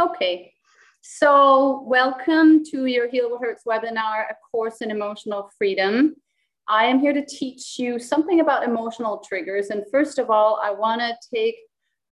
Okay, 0.00 0.54
so 1.02 1.82
welcome 1.86 2.64
to 2.70 2.86
your 2.86 3.06
Heal 3.06 3.30
What 3.30 3.42
Hurts 3.42 3.64
webinar, 3.68 4.30
A 4.30 4.34
Course 4.50 4.80
in 4.80 4.90
Emotional 4.90 5.50
Freedom. 5.58 6.14
I 6.66 6.86
am 6.86 7.00
here 7.00 7.12
to 7.12 7.22
teach 7.22 7.78
you 7.78 7.98
something 7.98 8.40
about 8.40 8.64
emotional 8.64 9.18
triggers. 9.18 9.68
And 9.68 9.84
first 9.92 10.18
of 10.18 10.30
all, 10.30 10.58
I 10.62 10.70
wanna 10.70 11.18
take 11.34 11.56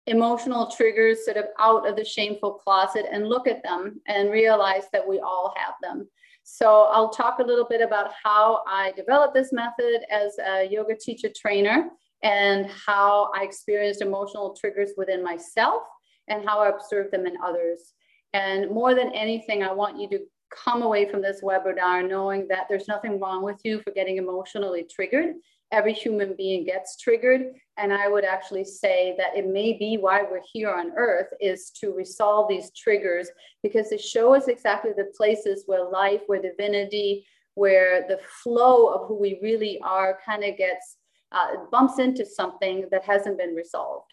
emotional 0.07 0.71
triggers 0.71 1.25
sort 1.25 1.35
of 1.35 1.47
out 1.59 1.85
of 1.85 1.97
the 1.97 2.05
shameful 2.05 2.53
closet 2.53 3.05
and 3.11 3.27
look 3.27 3.49
at 3.49 3.63
them 3.63 3.99
and 4.07 4.31
realize 4.31 4.85
that 4.93 5.05
we 5.05 5.19
all 5.19 5.53
have 5.57 5.73
them. 5.81 6.07
So 6.43 6.83
I'll 6.83 7.09
talk 7.09 7.39
a 7.39 7.43
little 7.43 7.67
bit 7.67 7.81
about 7.81 8.11
how 8.23 8.63
I 8.65 8.93
developed 8.93 9.33
this 9.33 9.51
method 9.51 10.05
as 10.09 10.37
a 10.39 10.65
yoga 10.71 10.95
teacher 10.95 11.27
trainer 11.35 11.89
and 12.21 12.65
how 12.67 13.29
I 13.35 13.43
experienced 13.43 14.01
emotional 14.01 14.55
triggers 14.57 14.91
within 14.95 15.21
myself 15.21 15.83
and 16.27 16.47
how 16.47 16.59
I 16.59 16.69
observe 16.69 17.11
them 17.11 17.25
in 17.25 17.35
others. 17.43 17.93
And 18.33 18.71
more 18.71 18.95
than 18.95 19.13
anything, 19.13 19.63
I 19.63 19.71
want 19.71 19.99
you 19.99 20.09
to 20.09 20.19
come 20.53 20.81
away 20.81 21.09
from 21.09 21.21
this 21.21 21.41
webinar 21.41 22.07
knowing 22.07 22.47
that 22.47 22.67
there's 22.69 22.87
nothing 22.87 23.19
wrong 23.19 23.43
with 23.43 23.59
you 23.63 23.81
for 23.81 23.91
getting 23.91 24.17
emotionally 24.17 24.85
triggered. 24.89 25.35
Every 25.71 25.93
human 25.93 26.35
being 26.35 26.65
gets 26.65 26.97
triggered. 26.97 27.53
And 27.77 27.91
I 27.91 28.07
would 28.07 28.23
actually 28.23 28.63
say 28.63 29.15
that 29.17 29.35
it 29.35 29.47
may 29.47 29.73
be 29.73 29.97
why 29.97 30.21
we're 30.21 30.41
here 30.51 30.71
on 30.71 30.91
earth 30.95 31.29
is 31.41 31.71
to 31.81 31.91
resolve 31.91 32.47
these 32.47 32.71
triggers 32.71 33.29
because 33.63 33.89
they 33.89 33.97
show 33.97 34.35
us 34.35 34.47
exactly 34.47 34.91
the 34.95 35.11
places 35.17 35.63
where 35.65 35.89
life, 35.89 36.21
where 36.27 36.41
divinity, 36.41 37.25
where 37.55 38.07
the 38.07 38.19
flow 38.43 38.87
of 38.87 39.07
who 39.07 39.19
we 39.19 39.39
really 39.41 39.79
are 39.83 40.19
kind 40.23 40.43
of 40.43 40.57
gets, 40.57 40.97
uh, 41.31 41.65
bumps 41.71 41.97
into 41.97 42.25
something 42.25 42.87
that 42.91 43.03
hasn't 43.03 43.39
been 43.39 43.55
resolved. 43.55 44.12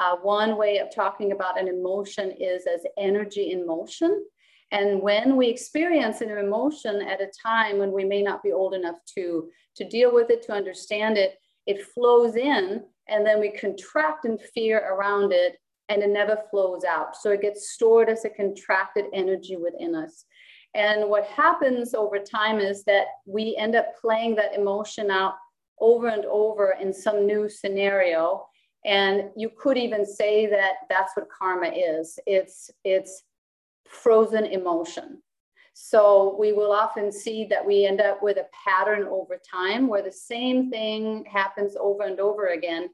Uh, 0.00 0.16
one 0.22 0.56
way 0.56 0.78
of 0.78 0.88
talking 0.92 1.32
about 1.32 1.60
an 1.60 1.68
emotion 1.68 2.32
is 2.40 2.66
as 2.66 2.86
energy 2.96 3.52
in 3.52 3.66
motion. 3.66 4.24
And 4.72 5.02
when 5.02 5.36
we 5.36 5.48
experience 5.48 6.22
an 6.22 6.30
emotion 6.30 7.02
at 7.02 7.20
a 7.20 7.30
time 7.42 7.76
when 7.76 7.92
we 7.92 8.06
may 8.06 8.22
not 8.22 8.42
be 8.42 8.50
old 8.50 8.72
enough 8.72 8.96
to, 9.14 9.50
to 9.76 9.84
deal 9.86 10.14
with 10.14 10.30
it, 10.30 10.42
to 10.44 10.52
understand 10.52 11.18
it, 11.18 11.34
it 11.66 11.84
flows 11.84 12.36
in 12.36 12.82
and 13.08 13.26
then 13.26 13.40
we 13.40 13.50
contract 13.50 14.24
in 14.24 14.38
fear 14.38 14.78
around 14.90 15.34
it 15.34 15.58
and 15.90 16.02
it 16.02 16.08
never 16.08 16.38
flows 16.50 16.82
out. 16.84 17.14
So 17.14 17.32
it 17.32 17.42
gets 17.42 17.72
stored 17.72 18.08
as 18.08 18.24
a 18.24 18.30
contracted 18.30 19.04
energy 19.12 19.56
within 19.56 19.94
us. 19.94 20.24
And 20.74 21.10
what 21.10 21.26
happens 21.26 21.92
over 21.92 22.18
time 22.18 22.58
is 22.58 22.84
that 22.84 23.06
we 23.26 23.54
end 23.58 23.74
up 23.74 24.00
playing 24.00 24.36
that 24.36 24.54
emotion 24.54 25.10
out 25.10 25.34
over 25.78 26.08
and 26.08 26.24
over 26.24 26.76
in 26.80 26.90
some 26.90 27.26
new 27.26 27.50
scenario 27.50 28.46
and 28.84 29.30
you 29.36 29.50
could 29.50 29.76
even 29.76 30.06
say 30.06 30.46
that 30.46 30.72
that's 30.88 31.16
what 31.16 31.28
karma 31.30 31.68
is. 31.68 32.18
It's, 32.26 32.70
it's 32.84 33.24
frozen 33.86 34.46
emotion. 34.46 35.22
So 35.74 36.36
we 36.38 36.52
will 36.52 36.72
often 36.72 37.10
see 37.12 37.46
that 37.46 37.64
we 37.64 37.86
end 37.86 38.00
up 38.00 38.22
with 38.22 38.36
a 38.36 38.46
pattern 38.64 39.06
over 39.08 39.38
time 39.38 39.88
where 39.88 40.02
the 40.02 40.12
same 40.12 40.70
thing 40.70 41.24
happens 41.24 41.76
over 41.78 42.02
and 42.02 42.20
over 42.20 42.48
again. 42.48 42.90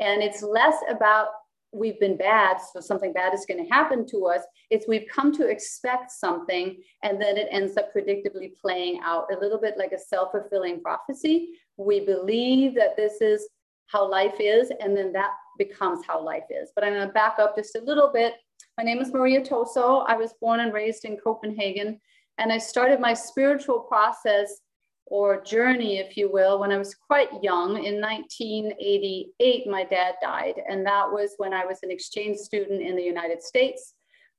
And 0.00 0.22
it's 0.22 0.42
less 0.42 0.76
about 0.88 1.28
we've 1.74 1.98
been 1.98 2.16
bad, 2.16 2.58
so 2.72 2.80
something 2.80 3.12
bad 3.12 3.34
is 3.34 3.44
going 3.46 3.62
to 3.62 3.70
happen 3.70 4.06
to 4.06 4.26
us. 4.26 4.42
It's 4.70 4.86
we've 4.86 5.08
come 5.12 5.32
to 5.36 5.48
expect 5.48 6.12
something 6.12 6.76
and 7.02 7.20
then 7.20 7.36
it 7.36 7.48
ends 7.50 7.76
up 7.76 7.92
predictably 7.92 8.52
playing 8.60 9.00
out 9.04 9.26
a 9.34 9.38
little 9.38 9.60
bit 9.60 9.74
like 9.76 9.92
a 9.92 9.98
self 9.98 10.30
fulfilling 10.30 10.80
prophecy. 10.80 11.50
We 11.76 12.00
believe 12.00 12.74
that 12.76 12.96
this 12.96 13.20
is 13.20 13.48
how 13.86 14.08
life 14.08 14.36
is, 14.38 14.70
and 14.80 14.96
then 14.96 15.12
that 15.12 15.32
becomes 15.58 16.04
how 16.06 16.22
life 16.22 16.44
is. 16.50 16.70
But 16.74 16.84
I'm 16.84 16.92
going 16.92 17.06
to 17.06 17.12
back 17.12 17.38
up 17.38 17.56
just 17.56 17.76
a 17.76 17.80
little 17.80 18.10
bit. 18.12 18.34
My 18.78 18.84
name 18.84 19.00
is 19.00 19.12
Maria 19.12 19.40
Toso. 19.40 20.04
I 20.08 20.16
was 20.16 20.34
born 20.40 20.60
and 20.60 20.72
raised 20.72 21.04
in 21.04 21.16
Copenhagen, 21.16 22.00
and 22.38 22.52
I 22.52 22.58
started 22.58 23.00
my 23.00 23.14
spiritual 23.14 23.80
process 23.80 24.60
or 25.06 25.42
journey, 25.42 25.98
if 25.98 26.16
you 26.16 26.32
will, 26.32 26.58
when 26.58 26.72
I 26.72 26.78
was 26.78 26.94
quite 26.94 27.28
young. 27.42 27.84
In 27.84 28.00
1988, 28.00 29.66
my 29.66 29.84
dad 29.84 30.14
died, 30.22 30.54
and 30.68 30.84
that 30.86 31.10
was 31.10 31.34
when 31.36 31.52
I 31.52 31.64
was 31.64 31.80
an 31.82 31.90
exchange 31.90 32.38
student 32.38 32.80
in 32.80 32.96
the 32.96 33.02
United 33.02 33.42
States 33.42 33.93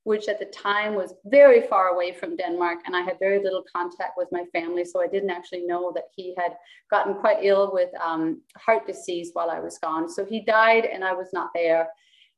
which 0.06 0.28
at 0.30 0.40
the 0.40 0.46
time 0.46 0.96
was 0.96 1.14
very 1.26 1.62
far 1.68 1.90
away 1.90 2.14
from 2.14 2.38
Denmark. 2.38 2.80
And 2.86 2.96
I 2.96 3.02
had 3.02 3.20
very 3.20 3.44
little 3.44 3.64
contact 3.76 4.14
with 4.18 4.30
my 4.32 4.46
family. 4.54 4.86
So 4.86 5.02
I 5.02 5.08
didn't 5.08 5.30
actually 5.30 5.64
know 5.66 5.92
that 5.94 6.06
he 6.16 6.34
had 6.38 6.56
gotten 6.90 7.16
quite 7.16 7.40
ill 7.42 7.72
with 7.74 7.90
um, 8.02 8.42
heart 8.56 8.88
disease 8.88 9.32
while 9.34 9.50
I 9.50 9.60
was 9.60 9.78
gone. 9.78 10.10
So 10.10 10.24
he 10.24 10.42
died 10.42 10.86
and 10.86 11.04
I 11.04 11.14
was 11.14 11.30
not 11.34 11.50
there. 11.54 11.90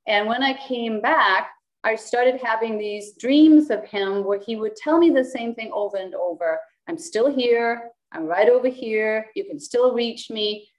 And 0.07 0.27
when 0.27 0.43
I 0.43 0.53
came 0.67 1.01
back, 1.01 1.49
I 1.83 1.95
started 1.95 2.41
having 2.41 2.77
these 2.77 3.13
dreams 3.13 3.69
of 3.69 3.85
him 3.85 4.23
where 4.23 4.39
he 4.39 4.55
would 4.55 4.75
tell 4.75 4.97
me 4.97 5.09
the 5.09 5.23
same 5.23 5.53
thing 5.53 5.69
over 5.73 5.97
and 5.97 6.15
over 6.15 6.59
I'm 6.87 6.97
still 6.97 7.33
here. 7.33 7.91
I'm 8.13 8.25
right 8.25 8.49
over 8.49 8.67
here. 8.67 9.27
You 9.35 9.45
can 9.45 9.59
still 9.59 9.93
reach 9.93 10.29
me. 10.29 10.69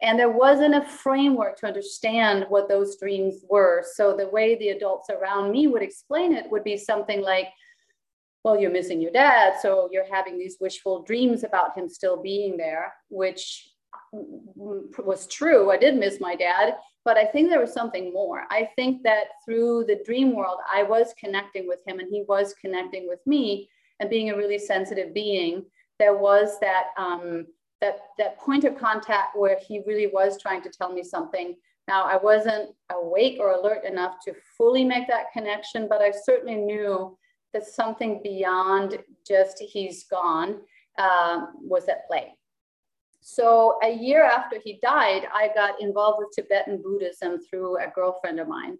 And 0.00 0.18
there 0.18 0.30
wasn't 0.30 0.76
a 0.76 0.84
framework 0.84 1.56
to 1.58 1.66
understand 1.66 2.46
what 2.48 2.68
those 2.68 2.96
dreams 2.98 3.44
were. 3.48 3.84
So 3.94 4.16
the 4.16 4.28
way 4.28 4.54
the 4.54 4.68
adults 4.68 5.10
around 5.10 5.50
me 5.50 5.66
would 5.66 5.82
explain 5.82 6.32
it 6.32 6.50
would 6.50 6.62
be 6.62 6.76
something 6.76 7.20
like, 7.20 7.48
well, 8.44 8.58
you're 8.58 8.70
missing 8.70 9.00
your 9.00 9.10
dad. 9.10 9.54
So 9.60 9.88
you're 9.90 10.10
having 10.10 10.38
these 10.38 10.58
wishful 10.60 11.02
dreams 11.02 11.42
about 11.42 11.76
him 11.76 11.88
still 11.88 12.22
being 12.22 12.56
there, 12.56 12.92
which 13.08 13.68
was 14.12 15.26
true. 15.26 15.72
I 15.72 15.76
did 15.76 15.96
miss 15.96 16.20
my 16.20 16.36
dad, 16.36 16.76
but 17.04 17.16
I 17.16 17.24
think 17.24 17.50
there 17.50 17.60
was 17.60 17.72
something 17.72 18.12
more. 18.12 18.44
I 18.50 18.70
think 18.76 19.02
that 19.02 19.24
through 19.44 19.84
the 19.88 20.00
dream 20.06 20.34
world, 20.34 20.58
I 20.72 20.84
was 20.84 21.12
connecting 21.18 21.66
with 21.66 21.80
him 21.84 21.98
and 21.98 22.08
he 22.08 22.24
was 22.28 22.54
connecting 22.60 23.08
with 23.08 23.20
me. 23.26 23.68
And 23.98 24.08
being 24.08 24.30
a 24.30 24.36
really 24.36 24.58
sensitive 24.58 25.12
being, 25.12 25.64
there 25.98 26.16
was 26.16 26.60
that. 26.60 26.90
Um, 26.96 27.48
that 27.80 28.00
that 28.18 28.38
point 28.38 28.64
of 28.64 28.76
contact 28.76 29.36
where 29.36 29.58
he 29.66 29.82
really 29.86 30.08
was 30.08 30.40
trying 30.40 30.62
to 30.62 30.70
tell 30.70 30.92
me 30.92 31.02
something. 31.02 31.54
Now 31.86 32.04
I 32.04 32.16
wasn't 32.16 32.70
awake 32.90 33.38
or 33.40 33.52
alert 33.52 33.84
enough 33.84 34.16
to 34.24 34.34
fully 34.56 34.84
make 34.84 35.08
that 35.08 35.32
connection, 35.32 35.88
but 35.88 36.02
I 36.02 36.10
certainly 36.10 36.56
knew 36.56 37.16
that 37.54 37.64
something 37.66 38.20
beyond 38.22 38.98
just 39.26 39.58
he's 39.58 40.04
gone 40.04 40.60
um, 40.98 41.54
was 41.60 41.88
at 41.88 42.06
play. 42.06 42.34
So 43.20 43.78
a 43.82 43.90
year 43.90 44.24
after 44.24 44.58
he 44.62 44.78
died, 44.82 45.28
I 45.34 45.50
got 45.54 45.80
involved 45.80 46.18
with 46.18 46.34
Tibetan 46.34 46.82
Buddhism 46.82 47.38
through 47.38 47.78
a 47.78 47.92
girlfriend 47.94 48.40
of 48.40 48.48
mine. 48.48 48.78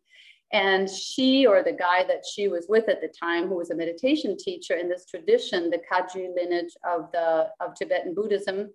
And 0.52 0.88
she, 0.88 1.46
or 1.46 1.62
the 1.62 1.72
guy 1.72 2.04
that 2.04 2.22
she 2.34 2.48
was 2.48 2.66
with 2.68 2.88
at 2.88 3.02
the 3.02 3.08
time, 3.08 3.48
who 3.48 3.56
was 3.56 3.70
a 3.70 3.74
meditation 3.74 4.36
teacher 4.38 4.76
in 4.76 4.88
this 4.88 5.04
tradition, 5.04 5.70
the 5.70 5.82
Kagyu 5.90 6.34
lineage 6.34 6.74
of, 6.88 7.12
the, 7.12 7.48
of 7.60 7.74
Tibetan 7.74 8.14
Buddhism, 8.14 8.70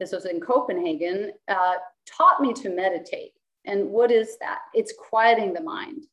this 0.00 0.12
was 0.12 0.24
in 0.24 0.40
Copenhagen, 0.40 1.32
uh, 1.46 1.74
taught 2.06 2.40
me 2.40 2.52
to 2.54 2.70
meditate. 2.70 3.32
And 3.66 3.90
what 3.90 4.10
is 4.10 4.38
that? 4.40 4.60
It's 4.74 4.94
quieting 4.98 5.52
the 5.52 5.60
mind. 5.60 6.04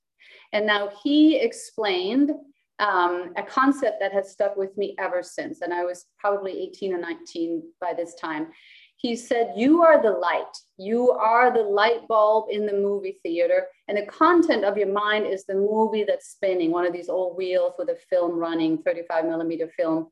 And 0.53 0.67
now 0.67 0.89
he 1.01 1.37
explained 1.37 2.31
um, 2.79 3.33
a 3.37 3.43
concept 3.43 3.99
that 4.01 4.11
has 4.13 4.31
stuck 4.31 4.55
with 4.55 4.77
me 4.77 4.95
ever 4.99 5.23
since. 5.23 5.61
And 5.61 5.73
I 5.73 5.83
was 5.83 6.05
probably 6.19 6.51
18 6.59 6.93
or 6.93 6.99
19 6.99 7.63
by 7.81 7.93
this 7.93 8.13
time. 8.15 8.47
He 8.97 9.15
said, 9.15 9.53
You 9.55 9.83
are 9.83 10.01
the 10.01 10.11
light. 10.11 10.57
You 10.77 11.11
are 11.11 11.51
the 11.51 11.63
light 11.63 12.07
bulb 12.07 12.49
in 12.51 12.65
the 12.65 12.73
movie 12.73 13.19
theater. 13.23 13.67
And 13.87 13.97
the 13.97 14.05
content 14.05 14.65
of 14.65 14.77
your 14.77 14.91
mind 14.91 15.27
is 15.27 15.45
the 15.45 15.55
movie 15.55 16.03
that's 16.03 16.29
spinning, 16.29 16.71
one 16.71 16.85
of 16.85 16.93
these 16.93 17.09
old 17.09 17.37
wheels 17.37 17.73
with 17.77 17.89
a 17.89 17.97
film 18.09 18.37
running, 18.37 18.79
35 18.79 19.25
millimeter 19.25 19.69
film. 19.77 20.09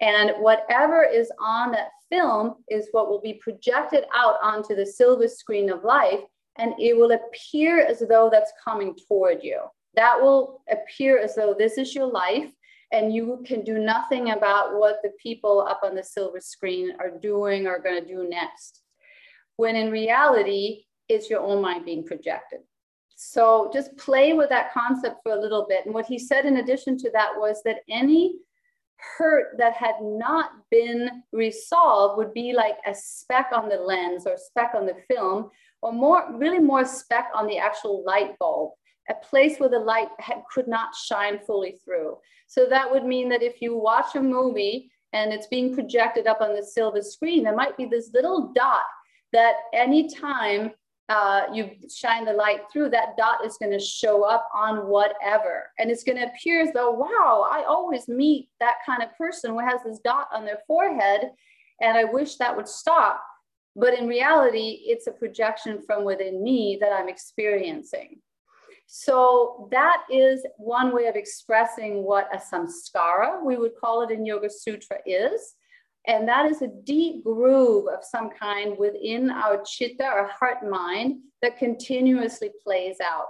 And 0.00 0.32
whatever 0.38 1.04
is 1.04 1.30
on 1.40 1.72
that 1.72 1.90
film 2.10 2.56
is 2.68 2.88
what 2.92 3.08
will 3.08 3.20
be 3.20 3.34
projected 3.34 4.04
out 4.14 4.36
onto 4.42 4.74
the 4.74 4.86
silver 4.86 5.28
screen 5.28 5.70
of 5.70 5.84
life. 5.84 6.20
And 6.56 6.74
it 6.78 6.96
will 6.96 7.12
appear 7.12 7.84
as 7.84 8.02
though 8.08 8.28
that's 8.30 8.52
coming 8.64 8.96
toward 9.08 9.42
you. 9.42 9.60
That 9.94 10.20
will 10.20 10.62
appear 10.70 11.18
as 11.18 11.34
though 11.34 11.54
this 11.56 11.78
is 11.78 11.94
your 11.94 12.06
life 12.06 12.50
and 12.92 13.12
you 13.12 13.42
can 13.44 13.64
do 13.64 13.78
nothing 13.78 14.30
about 14.30 14.78
what 14.78 14.98
the 15.02 15.10
people 15.20 15.60
up 15.60 15.80
on 15.82 15.96
the 15.96 16.02
silver 16.02 16.40
screen 16.40 16.92
are 17.00 17.10
doing 17.10 17.66
or 17.66 17.80
going 17.80 18.00
to 18.00 18.06
do 18.06 18.28
next. 18.28 18.82
When 19.56 19.74
in 19.74 19.90
reality, 19.90 20.84
it's 21.08 21.28
your 21.28 21.40
own 21.40 21.60
mind 21.60 21.84
being 21.84 22.04
projected. 22.04 22.60
So 23.16 23.70
just 23.72 23.96
play 23.96 24.32
with 24.32 24.48
that 24.50 24.72
concept 24.72 25.16
for 25.22 25.32
a 25.32 25.40
little 25.40 25.66
bit. 25.68 25.86
And 25.86 25.94
what 25.94 26.06
he 26.06 26.18
said 26.18 26.46
in 26.46 26.58
addition 26.58 26.96
to 26.98 27.10
that 27.12 27.32
was 27.36 27.62
that 27.64 27.78
any 27.88 28.36
hurt 28.96 29.56
that 29.58 29.74
had 29.74 29.96
not 30.00 30.50
been 30.70 31.22
resolved 31.32 32.16
would 32.16 32.32
be 32.32 32.52
like 32.52 32.76
a 32.86 32.94
speck 32.94 33.48
on 33.52 33.68
the 33.68 33.76
lens 33.76 34.26
or 34.26 34.36
speck 34.36 34.72
on 34.74 34.86
the 34.86 34.96
film 35.08 35.50
or 35.82 35.92
more 35.92 36.26
really 36.34 36.58
more 36.58 36.84
speck 36.84 37.26
on 37.34 37.46
the 37.46 37.58
actual 37.58 38.04
light 38.04 38.38
bulb 38.38 38.72
a 39.10 39.14
place 39.14 39.58
where 39.58 39.68
the 39.68 39.78
light 39.78 40.08
had, 40.18 40.42
could 40.52 40.68
not 40.68 40.94
shine 40.94 41.38
fully 41.38 41.78
through. 41.84 42.16
So 42.46 42.66
that 42.68 42.90
would 42.90 43.04
mean 43.04 43.28
that 43.30 43.42
if 43.42 43.60
you 43.60 43.76
watch 43.76 44.14
a 44.14 44.22
movie 44.22 44.90
and 45.12 45.32
it's 45.32 45.46
being 45.46 45.74
projected 45.74 46.26
up 46.26 46.40
on 46.40 46.54
the 46.54 46.62
silver 46.62 47.02
screen 47.02 47.44
there 47.44 47.54
might 47.54 47.76
be 47.76 47.86
this 47.86 48.10
little 48.12 48.52
dot 48.54 48.82
that 49.32 49.54
anytime 49.72 50.70
uh, 51.08 51.42
you 51.52 51.70
shine 51.94 52.24
the 52.24 52.32
light 52.32 52.60
through, 52.72 52.88
that 52.90 53.16
dot 53.18 53.44
is 53.44 53.58
going 53.58 53.72
to 53.72 53.78
show 53.78 54.24
up 54.24 54.48
on 54.54 54.86
whatever. 54.86 55.70
And 55.78 55.90
it's 55.90 56.04
going 56.04 56.16
to 56.18 56.26
appear 56.26 56.62
as 56.62 56.72
though, 56.72 56.92
wow, 56.92 57.46
I 57.50 57.64
always 57.64 58.08
meet 58.08 58.48
that 58.60 58.76
kind 58.86 59.02
of 59.02 59.16
person 59.16 59.50
who 59.50 59.58
has 59.58 59.80
this 59.84 60.00
dot 60.02 60.28
on 60.32 60.44
their 60.44 60.60
forehead. 60.66 61.30
And 61.80 61.98
I 61.98 62.04
wish 62.04 62.36
that 62.36 62.56
would 62.56 62.68
stop. 62.68 63.22
But 63.76 63.98
in 63.98 64.06
reality, 64.06 64.82
it's 64.86 65.06
a 65.06 65.12
projection 65.12 65.82
from 65.82 66.04
within 66.04 66.42
me 66.42 66.78
that 66.80 66.92
I'm 66.92 67.08
experiencing. 67.08 68.20
So 68.86 69.68
that 69.72 70.02
is 70.10 70.46
one 70.56 70.94
way 70.94 71.06
of 71.06 71.16
expressing 71.16 72.04
what 72.04 72.28
a 72.32 72.38
samskara, 72.38 73.42
we 73.44 73.56
would 73.56 73.72
call 73.80 74.02
it 74.02 74.10
in 74.10 74.24
Yoga 74.24 74.48
Sutra, 74.48 74.98
is. 75.04 75.54
And 76.06 76.28
that 76.28 76.46
is 76.46 76.60
a 76.60 76.68
deep 76.84 77.24
groove 77.24 77.86
of 77.88 78.04
some 78.04 78.30
kind 78.30 78.76
within 78.78 79.30
our 79.30 79.62
chitta, 79.64 80.04
our 80.04 80.28
heart 80.28 80.68
mind, 80.68 81.20
that 81.40 81.58
continuously 81.58 82.50
plays 82.62 82.96
out. 83.02 83.26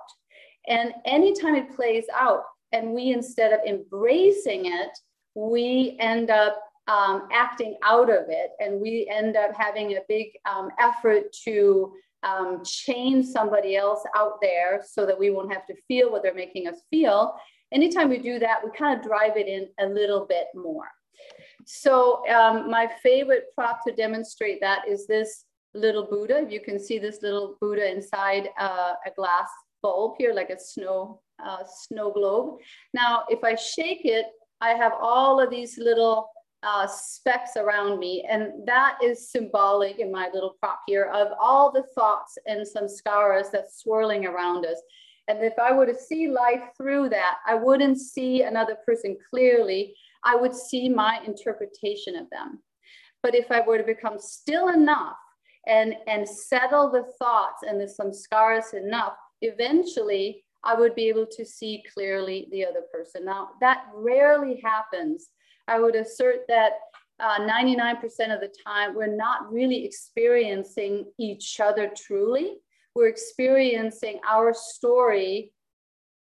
And 0.66 0.92
anytime 1.04 1.54
it 1.54 1.74
plays 1.74 2.04
out, 2.12 2.42
and 2.72 2.92
we 2.92 3.12
instead 3.12 3.52
of 3.52 3.60
embracing 3.66 4.66
it, 4.66 4.90
we 5.34 5.96
end 6.00 6.30
up 6.30 6.60
um, 6.88 7.28
acting 7.32 7.76
out 7.82 8.10
of 8.10 8.24
it, 8.28 8.50
and 8.58 8.80
we 8.80 9.08
end 9.10 9.36
up 9.36 9.52
having 9.56 9.92
a 9.92 10.00
big 10.08 10.28
um, 10.44 10.68
effort 10.80 11.32
to 11.44 11.92
um, 12.24 12.62
change 12.64 13.26
somebody 13.26 13.76
else 13.76 14.02
out 14.16 14.40
there 14.40 14.82
so 14.86 15.06
that 15.06 15.18
we 15.18 15.30
won't 15.30 15.52
have 15.52 15.66
to 15.66 15.74
feel 15.86 16.10
what 16.10 16.22
they're 16.22 16.34
making 16.34 16.66
us 16.66 16.80
feel. 16.90 17.34
Anytime 17.72 18.08
we 18.08 18.18
do 18.18 18.38
that, 18.38 18.64
we 18.64 18.70
kind 18.76 18.98
of 18.98 19.06
drive 19.06 19.36
it 19.36 19.46
in 19.46 19.68
a 19.78 19.86
little 19.86 20.26
bit 20.26 20.46
more. 20.54 20.88
So 21.66 22.26
um, 22.28 22.70
my 22.70 22.88
favorite 23.02 23.46
prop 23.54 23.84
to 23.86 23.94
demonstrate 23.94 24.60
that 24.60 24.88
is 24.88 25.06
this 25.06 25.44
little 25.74 26.04
Buddha. 26.04 26.46
You 26.48 26.60
can 26.60 26.78
see 26.78 26.98
this 26.98 27.22
little 27.22 27.56
Buddha 27.60 27.90
inside 27.90 28.48
uh, 28.58 28.94
a 29.06 29.10
glass 29.16 29.48
bulb 29.82 30.14
here, 30.18 30.32
like 30.32 30.50
a 30.50 30.58
snow, 30.58 31.20
uh, 31.44 31.64
snow 31.66 32.12
globe. 32.12 32.58
Now, 32.92 33.24
if 33.28 33.42
I 33.44 33.54
shake 33.54 34.04
it, 34.04 34.26
I 34.60 34.70
have 34.70 34.92
all 35.00 35.40
of 35.40 35.50
these 35.50 35.76
little 35.78 36.30
uh, 36.62 36.86
specks 36.86 37.56
around 37.56 37.98
me. 37.98 38.26
And 38.28 38.66
that 38.66 38.98
is 39.02 39.30
symbolic 39.30 39.98
in 39.98 40.10
my 40.10 40.30
little 40.32 40.56
prop 40.60 40.80
here 40.86 41.10
of 41.12 41.28
all 41.40 41.70
the 41.70 41.84
thoughts 41.94 42.38
and 42.46 42.66
samskaras 42.66 43.50
that's 43.52 43.80
swirling 43.80 44.26
around 44.26 44.64
us. 44.64 44.80
And 45.28 45.42
if 45.42 45.54
I 45.58 45.72
were 45.72 45.86
to 45.86 45.94
see 45.94 46.28
life 46.28 46.62
through 46.76 47.10
that, 47.10 47.36
I 47.46 47.54
wouldn't 47.54 47.98
see 47.98 48.42
another 48.42 48.76
person 48.86 49.16
clearly. 49.30 49.94
I 50.24 50.36
would 50.36 50.54
see 50.54 50.88
my 50.88 51.20
interpretation 51.26 52.16
of 52.16 52.28
them. 52.30 52.60
But 53.22 53.34
if 53.34 53.50
I 53.50 53.60
were 53.66 53.78
to 53.78 53.84
become 53.84 54.18
still 54.18 54.68
enough 54.68 55.16
and, 55.66 55.94
and 56.06 56.28
settle 56.28 56.90
the 56.90 57.04
thoughts 57.18 57.62
and 57.66 57.80
the 57.80 57.86
samskaras 57.86 58.74
enough, 58.74 59.14
eventually 59.40 60.44
I 60.62 60.74
would 60.74 60.94
be 60.94 61.08
able 61.08 61.26
to 61.26 61.44
see 61.44 61.82
clearly 61.92 62.48
the 62.50 62.64
other 62.64 62.82
person. 62.92 63.24
Now, 63.24 63.50
that 63.60 63.84
rarely 63.94 64.60
happens. 64.62 65.28
I 65.68 65.80
would 65.80 65.94
assert 65.94 66.40
that 66.48 66.72
99% 67.20 67.94
uh, 68.02 68.34
of 68.34 68.40
the 68.40 68.52
time, 68.66 68.94
we're 68.94 69.14
not 69.14 69.52
really 69.52 69.84
experiencing 69.84 71.06
each 71.18 71.60
other 71.60 71.90
truly. 71.96 72.56
We're 72.94 73.08
experiencing 73.08 74.20
our 74.28 74.52
story 74.54 75.52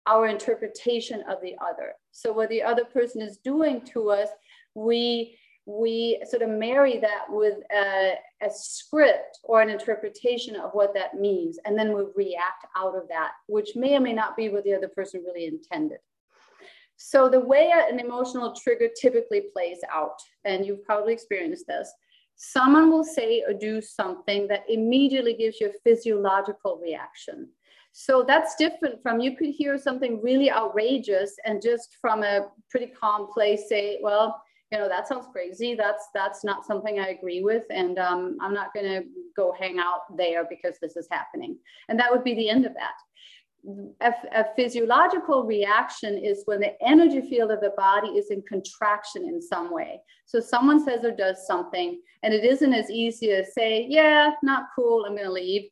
our 0.06 0.26
interpretation 0.26 1.22
of 1.28 1.40
the 1.40 1.54
other. 1.60 1.92
So 2.10 2.32
what 2.32 2.48
the 2.48 2.62
other 2.62 2.84
person 2.84 3.22
is 3.22 3.38
doing 3.38 3.82
to 3.92 4.10
us, 4.10 4.28
we 4.74 5.38
we 5.64 6.20
sort 6.28 6.42
of 6.42 6.50
marry 6.50 6.98
that 6.98 7.26
with 7.28 7.58
a, 7.72 8.14
a, 8.42 8.50
script 8.50 9.38
or 9.44 9.62
an 9.62 9.70
interpretation 9.70 10.56
of 10.56 10.72
what 10.72 10.92
that 10.92 11.14
means, 11.14 11.56
and 11.64 11.78
then 11.78 11.92
we 11.92 12.02
react 12.16 12.66
out 12.76 12.96
of 12.96 13.06
that, 13.08 13.30
which 13.46 13.76
may 13.76 13.94
or 13.94 14.00
may 14.00 14.12
not 14.12 14.36
be 14.36 14.48
what 14.48 14.64
the 14.64 14.74
other 14.74 14.88
person 14.88 15.22
really 15.24 15.46
intended. 15.46 15.98
So 16.96 17.28
the 17.28 17.38
way 17.38 17.72
an 17.72 18.00
emotional 18.00 18.54
trigger 18.54 18.88
typically 19.00 19.44
plays 19.52 19.78
out, 19.92 20.18
and 20.44 20.66
you've 20.66 20.84
probably 20.84 21.12
experienced 21.12 21.68
this, 21.68 21.92
someone 22.34 22.90
will 22.90 23.04
say 23.04 23.44
or 23.46 23.54
do 23.54 23.80
something 23.80 24.48
that 24.48 24.64
immediately 24.68 25.34
gives 25.34 25.60
you 25.60 25.68
a 25.68 25.80
physiological 25.84 26.80
reaction. 26.82 27.48
So 27.92 28.24
that's 28.26 28.56
different 28.56 29.02
from 29.02 29.20
you 29.20 29.36
could 29.36 29.50
hear 29.50 29.76
something 29.76 30.20
really 30.22 30.50
outrageous 30.50 31.36
and 31.44 31.60
just 31.62 31.96
from 32.00 32.22
a 32.22 32.48
pretty 32.70 32.86
calm 32.86 33.28
place 33.32 33.68
say, 33.68 33.98
well, 34.02 34.42
you 34.72 34.78
know, 34.78 34.88
that 34.88 35.06
sounds 35.06 35.26
crazy. 35.30 35.74
That's 35.74 36.08
that's 36.14 36.44
not 36.44 36.64
something 36.64 36.98
I 36.98 37.08
agree 37.08 37.42
with, 37.42 37.64
and 37.68 37.98
um, 37.98 38.38
I'm 38.40 38.54
not 38.54 38.72
going 38.72 38.86
to 38.86 39.06
go 39.36 39.54
hang 39.58 39.78
out 39.78 40.16
there 40.16 40.46
because 40.48 40.78
this 40.80 40.96
is 40.96 41.06
happening. 41.10 41.58
And 41.90 42.00
that 42.00 42.10
would 42.10 42.24
be 42.24 42.34
the 42.34 42.48
end 42.48 42.64
of 42.64 42.72
that. 42.74 42.94
A, 44.00 44.40
a, 44.40 44.46
physiological 44.56 45.44
reaction 45.44 46.18
is 46.18 46.42
when 46.46 46.58
the 46.58 46.72
energy 46.82 47.20
field 47.20 47.52
of 47.52 47.60
the 47.60 47.74
body 47.76 48.08
is 48.08 48.30
in 48.30 48.42
contraction 48.42 49.24
in 49.24 49.40
some 49.40 49.72
way. 49.72 50.00
So 50.26 50.40
someone 50.40 50.82
says 50.84 51.04
or 51.04 51.12
does 51.12 51.46
something, 51.46 52.00
and 52.22 52.32
it 52.34 52.42
isn't 52.42 52.72
as 52.72 52.90
easy 52.90 53.30
as 53.32 53.52
say, 53.52 53.86
"Yeah, 53.88 54.32
not 54.42 54.68
cool. 54.74 55.04
I'm 55.04 55.14
going 55.14 55.26
to 55.26 55.32
leave." 55.32 55.68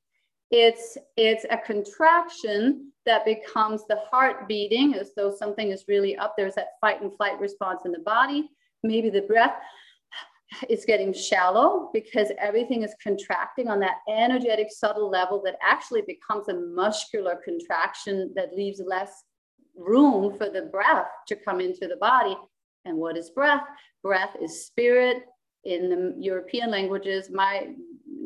It's, 0.50 0.98
it's 1.16 1.44
a 1.50 1.58
contraction 1.58 2.92
that 3.06 3.24
becomes 3.24 3.82
the 3.88 3.98
heart 4.10 4.48
beating 4.48 4.94
as 4.94 5.12
though 5.16 5.34
something 5.34 5.70
is 5.70 5.84
really 5.88 6.16
up. 6.16 6.34
There's 6.36 6.56
that 6.56 6.78
fight 6.80 7.02
and 7.02 7.14
flight 7.16 7.38
response 7.38 7.82
in 7.84 7.92
the 7.92 8.00
body. 8.00 8.50
Maybe 8.82 9.10
the 9.10 9.22
breath 9.22 9.54
is 10.68 10.84
getting 10.84 11.12
shallow 11.12 11.90
because 11.92 12.32
everything 12.38 12.82
is 12.82 12.94
contracting 13.02 13.68
on 13.68 13.78
that 13.80 13.98
energetic 14.08 14.68
subtle 14.70 15.08
level 15.08 15.40
that 15.44 15.56
actually 15.62 16.02
becomes 16.06 16.48
a 16.48 16.54
muscular 16.54 17.40
contraction 17.44 18.32
that 18.34 18.54
leaves 18.54 18.82
less 18.84 19.12
room 19.76 20.36
for 20.36 20.50
the 20.50 20.62
breath 20.62 21.06
to 21.28 21.36
come 21.36 21.60
into 21.60 21.86
the 21.86 21.96
body. 21.96 22.36
And 22.84 22.96
what 22.96 23.16
is 23.16 23.30
breath? 23.30 23.62
Breath 24.02 24.36
is 24.40 24.66
spirit. 24.66 25.24
In 25.64 25.90
the 25.90 26.14
European 26.18 26.70
languages, 26.70 27.28
my 27.30 27.74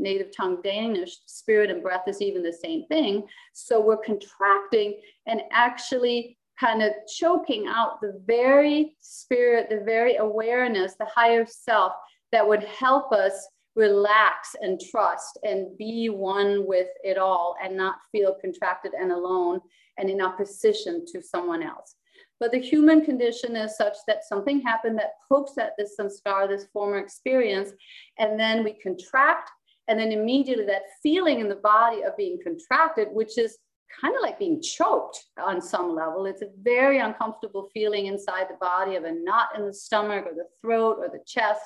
native 0.04 0.28
tongue 0.36 0.60
Danish, 0.62 1.16
spirit 1.26 1.70
and 1.70 1.82
breath 1.82 2.06
is 2.06 2.22
even 2.22 2.42
the 2.42 2.52
same 2.52 2.86
thing. 2.86 3.24
So 3.52 3.80
we're 3.80 3.96
contracting 3.96 5.00
and 5.26 5.40
actually 5.50 6.38
kind 6.60 6.82
of 6.82 6.92
choking 7.12 7.66
out 7.66 8.00
the 8.00 8.22
very 8.26 8.94
spirit, 9.00 9.68
the 9.68 9.82
very 9.84 10.16
awareness, 10.16 10.94
the 10.94 11.06
higher 11.06 11.44
self 11.46 11.92
that 12.30 12.46
would 12.46 12.62
help 12.64 13.12
us 13.12 13.48
relax 13.76 14.54
and 14.60 14.80
trust 14.80 15.38
and 15.42 15.76
be 15.76 16.08
one 16.08 16.66
with 16.66 16.88
it 17.02 17.18
all 17.18 17.56
and 17.62 17.76
not 17.76 17.96
feel 18.12 18.36
contracted 18.40 18.92
and 18.94 19.10
alone 19.10 19.60
and 19.98 20.08
in 20.08 20.20
opposition 20.20 21.04
to 21.06 21.20
someone 21.20 21.62
else. 21.62 21.96
But 22.40 22.52
the 22.52 22.60
human 22.60 23.05
condition 23.05 23.56
is 23.56 23.76
such 23.76 23.96
that 24.06 24.24
something 24.24 24.60
happened 24.60 24.98
that 24.98 25.14
pokes 25.29 25.56
at 25.58 25.72
this 25.79 25.96
samskara, 25.98 26.48
this 26.48 26.67
former 26.72 26.98
experience, 26.98 27.70
and 28.19 28.38
then 28.38 28.64
we 28.64 28.72
contract 28.74 29.50
and 29.88 29.98
then 29.98 30.12
immediately 30.12 30.64
that 30.67 30.82
feeling 31.03 31.41
in 31.41 31.48
the 31.48 31.56
body 31.56 32.03
of 32.03 32.17
being 32.17 32.38
contracted, 32.43 33.08
which 33.12 33.38
is 33.38 33.58
kind 34.00 34.14
of 34.14 34.22
like 34.22 34.38
being 34.38 34.60
choked 34.60 35.24
on 35.38 35.60
some 35.60 35.94
level. 35.94 36.26
It's 36.26 36.43
a 36.43 36.50
very 36.62 36.98
uncomfortable 36.98 37.69
feeling 37.72 38.06
inside 38.06 38.46
the 38.48 38.56
body 38.60 38.96
of 38.96 39.05
a 39.05 39.12
knot 39.12 39.48
in 39.56 39.67
the 39.67 39.74
stomach 39.74 40.26
or 40.26 40.34
the 40.34 40.48
throat 40.60 40.96
or 40.98 41.08
the 41.08 41.22
chest. 41.26 41.64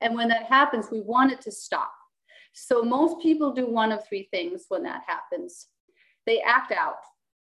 And 0.00 0.14
when 0.14 0.28
that 0.28 0.44
happens, 0.44 0.86
we 0.90 1.00
want 1.00 1.32
it 1.32 1.40
to 1.42 1.50
stop. 1.50 1.92
So 2.52 2.82
most 2.82 3.22
people 3.22 3.52
do 3.52 3.66
one 3.68 3.92
of 3.92 4.06
three 4.06 4.28
things 4.30 4.66
when 4.68 4.82
that 4.84 5.02
happens. 5.06 5.66
They 6.26 6.40
act 6.40 6.72
out, 6.72 6.96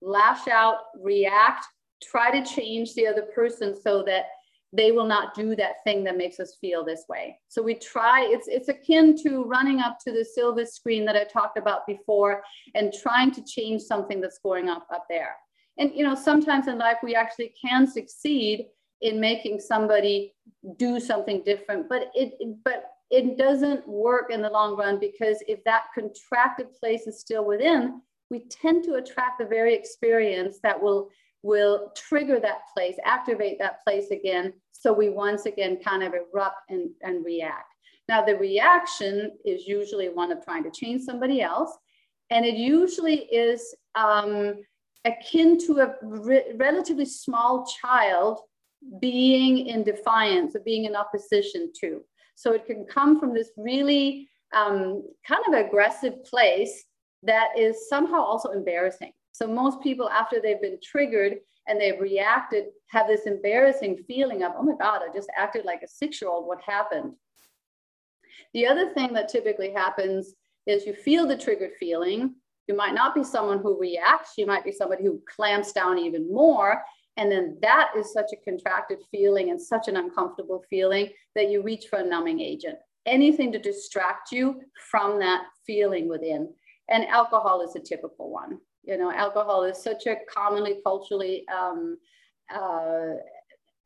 lash 0.00 0.49
out, 0.49 0.76
react, 1.00 1.66
try 2.02 2.30
to 2.30 2.44
change 2.44 2.94
the 2.94 3.06
other 3.06 3.23
person 3.23 3.80
so 3.80 4.02
that 4.04 4.26
they 4.73 4.91
will 4.91 5.07
not 5.07 5.35
do 5.35 5.55
that 5.57 5.85
thing 5.85 6.02
that 6.05 6.17
makes 6.17 6.41
us 6.41 6.57
feel 6.61 6.85
this 6.85 7.05
way. 7.09 7.38
So 7.49 7.62
we 7.62 7.75
try, 7.75 8.26
it's, 8.31 8.49
it's 8.49 8.69
akin 8.69 9.17
to 9.23 9.45
running 9.45 9.81
up 9.81 9.99
to 10.05 10.12
the 10.12 10.25
silver 10.25 10.64
screen 10.64 11.05
that 11.05 11.17
I 11.17 11.25
talked 11.25 11.59
about 11.59 11.87
before 11.87 12.43
and 12.75 12.93
trying 12.93 13.33
to 13.33 13.45
change 13.45 13.83
something 13.83 14.21
that's 14.21 14.38
going 14.38 14.69
up 14.69 14.87
up 14.93 15.05
there. 15.11 15.37
And, 15.79 15.93
you 15.95 16.05
know, 16.05 16.14
sometimes 16.14 16.69
in 16.69 16.79
life 16.79 16.99
we 17.02 17.14
actually 17.14 17.52
can 17.61 17.87
succeed 17.87 18.67
in 19.02 19.21
making 19.21 19.61
somebody 19.61 20.35
do 20.76 21.00
something 21.00 21.43
different, 21.45 21.88
but 21.88 22.11
it, 22.14 22.35
but 22.64 22.85
it 23.11 23.37
doesn't 23.37 23.87
work 23.87 24.31
in 24.31 24.41
the 24.41 24.49
long 24.49 24.76
run 24.76 24.99
because 24.99 25.43
if 25.47 25.62
that 25.64 25.87
contracted 25.95 26.73
place 26.79 27.07
is 27.07 27.21
still 27.21 27.45
within, 27.45 28.00
we 28.31 28.47
tend 28.49 28.85
to 28.85 28.95
attract 28.95 29.38
the 29.38 29.45
very 29.45 29.75
experience 29.75 30.61
that 30.62 30.81
will 30.81 31.11
will 31.42 31.92
trigger 31.96 32.38
that 32.40 32.61
place, 32.75 32.96
activate 33.04 33.58
that 33.58 33.82
place 33.84 34.11
again. 34.11 34.52
So 34.72 34.92
we 34.92 35.11
once 35.11 35.46
again 35.46 35.78
kind 35.84 36.02
of 36.02 36.14
erupt 36.14 36.56
and, 36.68 36.90
and 37.02 37.25
react. 37.25 37.72
Now, 38.08 38.25
the 38.25 38.37
reaction 38.37 39.32
is 39.44 39.66
usually 39.66 40.08
one 40.08 40.32
of 40.32 40.44
trying 40.44 40.64
to 40.64 40.70
change 40.70 41.02
somebody 41.02 41.40
else. 41.40 41.76
And 42.30 42.44
it 42.44 42.54
usually 42.54 43.26
is 43.26 43.75
um, 43.94 44.54
akin 45.04 45.58
to 45.66 45.80
a 45.80 45.94
re 46.02 46.52
relatively 46.56 47.04
small 47.04 47.66
child 47.66 48.40
being 49.00 49.66
in 49.66 49.84
defiance 49.84 50.56
or 50.56 50.61
being 50.61 50.84
in 50.84 50.96
opposition 50.96 51.72
to. 51.80 52.02
So 52.34 52.52
it 52.52 52.66
can 52.66 52.84
come 52.87 53.20
from 53.20 53.34
this 53.34 53.50
really 53.56 54.28
um, 54.52 55.04
kind 55.26 55.42
of 55.49 55.54
aggressive 55.54 56.25
place 56.25 56.84
that 57.22 57.50
is 57.56 57.88
somehow 57.88 58.20
also 58.22 58.50
embarrassing. 58.50 59.12
So 59.32 59.46
most 59.46 59.80
people, 59.82 60.08
after 60.10 60.40
they've 60.40 60.60
been 60.60 60.78
triggered 60.82 61.38
and 61.66 61.80
they've 61.80 62.00
reacted, 62.00 62.66
have 62.88 63.06
this 63.06 63.26
embarrassing 63.26 64.04
feeling 64.06 64.42
of, 64.42 64.52
oh 64.56 64.62
my 64.62 64.74
God, 64.78 65.00
I 65.02 65.12
just 65.14 65.30
acted 65.36 65.64
like 65.64 65.82
a 65.82 65.88
six-year-old. 65.88 66.46
What 66.46 66.60
happened? 66.62 67.14
The 68.54 68.66
other 68.66 68.92
thing 68.92 69.12
that 69.14 69.28
typically 69.28 69.72
happens 69.72 70.34
is 70.66 70.86
you 70.86 70.94
feel 70.94 71.26
the 71.26 71.36
triggered 71.36 71.72
feeling. 71.80 72.34
You 72.68 72.76
might 72.76 72.94
not 72.94 73.14
be 73.14 73.24
someone 73.24 73.58
who 73.58 73.80
reacts. 73.80 74.34
You 74.36 74.46
might 74.46 74.64
be 74.64 74.72
somebody 74.72 75.04
who 75.04 75.20
clamps 75.28 75.72
down 75.72 75.98
even 75.98 76.32
more. 76.32 76.82
And 77.16 77.30
then 77.30 77.58
that 77.62 77.90
is 77.96 78.12
such 78.12 78.30
a 78.32 78.50
contracted 78.50 78.98
feeling 79.10 79.50
and 79.50 79.60
such 79.60 79.88
an 79.88 79.96
uncomfortable 79.96 80.64
feeling 80.70 81.08
that 81.34 81.50
you 81.50 81.62
reach 81.62 81.86
for 81.88 81.98
a 81.98 82.06
numbing 82.06 82.40
agent. 82.40 82.76
Anything 83.06 83.52
to 83.52 83.58
distract 83.58 84.30
you 84.32 84.60
from 84.90 85.18
that 85.18 85.42
feeling 85.66 86.08
within. 86.08 86.52
And 86.88 87.06
alcohol 87.06 87.62
is 87.62 87.76
a 87.76 87.80
typical 87.80 88.30
one. 88.30 88.58
You 88.84 88.98
know, 88.98 89.12
alcohol 89.12 89.62
is 89.64 89.82
such 89.82 90.06
a 90.06 90.16
commonly 90.32 90.80
culturally 90.84 91.46
um, 91.48 91.98
uh, 92.52 93.14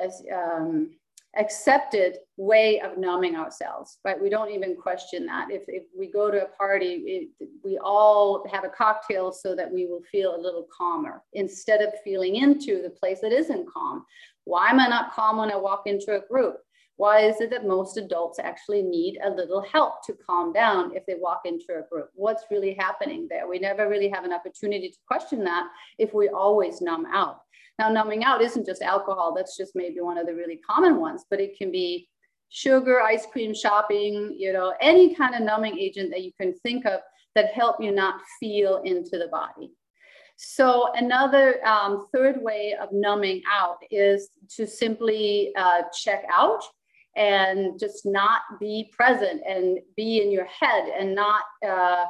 as, 0.01 0.23
um, 0.33 0.91
accepted 1.39 2.19
way 2.37 2.81
of 2.81 2.97
numbing 2.97 3.37
ourselves, 3.37 3.99
right? 4.05 4.21
We 4.21 4.31
don't 4.31 4.51
even 4.51 4.75
question 4.75 5.27
that. 5.27 5.51
If, 5.51 5.65
if 5.69 5.85
we 5.97 6.11
go 6.11 6.31
to 6.31 6.45
a 6.45 6.49
party, 6.49 6.95
it, 7.39 7.49
we 7.63 7.79
all 7.79 8.47
have 8.51 8.65
a 8.65 8.69
cocktail 8.69 9.33
so 9.33 9.55
that 9.55 9.71
we 9.71 9.87
will 9.87 10.03
feel 10.11 10.35
a 10.35 10.41
little 10.41 10.67
calmer 10.77 11.23
instead 11.35 11.83
of 11.83 11.93
feeling 12.03 12.37
into 12.37 12.83
the 12.83 12.91
place 12.91 13.21
that 13.21 13.33
isn't 13.33 13.69
calm. 13.71 14.05
Why 14.45 14.71
am 14.71 14.81
I 14.81 14.89
not 14.89 15.13
calm 15.13 15.39
when 15.39 15.51
I 15.51 15.57
walk 15.57 15.83
into 15.87 16.17
a 16.17 16.27
group? 16.27 16.57
Why 16.97 17.21
is 17.21 17.41
it 17.43 17.51
that 17.51 17.67
most 17.67 17.99
adults 17.99 18.39
actually 18.39 18.83
need 18.83 19.19
a 19.23 19.31
little 19.31 19.61
help 19.61 20.05
to 20.07 20.15
calm 20.15 20.53
down 20.53 20.97
if 20.97 21.05
they 21.07 21.17
walk 21.19 21.43
into 21.45 21.67
a 21.79 21.87
group? 21.91 22.09
What's 22.15 22.45
really 22.51 22.75
happening 22.79 23.27
there? 23.29 23.47
We 23.47 23.59
never 23.59 23.89
really 23.89 24.09
have 24.09 24.25
an 24.25 24.33
opportunity 24.33 24.89
to 24.89 24.97
question 25.07 25.45
that 25.45 25.69
if 25.99 26.15
we 26.15 26.29
always 26.29 26.81
numb 26.81 27.07
out. 27.13 27.41
Now, 27.79 27.91
numbing 27.91 28.25
out 28.25 28.41
isn't 28.41 28.65
just 28.65 28.81
alcohol, 28.81 29.35
that's 29.35 29.59
just 29.59 29.73
maybe 29.75 30.01
one 30.01 30.17
of 30.17 30.27
the 30.27 30.35
really 30.35 30.59
common 30.67 30.97
ones, 30.97 31.27
but 31.29 31.41
it 31.41 31.59
can 31.59 31.71
be 31.71 32.09
sugar, 32.49 33.03
ice 33.03 33.27
cream, 33.31 33.53
shopping, 33.55 34.35
you 34.39 34.55
know, 34.55 34.73
any 34.81 35.15
kind 35.15 35.35
of 35.35 35.43
numbing 35.43 35.79
agent 35.79 36.11
that 36.13 36.23
you 36.23 36.33
can 36.41 36.55
think 36.61 36.87
of 36.87 37.01
that 37.35 37.53
help 37.53 37.77
you 37.79 37.93
not 37.93 38.23
feel 38.41 38.81
into 38.85 39.19
the 39.19 39.29
body. 39.31 39.71
So 40.37 40.93
another 40.95 41.67
um, 41.67 42.07
third 42.15 42.41
way 42.41 42.75
of 42.81 42.91
numbing 42.93 43.43
out 43.51 43.79
is 43.91 44.31
to 44.57 44.67
simply 44.67 45.53
uh, 45.57 45.83
check 45.95 46.25
out 46.31 46.63
and 47.17 47.79
just 47.81 48.05
not 48.05 48.43
be 48.61 48.93
present 48.97 49.43
and 49.49 49.79
be 49.97 50.23
in 50.23 50.31
your 50.31 50.45
head 50.45 50.85
and 50.99 51.15
not 51.15 51.43
uh, 51.67 52.05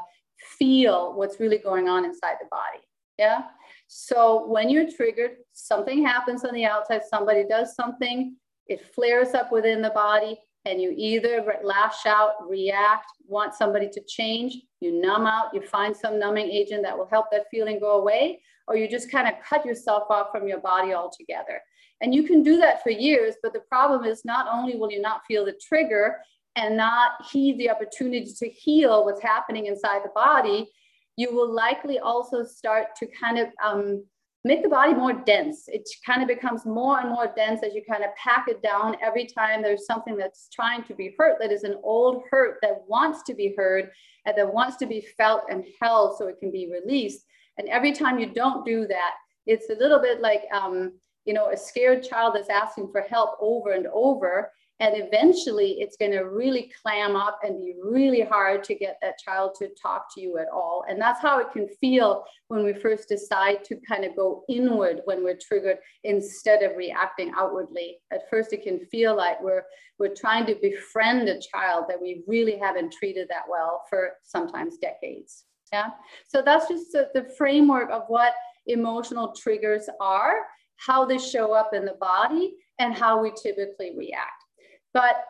feel 0.59 1.15
what's 1.15 1.41
really 1.41 1.59
going 1.59 1.89
on 1.89 2.05
inside 2.05 2.37
the 2.41 2.49
body. 2.51 2.83
Yeah. 3.19 3.43
So 3.87 4.47
when 4.47 4.69
you're 4.69 4.91
triggered, 4.91 5.37
something 5.53 6.05
happens 6.05 6.45
on 6.45 6.53
the 6.53 6.65
outside, 6.65 7.03
somebody 7.09 7.45
does 7.49 7.75
something, 7.75 8.37
it 8.67 8.85
flares 8.95 9.33
up 9.33 9.53
within 9.53 9.81
the 9.81 9.91
body, 9.91 10.39
and 10.65 10.83
you 10.83 10.93
either 10.97 11.45
lash 11.63 12.05
out, 12.07 12.33
react, 12.49 13.07
want 13.27 13.55
somebody 13.55 13.89
to 13.89 14.03
change, 14.09 14.57
you 14.81 15.01
numb 15.01 15.25
out, 15.25 15.55
you 15.55 15.63
find 15.63 15.97
some 15.97 16.19
numbing 16.19 16.51
agent 16.51 16.83
that 16.83 16.99
will 16.99 17.07
help 17.07 17.27
that 17.31 17.47
feeling 17.51 17.79
go 17.79 17.93
away, 18.01 18.43
or 18.67 18.77
you 18.77 18.89
just 18.89 19.11
kind 19.11 19.29
of 19.29 19.35
cut 19.49 19.65
yourself 19.65 20.05
off 20.11 20.29
from 20.33 20.49
your 20.49 20.59
body 20.59 20.93
altogether. 20.93 21.61
And 22.01 22.15
you 22.15 22.25
can 22.25 22.43
do 22.43 22.59
that 22.59 22.83
for 22.83 22.91
years, 22.91 23.35
but 23.43 23.53
the 23.53 23.61
problem 23.61 24.05
is 24.05 24.25
not 24.25 24.47
only 24.53 24.77
will 24.77 24.91
you 24.91 25.01
not 25.01 25.23
feel 25.27 25.45
the 25.45 25.59
trigger 25.67 26.19
and 26.55 26.77
not 26.77 27.13
heed 27.31 27.59
the 27.59 27.71
opportunity 27.71 28.33
to 28.39 28.49
heal 28.49 29.05
what's 29.05 29.23
happening 29.23 29.67
inside 29.67 30.03
the 30.05 30.11
body, 30.15 30.69
you 31.17 31.35
will 31.35 31.53
likely 31.53 31.99
also 31.99 32.45
start 32.45 32.89
to 32.97 33.07
kind 33.07 33.39
of 33.39 33.49
um, 33.65 34.05
make 34.45 34.63
the 34.63 34.69
body 34.69 34.95
more 34.95 35.13
dense. 35.13 35.65
It 35.69 35.89
kind 36.05 36.23
of 36.23 36.29
becomes 36.29 36.65
more 36.67 37.01
and 37.01 37.09
more 37.09 37.33
dense 37.35 37.63
as 37.63 37.75
you 37.75 37.83
kind 37.91 38.05
of 38.05 38.11
pack 38.23 38.47
it 38.49 38.63
down 38.63 38.97
every 39.03 39.27
time 39.27 39.63
there's 39.63 39.87
something 39.87 40.17
that's 40.17 40.49
trying 40.53 40.85
to 40.85 40.95
be 40.95 41.15
hurt, 41.19 41.39
that 41.41 41.51
is 41.51 41.65
an 41.65 41.77
old 41.83 42.23
hurt 42.31 42.59
that 42.63 42.85
wants 42.87 43.23
to 43.25 43.35
be 43.35 43.55
heard 43.57 43.91
and 44.25 44.37
that 44.37 44.53
wants 44.53 44.77
to 44.77 44.87
be 44.87 45.07
felt 45.17 45.43
and 45.51 45.65
held 45.81 46.19
so 46.19 46.29
it 46.29 46.39
can 46.39 46.51
be 46.51 46.71
released. 46.71 47.25
And 47.59 47.69
every 47.69 47.93
time 47.93 48.19
you 48.19 48.27
don't 48.27 48.65
do 48.65 48.87
that, 48.87 49.13
it's 49.47 49.71
a 49.71 49.75
little 49.75 50.01
bit 50.01 50.21
like, 50.21 50.43
um, 50.53 50.93
you 51.27 51.35
know, 51.35 51.51
a 51.51 51.57
scared 51.57 52.03
child 52.03 52.35
that's 52.35 52.49
asking 52.49 52.91
for 52.91 53.03
help 53.03 53.37
over 53.41 53.73
and 53.73 53.87
over. 53.93 54.53
And 54.79 54.95
eventually 54.95 55.81
it's 55.81 55.97
going 55.97 56.13
to 56.13 56.25
really 56.25 56.71
clam 56.83 57.17
up 57.17 57.41
and 57.43 57.59
be 57.59 57.75
really 57.83 58.21
hard 58.21 58.63
to 58.65 58.75
get 58.75 58.99
that 59.01 59.19
child 59.19 59.55
to 59.59 59.71
talk 59.81 60.15
to 60.15 60.21
you 60.21 60.37
at 60.37 60.49
all. 60.53 60.85
And 60.87 61.01
that's 61.01 61.23
how 61.23 61.39
it 61.39 61.51
can 61.51 61.67
feel 61.81 62.25
when 62.49 62.63
we 62.63 62.75
first 62.75 63.09
decide 63.09 63.65
to 63.65 63.81
kind 63.89 64.05
of 64.05 64.15
go 64.15 64.45
inward 64.51 65.01
when 65.07 65.25
we're 65.25 65.39
triggered 65.39 65.79
instead 66.05 66.63
of 66.63 66.77
reacting 66.77 67.33
outwardly. 67.39 67.99
At 68.13 68.29
first, 68.29 68.53
it 68.53 68.65
can 68.65 68.81
feel 68.87 69.17
like 69.17 69.43
we're, 69.43 69.63
we're 69.99 70.15
trying 70.15 70.45
to 70.47 70.55
befriend 70.55 71.27
a 71.31 71.41
child 71.41 71.87
that 71.89 72.01
we 72.01 72.23
really 72.27 72.59
haven't 72.59 72.93
treated 72.93 73.29
that 73.31 73.45
well 73.49 73.83
for 73.89 74.13
sometimes 74.25 74.77
decades. 74.77 75.45
Yeah. 75.73 75.89
So 76.29 76.43
that's 76.43 76.69
just 76.69 76.93
the, 76.93 77.09
the 77.15 77.31
framework 77.37 77.91
of 77.91 78.03
what 78.09 78.35
emotional 78.67 79.33
triggers 79.33 79.89
are, 80.01 80.41
how 80.77 81.05
they 81.05 81.19
show 81.19 81.53
up 81.53 81.75
in 81.75 81.85
the 81.85 81.97
body, 82.01 82.55
and 82.79 82.95
how 82.95 83.21
we 83.23 83.33
typically 83.43 83.95
react. 83.97 84.45
But 84.93 85.25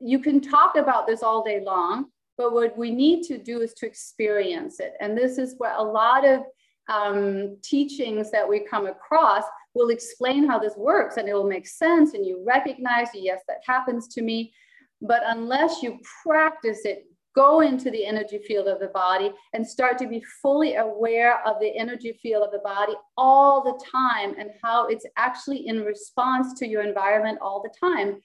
you 0.00 0.18
can 0.18 0.40
talk 0.40 0.76
about 0.76 1.06
this 1.06 1.22
all 1.22 1.42
day 1.42 1.62
long, 1.62 2.06
but 2.36 2.52
what 2.52 2.76
we 2.76 2.90
need 2.90 3.22
to 3.24 3.38
do 3.38 3.60
is 3.60 3.74
to 3.74 3.86
experience 3.86 4.80
it. 4.80 4.94
And 5.00 5.16
this 5.16 5.38
is 5.38 5.54
what 5.58 5.74
a 5.76 5.82
lot 5.82 6.24
of 6.24 6.42
um, 6.88 7.56
teachings 7.62 8.30
that 8.30 8.48
we 8.48 8.60
come 8.60 8.86
across 8.86 9.44
will 9.74 9.90
explain 9.90 10.48
how 10.48 10.58
this 10.58 10.76
works 10.76 11.16
and 11.16 11.28
it 11.28 11.34
will 11.34 11.46
make 11.46 11.66
sense 11.66 12.14
and 12.14 12.26
you 12.26 12.42
recognize, 12.44 13.08
yes, 13.14 13.40
that 13.46 13.58
happens 13.66 14.08
to 14.08 14.22
me. 14.22 14.52
But 15.00 15.22
unless 15.26 15.82
you 15.82 15.98
practice 16.26 16.80
it, 16.84 17.04
go 17.34 17.60
into 17.60 17.90
the 17.90 18.04
energy 18.04 18.38
field 18.38 18.66
of 18.66 18.80
the 18.80 18.88
body 18.88 19.30
and 19.52 19.66
start 19.66 19.98
to 19.98 20.08
be 20.08 20.22
fully 20.42 20.74
aware 20.76 21.46
of 21.46 21.60
the 21.60 21.76
energy 21.76 22.18
field 22.20 22.44
of 22.44 22.52
the 22.52 22.58
body 22.58 22.94
all 23.16 23.62
the 23.62 23.84
time 23.92 24.34
and 24.38 24.50
how 24.62 24.86
it's 24.86 25.06
actually 25.16 25.66
in 25.66 25.84
response 25.84 26.58
to 26.58 26.66
your 26.66 26.82
environment 26.82 27.38
all 27.40 27.62
the 27.62 27.88
time 27.88 28.20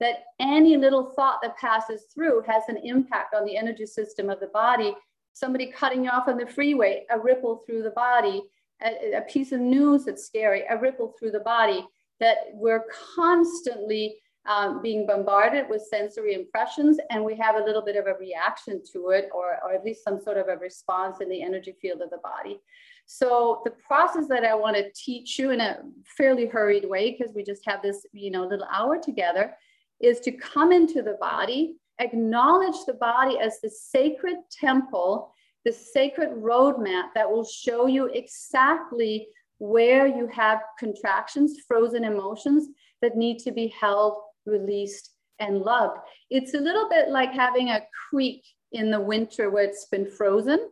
that 0.00 0.24
any 0.40 0.76
little 0.76 1.12
thought 1.16 1.40
that 1.42 1.56
passes 1.56 2.06
through 2.14 2.42
has 2.46 2.62
an 2.68 2.78
impact 2.78 3.34
on 3.34 3.44
the 3.44 3.56
energy 3.56 3.86
system 3.86 4.30
of 4.30 4.40
the 4.40 4.46
body. 4.48 4.94
Somebody 5.32 5.66
cutting 5.66 6.04
you 6.04 6.10
off 6.10 6.28
on 6.28 6.36
the 6.36 6.46
freeway, 6.46 7.04
a 7.10 7.18
ripple 7.18 7.62
through 7.66 7.82
the 7.82 7.90
body, 7.90 8.42
a, 8.82 9.18
a 9.18 9.22
piece 9.22 9.52
of 9.52 9.60
news 9.60 10.04
that's 10.04 10.26
scary, 10.26 10.64
a 10.68 10.78
ripple 10.78 11.14
through 11.18 11.32
the 11.32 11.40
body, 11.40 11.86
that 12.20 12.36
we're 12.52 12.84
constantly 13.14 14.16
um, 14.48 14.80
being 14.80 15.06
bombarded 15.06 15.66
with 15.68 15.82
sensory 15.82 16.32
impressions 16.32 16.98
and 17.10 17.22
we 17.22 17.36
have 17.36 17.56
a 17.56 17.62
little 17.62 17.82
bit 17.82 17.96
of 17.96 18.06
a 18.06 18.14
reaction 18.14 18.82
to 18.92 19.10
it 19.10 19.28
or, 19.32 19.58
or 19.62 19.74
at 19.74 19.84
least 19.84 20.02
some 20.02 20.18
sort 20.18 20.38
of 20.38 20.48
a 20.48 20.56
response 20.56 21.20
in 21.20 21.28
the 21.28 21.42
energy 21.42 21.76
field 21.80 22.00
of 22.00 22.08
the 22.08 22.18
body. 22.18 22.58
So 23.04 23.60
the 23.64 23.70
process 23.70 24.26
that 24.28 24.44
I 24.44 24.54
want 24.54 24.76
to 24.76 24.90
teach 24.94 25.38
you 25.38 25.50
in 25.50 25.60
a 25.60 25.78
fairly 26.16 26.46
hurried 26.46 26.88
way, 26.88 27.10
because 27.10 27.34
we 27.34 27.42
just 27.44 27.62
have 27.66 27.82
this, 27.82 28.06
you 28.12 28.30
know, 28.30 28.46
little 28.46 28.66
hour 28.72 28.98
together, 28.98 29.54
is 30.00 30.20
to 30.20 30.32
come 30.32 30.72
into 30.72 31.02
the 31.02 31.18
body, 31.20 31.76
acknowledge 31.98 32.84
the 32.86 32.94
body 32.94 33.38
as 33.38 33.60
the 33.60 33.70
sacred 33.70 34.36
temple, 34.50 35.32
the 35.64 35.72
sacred 35.72 36.30
roadmap 36.30 37.08
that 37.14 37.30
will 37.30 37.44
show 37.44 37.86
you 37.86 38.06
exactly 38.06 39.28
where 39.58 40.06
you 40.06 40.26
have 40.28 40.60
contractions, 40.78 41.56
frozen 41.66 42.04
emotions 42.04 42.68
that 43.02 43.16
need 43.16 43.38
to 43.40 43.52
be 43.52 43.68
held, 43.68 44.14
released, 44.48 45.12
and 45.38 45.60
loved. 45.60 45.98
It's 46.30 46.54
a 46.54 46.60
little 46.60 46.88
bit 46.88 47.10
like 47.10 47.32
having 47.32 47.70
a 47.70 47.86
creek 48.10 48.44
in 48.72 48.90
the 48.90 49.00
winter 49.00 49.50
where 49.50 49.64
it's 49.64 49.86
been 49.86 50.10
frozen, 50.10 50.70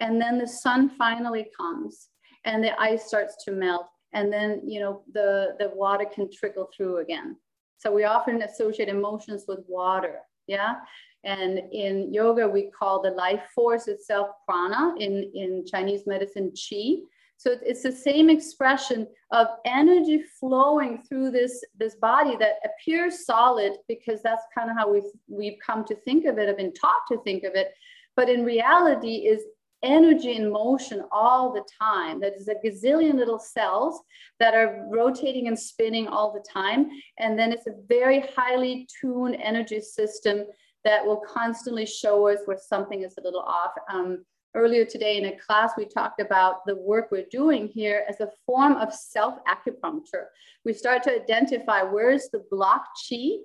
and 0.00 0.20
then 0.20 0.38
the 0.38 0.46
sun 0.46 0.90
finally 0.90 1.48
comes 1.56 2.08
and 2.44 2.62
the 2.62 2.78
ice 2.80 3.06
starts 3.06 3.42
to 3.44 3.52
melt, 3.52 3.86
and 4.12 4.32
then 4.32 4.60
you 4.64 4.80
know 4.80 5.02
the, 5.12 5.56
the 5.58 5.70
water 5.74 6.04
can 6.04 6.30
trickle 6.30 6.68
through 6.76 6.98
again. 6.98 7.36
So 7.78 7.92
we 7.92 8.04
often 8.04 8.42
associate 8.42 8.88
emotions 8.88 9.44
with 9.46 9.60
water. 9.68 10.20
Yeah. 10.46 10.76
And 11.24 11.58
in 11.72 12.12
yoga, 12.12 12.46
we 12.46 12.70
call 12.70 13.00
the 13.00 13.10
life 13.10 13.42
force 13.54 13.88
itself 13.88 14.28
prana, 14.46 14.94
in, 14.98 15.30
in 15.34 15.64
Chinese 15.66 16.06
medicine, 16.06 16.52
chi. 16.52 16.96
So 17.36 17.56
it's 17.62 17.82
the 17.82 17.92
same 17.92 18.30
expression 18.30 19.06
of 19.32 19.48
energy 19.64 20.22
flowing 20.40 21.02
through 21.02 21.30
this, 21.30 21.62
this 21.78 21.96
body 21.96 22.36
that 22.38 22.54
appears 22.64 23.26
solid 23.26 23.72
because 23.88 24.22
that's 24.22 24.44
kind 24.56 24.70
of 24.70 24.76
how 24.76 24.90
we've, 24.90 25.02
we've 25.28 25.58
come 25.64 25.84
to 25.86 25.94
think 25.94 26.24
of 26.24 26.38
it, 26.38 26.48
have 26.48 26.56
been 26.56 26.72
taught 26.72 27.02
to 27.08 27.18
think 27.22 27.44
of 27.44 27.54
it. 27.54 27.74
But 28.16 28.28
in 28.28 28.44
reality 28.44 29.26
is 29.26 29.42
energy 29.84 30.36
in 30.36 30.50
motion 30.50 31.02
all 31.12 31.52
the 31.52 31.64
time. 31.80 32.20
That 32.20 32.34
is 32.34 32.48
a 32.48 32.54
gazillion 32.66 33.14
little 33.14 33.38
cells 33.38 34.00
that 34.40 34.54
are 34.54 34.86
rotating 34.90 35.46
and 35.46 35.58
spinning 35.58 36.08
all 36.08 36.32
the 36.32 36.44
time. 36.50 36.88
And 37.18 37.38
then 37.38 37.52
it's 37.52 37.66
a 37.66 37.74
very 37.88 38.24
highly 38.34 38.88
tuned 39.00 39.36
energy 39.40 39.80
system 39.80 40.46
that 40.84 41.04
will 41.04 41.22
constantly 41.26 41.86
show 41.86 42.28
us 42.28 42.38
where 42.46 42.58
something 42.58 43.02
is 43.02 43.14
a 43.18 43.22
little 43.22 43.40
off. 43.40 43.72
Um, 43.90 44.24
earlier 44.54 44.84
today 44.84 45.18
in 45.18 45.26
a 45.26 45.36
class, 45.38 45.72
we 45.76 45.84
talked 45.84 46.20
about 46.20 46.64
the 46.66 46.76
work 46.76 47.08
we're 47.10 47.26
doing 47.30 47.68
here 47.68 48.04
as 48.08 48.20
a 48.20 48.30
form 48.46 48.74
of 48.74 48.92
self 48.92 49.34
acupuncture. 49.46 50.26
We 50.64 50.72
start 50.72 51.02
to 51.04 51.14
identify 51.14 51.82
where's 51.82 52.28
the 52.32 52.44
blocked 52.50 52.98
chi. 53.08 53.36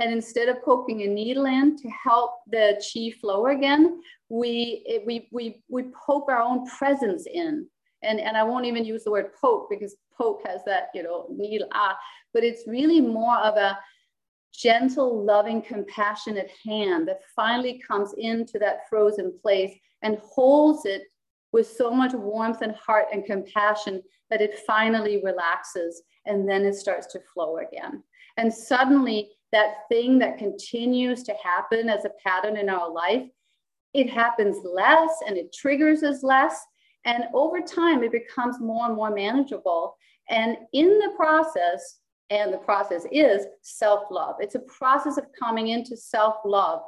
And 0.00 0.12
instead 0.12 0.48
of 0.48 0.62
poking 0.62 1.02
a 1.02 1.06
needle 1.08 1.46
in 1.46 1.76
to 1.76 1.88
help 1.88 2.34
the 2.46 2.80
chi 2.80 3.10
flow 3.20 3.46
again, 3.46 4.00
we, 4.28 5.02
we, 5.04 5.28
we, 5.32 5.62
we 5.68 5.84
poke 6.06 6.30
our 6.30 6.40
own 6.40 6.66
presence 6.68 7.26
in. 7.26 7.66
And, 8.04 8.20
and 8.20 8.36
I 8.36 8.44
won't 8.44 8.66
even 8.66 8.84
use 8.84 9.02
the 9.02 9.10
word 9.10 9.30
poke 9.40 9.68
because 9.68 9.96
poke 10.16 10.42
has 10.46 10.60
that, 10.66 10.90
you 10.94 11.02
know, 11.02 11.26
needle, 11.30 11.66
ah, 11.74 11.98
but 12.32 12.44
it's 12.44 12.62
really 12.68 13.00
more 13.00 13.38
of 13.38 13.56
a 13.56 13.76
gentle, 14.54 15.24
loving, 15.24 15.62
compassionate 15.62 16.50
hand 16.64 17.06
that 17.08 17.20
finally 17.34 17.80
comes 17.86 18.14
into 18.18 18.58
that 18.58 18.88
frozen 18.88 19.32
place 19.40 19.74
and 20.02 20.18
holds 20.18 20.84
it 20.84 21.02
with 21.52 21.66
so 21.66 21.90
much 21.90 22.12
warmth 22.12 22.62
and 22.62 22.74
heart 22.74 23.06
and 23.12 23.24
compassion 23.24 24.02
that 24.30 24.40
it 24.40 24.58
finally 24.66 25.22
relaxes 25.24 26.02
and 26.26 26.48
then 26.48 26.64
it 26.64 26.74
starts 26.74 27.06
to 27.08 27.20
flow 27.32 27.58
again. 27.58 28.02
And 28.36 28.52
suddenly, 28.52 29.30
that 29.50 29.88
thing 29.88 30.18
that 30.18 30.38
continues 30.38 31.22
to 31.24 31.34
happen 31.42 31.88
as 31.88 32.04
a 32.04 32.12
pattern 32.24 32.56
in 32.56 32.68
our 32.68 32.90
life, 32.90 33.26
it 33.94 34.10
happens 34.10 34.58
less 34.64 35.10
and 35.26 35.36
it 35.36 35.52
triggers 35.52 36.02
us 36.02 36.22
less. 36.22 36.60
And 37.04 37.24
over 37.32 37.60
time, 37.60 38.02
it 38.02 38.12
becomes 38.12 38.60
more 38.60 38.86
and 38.86 38.94
more 38.94 39.10
manageable. 39.10 39.96
And 40.28 40.58
in 40.74 40.98
the 40.98 41.12
process, 41.16 42.00
and 42.30 42.52
the 42.52 42.58
process 42.58 43.06
is 43.10 43.46
self 43.62 44.04
love, 44.10 44.36
it's 44.40 44.54
a 44.54 44.60
process 44.60 45.16
of 45.16 45.26
coming 45.38 45.68
into 45.68 45.96
self 45.96 46.36
love. 46.44 46.82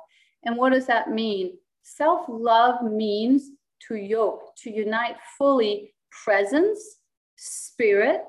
And 0.44 0.56
what 0.56 0.72
does 0.72 0.86
that 0.86 1.10
mean? 1.10 1.56
Self 1.82 2.26
love 2.28 2.82
means 2.82 3.50
to 3.88 3.96
yoke, 3.96 4.54
to 4.62 4.70
unite 4.70 5.16
fully 5.38 5.94
presence, 6.24 6.98
spirit, 7.36 8.22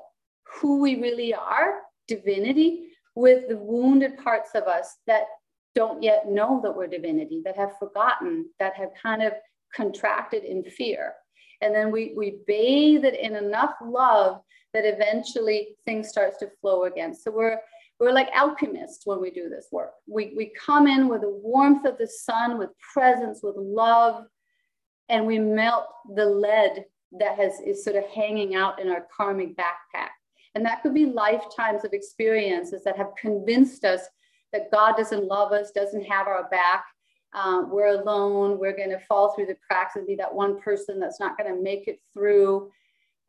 who 0.44 0.80
we 0.80 1.00
really 1.00 1.34
are, 1.34 1.80
divinity, 2.08 2.88
with 3.14 3.48
the 3.48 3.56
wounded 3.56 4.16
parts 4.18 4.50
of 4.54 4.64
us 4.64 4.96
that 5.06 5.24
don't 5.74 6.02
yet 6.02 6.28
know 6.28 6.60
that 6.62 6.74
we're 6.74 6.86
divinity, 6.86 7.42
that 7.44 7.56
have 7.56 7.76
forgotten, 7.78 8.46
that 8.58 8.74
have 8.74 8.90
kind 9.00 9.22
of 9.22 9.32
contracted 9.74 10.44
in 10.44 10.62
fear. 10.64 11.14
And 11.62 11.74
then 11.74 11.90
we, 11.90 12.12
we 12.16 12.38
bathe 12.46 13.04
it 13.04 13.18
in 13.18 13.36
enough 13.36 13.74
love 13.82 14.40
that 14.74 14.84
eventually 14.84 15.76
things 15.84 16.08
starts 16.08 16.38
to 16.38 16.50
flow 16.60 16.84
again. 16.84 17.14
So 17.14 17.30
we're 17.30 17.58
we're 18.00 18.12
like 18.12 18.30
alchemists 18.34 19.06
when 19.06 19.20
we 19.20 19.30
do 19.30 19.48
this 19.48 19.68
work. 19.70 19.92
We, 20.08 20.34
we 20.36 20.52
come 20.58 20.88
in 20.88 21.06
with 21.06 21.20
the 21.20 21.30
warmth 21.30 21.86
of 21.86 21.98
the 21.98 22.08
sun, 22.08 22.58
with 22.58 22.70
presence, 22.92 23.44
with 23.44 23.54
love, 23.56 24.24
and 25.08 25.24
we 25.24 25.38
melt 25.38 25.84
the 26.16 26.26
lead 26.26 26.84
that 27.20 27.38
has 27.38 27.60
is 27.60 27.84
sort 27.84 27.94
of 27.94 28.04
hanging 28.06 28.56
out 28.56 28.80
in 28.80 28.88
our 28.88 29.06
karmic 29.16 29.56
backpack. 29.56 30.08
And 30.56 30.66
that 30.66 30.82
could 30.82 30.94
be 30.94 31.06
lifetimes 31.06 31.84
of 31.84 31.92
experiences 31.92 32.82
that 32.84 32.96
have 32.96 33.14
convinced 33.20 33.84
us 33.84 34.02
that 34.52 34.72
God 34.72 34.96
doesn't 34.96 35.24
love 35.24 35.52
us, 35.52 35.70
doesn't 35.70 36.04
have 36.04 36.26
our 36.26 36.48
back. 36.50 36.84
Um, 37.34 37.70
we're 37.70 38.00
alone. 38.00 38.58
We're 38.58 38.76
going 38.76 38.90
to 38.90 39.00
fall 39.08 39.32
through 39.32 39.46
the 39.46 39.56
cracks 39.66 39.96
and 39.96 40.06
be 40.06 40.16
that 40.16 40.34
one 40.34 40.60
person 40.60 41.00
that's 41.00 41.20
not 41.20 41.38
going 41.38 41.54
to 41.54 41.62
make 41.62 41.88
it 41.88 42.00
through. 42.12 42.70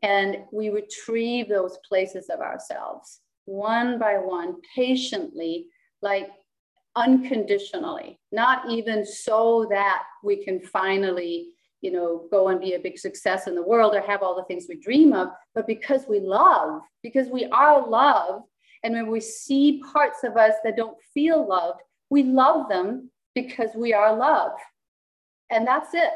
And 0.01 0.39
we 0.51 0.69
retrieve 0.69 1.47
those 1.47 1.77
places 1.87 2.29
of 2.29 2.41
ourselves 2.41 3.21
one 3.45 3.99
by 3.99 4.13
one, 4.17 4.55
patiently, 4.75 5.67
like 6.01 6.29
unconditionally, 6.95 8.19
not 8.31 8.69
even 8.69 9.05
so 9.05 9.67
that 9.69 10.03
we 10.23 10.43
can 10.43 10.59
finally, 10.61 11.49
you 11.81 11.91
know, 11.91 12.25
go 12.31 12.49
and 12.49 12.61
be 12.61 12.73
a 12.73 12.79
big 12.79 12.97
success 12.97 13.47
in 13.47 13.55
the 13.55 13.61
world 13.61 13.93
or 13.95 14.01
have 14.01 14.21
all 14.21 14.35
the 14.35 14.45
things 14.45 14.65
we 14.69 14.79
dream 14.79 15.13
of, 15.13 15.29
but 15.55 15.67
because 15.67 16.05
we 16.07 16.19
love, 16.19 16.81
because 17.01 17.27
we 17.27 17.45
are 17.45 17.87
love. 17.87 18.43
And 18.83 18.93
when 18.93 19.07
we 19.07 19.19
see 19.19 19.81
parts 19.91 20.23
of 20.23 20.37
us 20.37 20.53
that 20.63 20.77
don't 20.77 20.97
feel 21.13 21.47
loved, 21.47 21.81
we 22.09 22.23
love 22.23 22.69
them 22.69 23.09
because 23.35 23.69
we 23.75 23.93
are 23.93 24.15
love. 24.15 24.51
And 25.49 25.67
that's 25.67 25.93
it. 25.93 26.11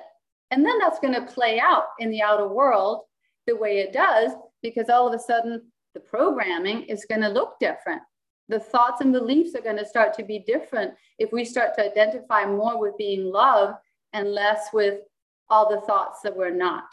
And 0.52 0.66
then 0.66 0.80
that's 0.80 1.00
going 1.00 1.14
to 1.14 1.34
play 1.34 1.60
out 1.60 1.86
in 2.00 2.10
the 2.10 2.22
outer 2.22 2.48
world 2.48 3.02
the 3.46 3.56
way 3.56 3.80
it 3.80 3.94
does, 3.94 4.32
because 4.62 4.90
all 4.90 5.08
of 5.08 5.14
a 5.14 5.20
sudden 5.20 5.62
the 5.94 6.00
programming 6.00 6.84
is 6.84 7.06
going 7.06 7.22
to 7.22 7.30
look 7.30 7.60
different. 7.60 8.02
The 8.50 8.60
thoughts 8.60 9.02
and 9.02 9.12
beliefs 9.12 9.56
are 9.56 9.62
going 9.62 9.78
to 9.78 9.86
start 9.86 10.14
to 10.16 10.24
be 10.24 10.40
different 10.40 10.94
if 11.20 11.32
we 11.34 11.44
start 11.44 11.74
to 11.76 11.86
identify 11.86 12.46
more 12.46 12.80
with 12.80 12.98
being 12.98 13.26
love 13.26 13.76
and 14.14 14.32
less 14.32 14.68
with 14.72 15.02
all 15.50 15.70
the 15.70 15.82
thoughts 15.82 16.22
that 16.22 16.36
we're 16.36 16.56
not. 16.56 16.86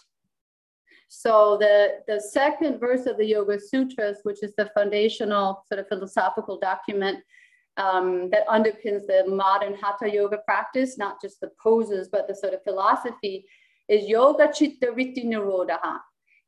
So 1.09 1.57
the, 1.61 2.01
the 2.09 2.21
second 2.21 2.81
verse 2.81 3.07
of 3.07 3.17
the 3.17 3.27
Yoga 3.27 3.61
Sutras, 3.61 4.19
which 4.25 4.43
is 4.43 4.53
the 4.57 4.71
foundational 4.75 5.65
sort 5.69 5.79
of 5.79 5.89
philosophical 5.89 6.59
document 6.59 7.19
um, 7.77 8.31
that 8.31 8.47
underpins 8.49 9.07
the 9.07 9.25
modern 9.27 9.75
Hatha 9.75 10.11
Yoga 10.11 10.39
practice, 10.47 10.97
not 10.97 11.21
just 11.21 11.41
the 11.41 11.51
poses, 11.63 12.09
but 12.11 12.29
the 12.29 12.35
sort 12.35 12.55
of 12.55 12.63
philosophy, 12.63 13.47
is 13.89 14.07
Yoga 14.07 14.51
Chitta 14.53 14.87
Vritti 14.87 15.25
Nirodha. 15.25 15.79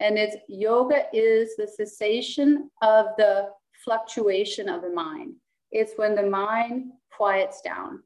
And 0.01 0.19
it's 0.19 0.37
yoga 0.49 1.05
is 1.13 1.57
the 1.57 1.67
cessation 1.67 2.71
of 2.83 3.07
the 3.17 3.49
fluctuation 3.85 4.69
of 4.69 4.83
the 4.83 4.91
mind. 4.91 5.35
It's 5.73 5.93
when 5.97 6.15
the 6.15 6.27
mind 6.27 6.93
quiets 7.17 7.61
down. 7.63 8.03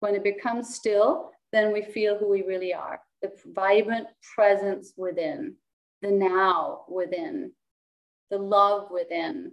When 0.00 0.14
it 0.14 0.22
becomes 0.22 0.74
still, 0.74 1.32
then 1.52 1.72
we 1.72 1.82
feel 1.82 2.16
who 2.18 2.28
we 2.28 2.42
really 2.42 2.74
are 2.74 3.00
the 3.22 3.32
vibrant 3.54 4.06
presence 4.34 4.94
within, 4.96 5.54
the 6.00 6.10
now 6.10 6.84
within, 6.88 7.52
the 8.30 8.38
love 8.38 8.90
within, 8.90 9.52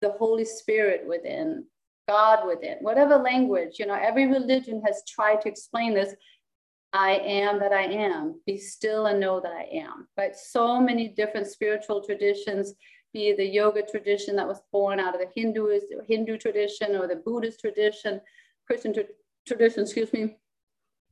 the 0.00 0.12
Holy 0.12 0.46
Spirit 0.46 1.06
within, 1.06 1.66
God 2.08 2.46
within, 2.46 2.76
whatever 2.80 3.16
language, 3.16 3.78
you 3.78 3.86
know, 3.86 3.98
every 4.00 4.26
religion 4.26 4.82
has 4.86 5.02
tried 5.08 5.40
to 5.42 5.48
explain 5.48 5.94
this 5.94 6.14
I 6.92 7.16
am 7.18 7.58
that 7.60 7.72
I 7.72 7.82
am. 7.82 8.40
Be 8.46 8.56
still 8.56 9.06
and 9.06 9.20
know 9.20 9.40
that 9.40 9.52
I 9.52 9.64
am. 9.76 10.08
Right? 10.16 10.34
So 10.34 10.80
many 10.80 11.08
different 11.08 11.46
spiritual 11.46 12.02
traditions, 12.02 12.74
be 13.12 13.34
the 13.34 13.44
yoga 13.44 13.82
tradition 13.82 14.36
that 14.36 14.46
was 14.46 14.62
born 14.72 14.98
out 14.98 15.14
of 15.14 15.20
the 15.20 15.28
Hindu, 15.34 15.80
Hindu 16.08 16.38
tradition 16.38 16.96
or 16.96 17.06
the 17.06 17.16
Buddhist 17.16 17.60
tradition, 17.60 18.20
Christian 18.66 18.94
tra- 18.94 19.04
tradition, 19.46 19.82
excuse 19.82 20.12
me. 20.12 20.36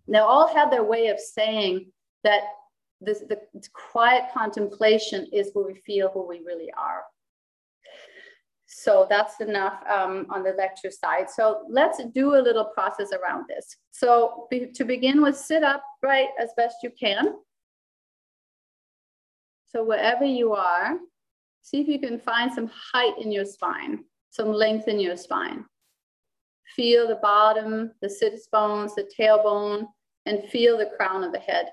They 0.09 0.19
all 0.19 0.49
have 0.55 0.71
their 0.71 0.85
way 0.85 1.09
of 1.09 1.19
saying 1.19 1.91
that 2.23 2.43
this, 3.01 3.21
the 3.29 3.39
quiet 3.73 4.25
contemplation 4.33 5.29
is 5.33 5.51
where 5.53 5.67
we 5.67 5.75
feel 5.75 6.11
who 6.11 6.27
we 6.27 6.41
really 6.47 6.73
are. 6.73 7.03
So 8.77 9.07
that's 9.09 9.41
enough 9.41 9.81
um, 9.89 10.27
on 10.31 10.43
the 10.43 10.51
lecture 10.59 10.91
side. 10.91 11.31
So 11.31 11.65
let's 11.71 12.03
do 12.13 12.35
a 12.35 12.43
little 12.43 12.65
process 12.65 13.13
around 13.13 13.45
this. 13.49 13.77
So 13.93 14.49
be, 14.51 14.67
to 14.75 14.85
begin 14.85 15.23
with, 15.23 15.37
sit 15.37 15.63
up 15.63 15.85
right 16.03 16.27
as 16.41 16.51
best 16.57 16.79
you 16.83 16.91
can. 16.91 17.37
So 19.69 19.85
wherever 19.85 20.25
you 20.25 20.55
are, 20.55 20.97
see 21.63 21.83
if 21.83 21.87
you 21.87 22.01
can 22.01 22.19
find 22.19 22.53
some 22.53 22.69
height 22.93 23.15
in 23.21 23.31
your 23.31 23.45
spine, 23.45 24.05
some 24.31 24.53
length 24.53 24.89
in 24.89 24.99
your 24.99 25.17
spine. 25.17 25.65
Feel 26.75 27.07
the 27.07 27.21
bottom, 27.23 27.93
the 28.03 28.11
sits 28.11 28.49
bones, 28.49 28.97
the 28.97 29.09
tailbone, 29.17 29.87
and 30.27 30.49
feel 30.51 30.77
the 30.77 30.91
crown 30.97 31.23
of 31.23 31.33
the 31.33 31.39
head. 31.39 31.67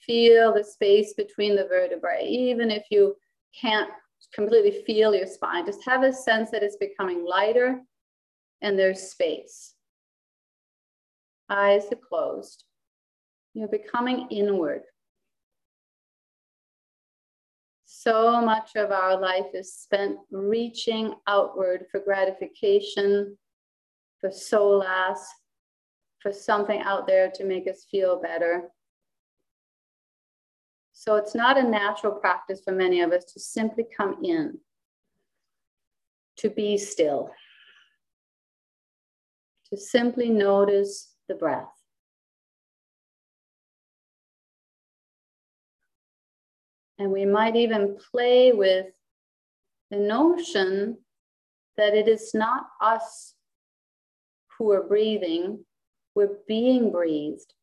Feel 0.00 0.52
the 0.52 0.64
space 0.64 1.14
between 1.14 1.54
the 1.54 1.68
vertebrae, 1.68 2.26
even 2.26 2.72
if 2.72 2.86
you 2.90 3.14
can't 3.58 3.90
completely 4.34 4.82
feel 4.86 5.14
your 5.14 5.26
spine. 5.26 5.66
Just 5.66 5.84
have 5.84 6.02
a 6.02 6.12
sense 6.12 6.50
that 6.50 6.62
it's 6.62 6.76
becoming 6.76 7.24
lighter 7.24 7.80
and 8.60 8.78
there's 8.78 9.10
space. 9.10 9.74
Eyes 11.48 11.84
are 11.92 11.96
closed. 11.96 12.64
You're 13.54 13.68
becoming 13.68 14.28
inward. 14.30 14.82
So 17.84 18.40
much 18.40 18.76
of 18.76 18.92
our 18.92 19.18
life 19.18 19.46
is 19.54 19.74
spent 19.74 20.18
reaching 20.30 21.14
outward 21.26 21.86
for 21.90 22.00
gratification, 22.00 23.36
for 24.20 24.30
solace, 24.30 25.26
for 26.20 26.32
something 26.32 26.80
out 26.80 27.06
there 27.06 27.30
to 27.34 27.44
make 27.44 27.66
us 27.68 27.86
feel 27.90 28.20
better. 28.20 28.70
So 30.98 31.14
it's 31.14 31.36
not 31.36 31.56
a 31.56 31.62
natural 31.62 32.12
practice 32.12 32.60
for 32.60 32.72
many 32.72 33.02
of 33.02 33.12
us 33.12 33.24
to 33.26 33.38
simply 33.38 33.86
come 33.96 34.16
in, 34.24 34.58
to 36.38 36.50
be 36.50 36.76
still, 36.76 37.30
to 39.70 39.76
simply 39.76 40.28
notice 40.28 41.14
the 41.28 41.36
breath. 41.36 41.70
And 46.98 47.12
we 47.12 47.24
might 47.24 47.54
even 47.54 47.96
play 48.10 48.50
with 48.50 48.86
the 49.92 49.98
notion 49.98 50.98
that 51.76 51.94
it 51.94 52.08
is 52.08 52.32
not 52.34 52.66
us 52.80 53.34
who 54.58 54.72
are 54.72 54.82
breathing, 54.82 55.64
we're 56.16 56.38
being 56.48 56.90
breathed 56.90 57.54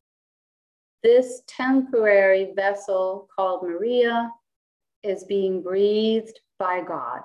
this 1.05 1.43
temporary 1.45 2.51
vessel 2.55 3.29
called 3.35 3.61
Maria 3.61 4.31
is 5.03 5.23
being 5.23 5.61
breathed 5.61 6.39
by 6.57 6.81
God. 6.81 7.21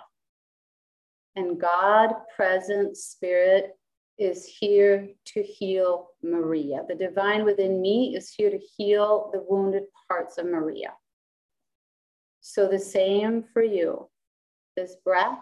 And 1.35 1.59
God, 1.59 2.13
present 2.37 2.95
spirit, 2.99 3.71
is 4.19 4.45
here 4.45 5.09
to 5.29 5.43
heal 5.43 6.09
Maria. 6.23 6.83
The 6.87 6.95
divine 6.95 7.47
within 7.47 7.81
me 7.81 8.15
is 8.15 8.29
here 8.29 8.51
to 8.51 8.59
heal 8.77 9.31
the 9.33 9.43
wounded 9.49 9.85
parts 10.07 10.37
of 10.37 10.45
Maria. 10.45 10.93
So, 12.43 12.69
the 12.69 12.79
same 12.79 13.45
for 13.51 13.63
you. 13.63 14.11
This 14.77 14.97
breath, 15.03 15.39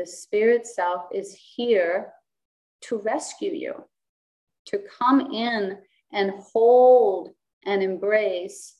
the 0.00 0.06
spirit 0.06 0.66
self 0.66 1.04
is 1.14 1.32
here 1.54 2.12
to 2.88 2.98
rescue 2.98 3.52
you, 3.52 3.84
to 4.66 4.80
come 4.98 5.32
in 5.32 5.78
and 6.12 6.32
hold 6.52 7.30
and 7.64 7.82
embrace 7.82 8.74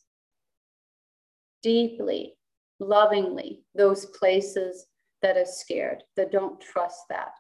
deeply, 1.63 2.35
lovingly 2.81 3.63
those 3.75 4.07
places 4.07 4.87
that 5.23 5.37
are 5.37 5.47
scared, 5.47 6.03
that 6.17 6.33
don't 6.33 6.61
trust 6.61 7.03
that, 7.09 7.33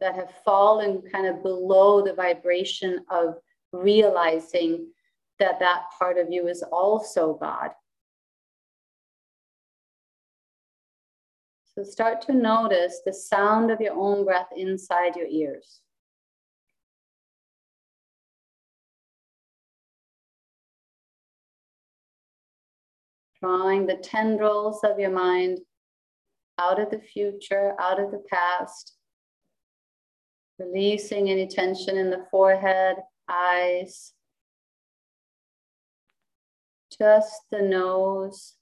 that 0.00 0.14
have 0.14 0.32
fallen 0.44 1.02
kind 1.12 1.26
of 1.26 1.42
below 1.42 2.02
the 2.02 2.14
vibration 2.14 3.04
of 3.10 3.36
realizing 3.72 4.88
that 5.38 5.60
that 5.60 5.84
part 5.98 6.18
of 6.18 6.26
you 6.30 6.48
is 6.48 6.62
also 6.72 7.34
God. 7.40 7.70
So 11.74 11.84
start 11.84 12.20
to 12.22 12.34
notice 12.34 13.00
the 13.06 13.12
sound 13.12 13.70
of 13.70 13.80
your 13.80 13.94
own 13.94 14.24
breath 14.24 14.48
inside 14.56 15.16
your 15.16 15.28
ears. 15.28 15.80
Drawing 23.42 23.86
the 23.86 23.96
tendrils 23.96 24.84
of 24.84 24.98
your 24.98 25.10
mind 25.10 25.60
out 26.58 26.80
of 26.80 26.90
the 26.90 27.00
future, 27.00 27.74
out 27.80 27.98
of 27.98 28.10
the 28.10 28.22
past, 28.30 28.94
releasing 30.58 31.30
any 31.30 31.46
tension 31.46 31.96
in 31.96 32.10
the 32.10 32.26
forehead, 32.30 32.96
eyes, 33.28 34.12
just 36.98 37.42
the 37.50 37.62
nose, 37.62 38.56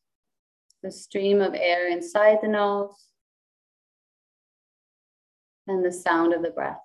the 0.83 0.93
stream 0.93 1.41
of 1.41 1.55
air 1.55 1.89
inside 1.89 2.39
the 2.41 2.49
nose, 2.49 3.09
and 5.67 5.85
the 5.85 5.93
sound 5.93 6.33
of 6.33 6.43
the 6.43 6.51
breath. 6.51 6.79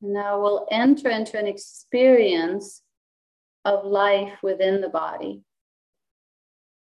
Now 0.00 0.40
we'll 0.40 0.66
enter 0.70 1.08
into 1.08 1.38
an 1.38 1.46
experience 1.46 2.82
of 3.64 3.84
life 3.84 4.38
within 4.42 4.80
the 4.80 4.88
body, 4.88 5.42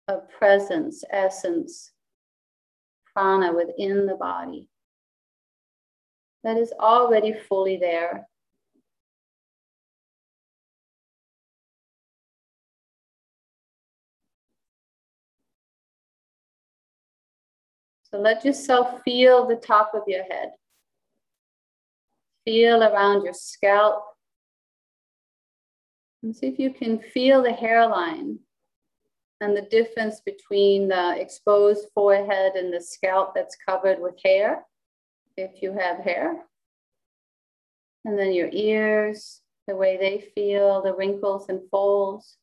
of 0.07 0.29
presence, 0.29 1.03
essence, 1.11 1.91
prana 3.13 3.53
within 3.53 4.05
the 4.05 4.15
body 4.15 4.67
that 6.43 6.57
is 6.57 6.73
already 6.79 7.33
fully 7.33 7.77
there. 7.77 8.27
So 18.03 18.19
let 18.19 18.43
yourself 18.43 19.01
feel 19.03 19.47
the 19.47 19.55
top 19.55 19.91
of 19.93 20.03
your 20.05 20.23
head. 20.23 20.51
Feel 22.45 22.83
around 22.83 23.23
your 23.23 23.33
scalp. 23.33 24.03
And 26.23 26.35
see 26.35 26.47
if 26.47 26.59
you 26.59 26.71
can 26.71 26.99
feel 26.99 27.41
the 27.41 27.51
hairline 27.51 28.39
and 29.41 29.57
the 29.57 29.63
difference 29.63 30.21
between 30.21 30.87
the 30.87 31.19
exposed 31.19 31.87
forehead 31.95 32.53
and 32.53 32.71
the 32.71 32.79
scalp 32.79 33.33
that's 33.33 33.57
covered 33.67 33.99
with 33.99 34.15
hair, 34.23 34.63
if 35.35 35.61
you 35.63 35.73
have 35.73 35.97
hair. 35.97 36.43
And 38.05 38.17
then 38.17 38.33
your 38.33 38.49
ears, 38.51 39.41
the 39.67 39.75
way 39.75 39.97
they 39.97 40.31
feel, 40.35 40.81
the 40.83 40.93
wrinkles 40.93 41.49
and 41.49 41.61
folds. 41.69 42.37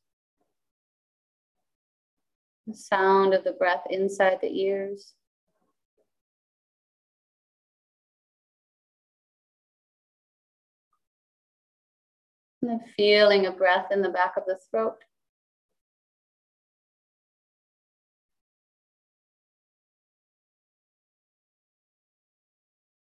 The 2.67 2.75
sound 2.75 3.33
of 3.33 3.45
the 3.45 3.53
breath 3.53 3.85
inside 3.91 4.39
the 4.41 4.53
ears. 4.53 5.15
And 12.69 12.81
the 12.81 12.85
feeling 12.99 13.47
of 13.47 13.57
breath 13.57 13.87
in 13.91 14.03
the 14.03 14.11
back 14.11 14.37
of 14.37 14.45
the 14.47 14.59
throat. 14.71 14.99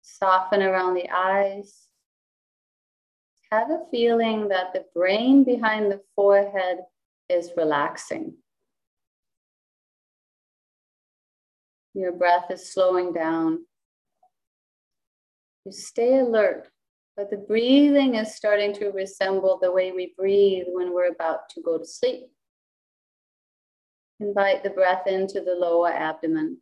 Soften 0.03 0.61
around 0.61 0.93
the 0.93 1.09
eyes. 1.11 1.87
Have 3.51 3.71
a 3.71 3.85
feeling 3.91 4.49
that 4.49 4.75
the 4.75 4.85
brain 4.95 5.43
behind 5.43 5.91
the 5.91 6.03
forehead 6.15 6.81
is 7.31 7.53
relaxing. 7.57 8.35
Your 11.95 12.13
breath 12.13 12.51
is 12.51 12.71
slowing 12.71 13.15
down. 13.15 13.65
You 15.65 15.73
stay 15.73 16.19
alert 16.19 16.69
but 17.17 17.31
the 17.31 17.39
breathing 17.39 18.15
is 18.17 18.35
starting 18.35 18.75
to 18.75 18.91
resemble 18.91 19.59
the 19.61 19.73
way 19.73 19.91
we 19.91 20.15
breathe 20.19 20.67
when 20.69 20.93
we're 20.93 21.11
about 21.11 21.49
to 21.49 21.63
go 21.63 21.79
to 21.79 21.85
sleep. 21.87 22.27
Invite 24.21 24.63
the 24.63 24.71
breath 24.71 25.07
into 25.07 25.41
the 25.41 25.55
lower 25.55 25.91
abdomen. 25.91 26.59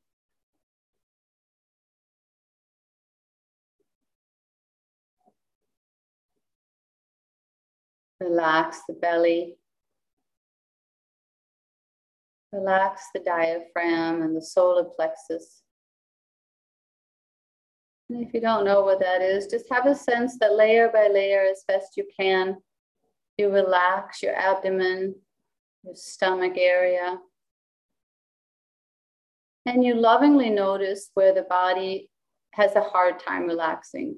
Relax 8.20 8.80
the 8.88 8.94
belly. 8.94 9.56
Relax 12.52 13.02
the 13.12 13.20
diaphragm 13.20 14.22
and 14.22 14.36
the 14.36 14.40
solar 14.40 14.84
plexus. 14.84 15.63
And 18.14 18.24
if 18.24 18.32
you 18.32 18.40
don't 18.40 18.64
know 18.64 18.82
what 18.82 19.00
that 19.00 19.22
is, 19.22 19.48
just 19.48 19.66
have 19.72 19.86
a 19.86 19.94
sense 19.94 20.38
that 20.38 20.54
layer 20.54 20.88
by 20.88 21.08
layer, 21.08 21.44
as 21.50 21.64
best 21.66 21.96
you 21.96 22.06
can, 22.16 22.56
you 23.36 23.50
relax 23.50 24.22
your 24.22 24.36
abdomen, 24.36 25.16
your 25.82 25.96
stomach 25.96 26.52
area. 26.56 27.18
And 29.66 29.82
you 29.82 29.96
lovingly 29.96 30.48
notice 30.48 31.10
where 31.14 31.34
the 31.34 31.42
body 31.42 32.08
has 32.52 32.76
a 32.76 32.82
hard 32.82 33.18
time 33.18 33.48
relaxing, 33.48 34.16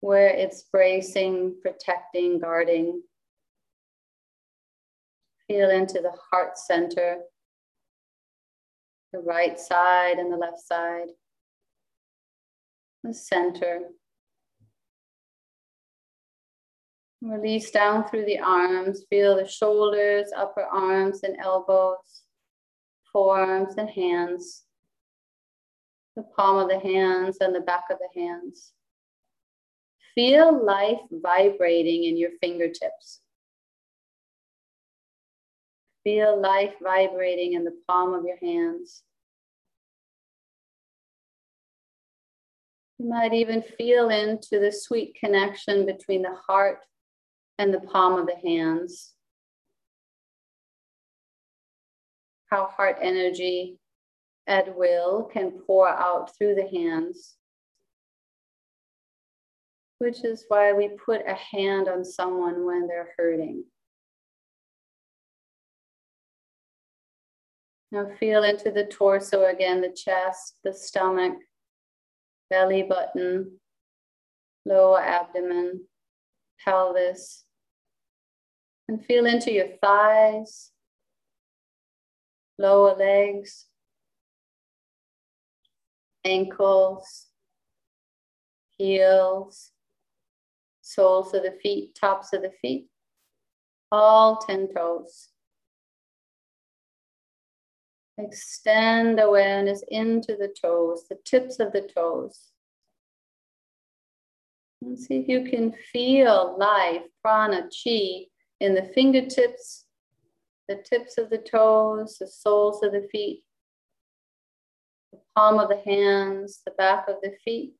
where 0.00 0.26
it's 0.26 0.64
bracing, 0.72 1.54
protecting, 1.62 2.40
guarding. 2.40 3.02
Feel 5.46 5.70
into 5.70 6.00
the 6.00 6.12
heart 6.32 6.58
center, 6.58 7.18
the 9.12 9.20
right 9.20 9.60
side 9.60 10.18
and 10.18 10.32
the 10.32 10.36
left 10.36 10.58
side 10.58 11.06
center. 13.14 13.80
Release 17.20 17.70
down 17.70 18.08
through 18.08 18.26
the 18.26 18.38
arms. 18.38 19.04
Feel 19.10 19.36
the 19.36 19.48
shoulders, 19.48 20.30
upper 20.36 20.62
arms 20.62 21.22
and 21.24 21.36
elbows, 21.40 22.22
forearms 23.12 23.74
and 23.76 23.90
hands, 23.90 24.62
the 26.16 26.22
palm 26.22 26.58
of 26.58 26.68
the 26.68 26.78
hands 26.78 27.38
and 27.40 27.54
the 27.54 27.60
back 27.60 27.84
of 27.90 27.98
the 27.98 28.20
hands. 28.20 28.72
Feel 30.14 30.64
life 30.64 31.00
vibrating 31.10 32.04
in 32.04 32.16
your 32.16 32.30
fingertips. 32.40 33.20
Feel 36.04 36.40
life 36.40 36.74
vibrating 36.82 37.52
in 37.52 37.64
the 37.64 37.76
palm 37.86 38.14
of 38.14 38.24
your 38.24 38.38
hands. 38.38 39.02
You 42.98 43.08
might 43.08 43.32
even 43.32 43.62
feel 43.62 44.10
into 44.10 44.58
the 44.58 44.72
sweet 44.72 45.16
connection 45.20 45.86
between 45.86 46.22
the 46.22 46.34
heart 46.34 46.80
and 47.56 47.72
the 47.72 47.80
palm 47.80 48.18
of 48.18 48.26
the 48.26 48.36
hands. 48.36 49.14
How 52.50 52.66
heart 52.66 52.98
energy 53.00 53.78
at 54.48 54.76
will 54.76 55.24
can 55.32 55.52
pour 55.52 55.88
out 55.88 56.36
through 56.36 56.56
the 56.56 56.66
hands, 56.66 57.36
which 59.98 60.24
is 60.24 60.46
why 60.48 60.72
we 60.72 60.88
put 60.88 61.20
a 61.26 61.34
hand 61.34 61.88
on 61.88 62.04
someone 62.04 62.64
when 62.64 62.88
they're 62.88 63.14
hurting. 63.16 63.64
Now 67.92 68.10
feel 68.18 68.42
into 68.42 68.70
the 68.70 68.84
torso 68.84 69.46
again, 69.46 69.80
the 69.80 69.92
chest, 69.92 70.58
the 70.64 70.72
stomach, 70.72 71.34
belly 72.50 72.82
button, 72.82 73.58
lower 74.64 75.00
abdomen, 75.00 75.84
pelvis, 76.64 77.44
and 78.88 79.04
feel 79.04 79.26
into 79.26 79.52
your 79.52 79.68
thighs, 79.82 80.70
lower 82.58 82.96
legs, 82.96 83.66
ankles, 86.24 87.26
heels, 88.76 89.72
soles 90.80 91.34
of 91.34 91.42
the 91.42 91.56
feet, 91.62 91.94
tops 91.94 92.32
of 92.32 92.42
the 92.42 92.52
feet, 92.62 92.86
all 93.92 94.36
10 94.38 94.68
toes. 94.74 95.28
Extend 98.18 99.20
awareness 99.20 99.84
into 99.88 100.36
the 100.36 100.52
toes, 100.60 101.04
the 101.08 101.18
tips 101.24 101.60
of 101.60 101.72
the 101.72 101.82
toes. 101.82 102.50
And 104.82 104.98
see 104.98 105.18
if 105.18 105.28
you 105.28 105.48
can 105.48 105.72
feel 105.92 106.56
life, 106.58 107.02
prana, 107.22 107.62
chi 107.62 108.26
in 108.60 108.74
the 108.74 108.90
fingertips, 108.94 109.86
the 110.68 110.76
tips 110.76 111.16
of 111.16 111.30
the 111.30 111.38
toes, 111.38 112.18
the 112.18 112.26
soles 112.26 112.82
of 112.82 112.92
the 112.92 113.08
feet, 113.10 113.44
the 115.12 115.18
palm 115.34 115.58
of 115.58 115.68
the 115.68 115.80
hands, 115.86 116.60
the 116.64 116.72
back 116.72 117.08
of 117.08 117.16
the 117.22 117.32
feet, 117.44 117.74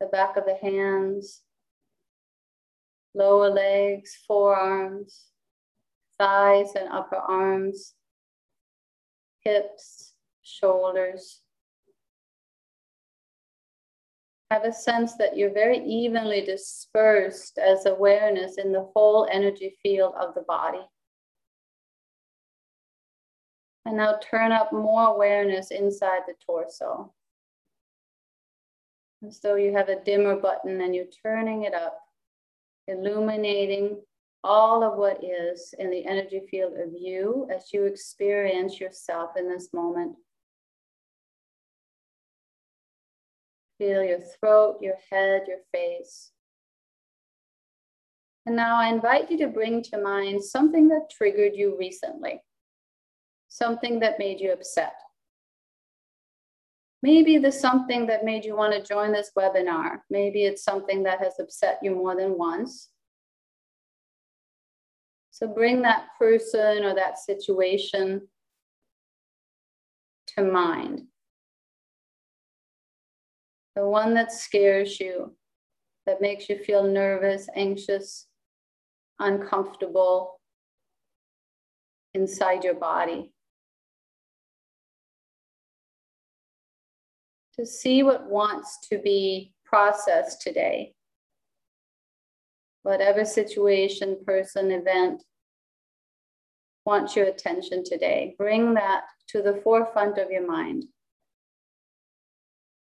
the 0.00 0.06
back 0.06 0.36
of 0.36 0.44
the 0.46 0.56
hands, 0.56 1.42
lower 3.14 3.50
legs, 3.50 4.16
forearms, 4.26 5.26
thighs 6.18 6.74
and 6.74 6.88
upper 6.92 7.16
arms, 7.16 7.94
hips, 9.44 10.14
shoulders. 10.42 11.40
Have 14.50 14.64
a 14.64 14.72
sense 14.72 15.14
that 15.16 15.36
you're 15.36 15.52
very 15.52 15.78
evenly 15.84 16.40
dispersed 16.40 17.58
as 17.58 17.84
awareness 17.84 18.56
in 18.56 18.72
the 18.72 18.88
whole 18.94 19.28
energy 19.30 19.76
field 19.82 20.14
of 20.18 20.34
the 20.34 20.40
body. 20.42 20.80
And 23.84 23.96
now 23.96 24.18
turn 24.22 24.52
up 24.52 24.72
more 24.72 25.08
awareness 25.08 25.70
inside 25.70 26.22
the 26.26 26.34
torso. 26.44 27.12
As 29.26 29.40
though 29.40 29.56
you 29.56 29.72
have 29.76 29.88
a 29.88 30.02
dimmer 30.02 30.36
button 30.36 30.80
and 30.80 30.94
you're 30.94 31.06
turning 31.22 31.64
it 31.64 31.74
up, 31.74 31.98
illuminating 32.86 34.00
all 34.44 34.82
of 34.82 34.98
what 34.98 35.22
is 35.22 35.74
in 35.78 35.90
the 35.90 36.06
energy 36.06 36.42
field 36.50 36.74
of 36.74 36.92
you 36.92 37.48
as 37.54 37.72
you 37.72 37.84
experience 37.84 38.80
yourself 38.80 39.30
in 39.36 39.48
this 39.48 39.70
moment. 39.72 40.16
Feel 43.78 44.02
your 44.02 44.20
throat, 44.20 44.78
your 44.80 44.96
head, 45.10 45.42
your 45.46 45.58
face. 45.72 46.32
And 48.46 48.56
now 48.56 48.80
I 48.80 48.88
invite 48.88 49.30
you 49.30 49.38
to 49.38 49.48
bring 49.48 49.82
to 49.84 50.00
mind 50.00 50.42
something 50.42 50.88
that 50.88 51.10
triggered 51.10 51.54
you 51.54 51.76
recently, 51.78 52.40
something 53.48 54.00
that 54.00 54.18
made 54.18 54.40
you 54.40 54.52
upset. 54.52 54.94
Maybe 57.02 57.38
there's 57.38 57.60
something 57.60 58.06
that 58.06 58.24
made 58.24 58.44
you 58.44 58.56
want 58.56 58.72
to 58.72 58.82
join 58.82 59.12
this 59.12 59.30
webinar. 59.38 59.98
Maybe 60.10 60.44
it's 60.44 60.64
something 60.64 61.04
that 61.04 61.20
has 61.20 61.38
upset 61.38 61.78
you 61.82 61.94
more 61.94 62.16
than 62.16 62.36
once. 62.36 62.88
So 65.38 65.46
bring 65.46 65.82
that 65.82 66.08
person 66.18 66.84
or 66.84 66.96
that 66.96 67.16
situation 67.16 68.26
to 70.34 70.42
mind. 70.42 71.02
The 73.76 73.86
one 73.86 74.14
that 74.14 74.32
scares 74.32 74.98
you, 74.98 75.36
that 76.06 76.20
makes 76.20 76.48
you 76.48 76.58
feel 76.58 76.82
nervous, 76.82 77.48
anxious, 77.54 78.26
uncomfortable 79.20 80.40
inside 82.14 82.64
your 82.64 82.74
body. 82.74 83.32
To 87.60 87.64
see 87.64 88.02
what 88.02 88.28
wants 88.28 88.88
to 88.88 88.98
be 88.98 89.52
processed 89.64 90.42
today 90.42 90.94
whatever 92.82 93.22
situation, 93.22 94.16
person, 94.24 94.70
event 94.70 95.22
wants 96.88 97.14
your 97.14 97.26
attention 97.26 97.84
today. 97.84 98.34
Bring 98.38 98.72
that 98.72 99.02
to 99.28 99.42
the 99.42 99.60
forefront 99.62 100.16
of 100.16 100.30
your 100.30 100.46
mind. 100.46 100.84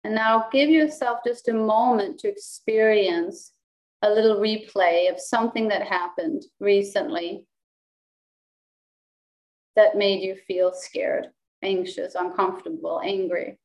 And 0.02 0.14
now 0.14 0.48
give 0.50 0.70
yourself 0.70 1.18
just 1.26 1.48
a 1.48 1.52
moment 1.52 2.18
to 2.20 2.28
experience 2.28 3.52
a 4.00 4.09
little 4.09 4.38
replay 4.38 5.11
of 5.12 5.20
something 5.20 5.68
that 5.68 5.83
happened 5.83 6.42
recently 6.59 7.46
that 9.76 9.98
made 9.98 10.22
you 10.22 10.37
feel 10.37 10.72
scared, 10.72 11.26
anxious, 11.62 12.14
uncomfortable, 12.14 12.98
angry. 13.05 13.59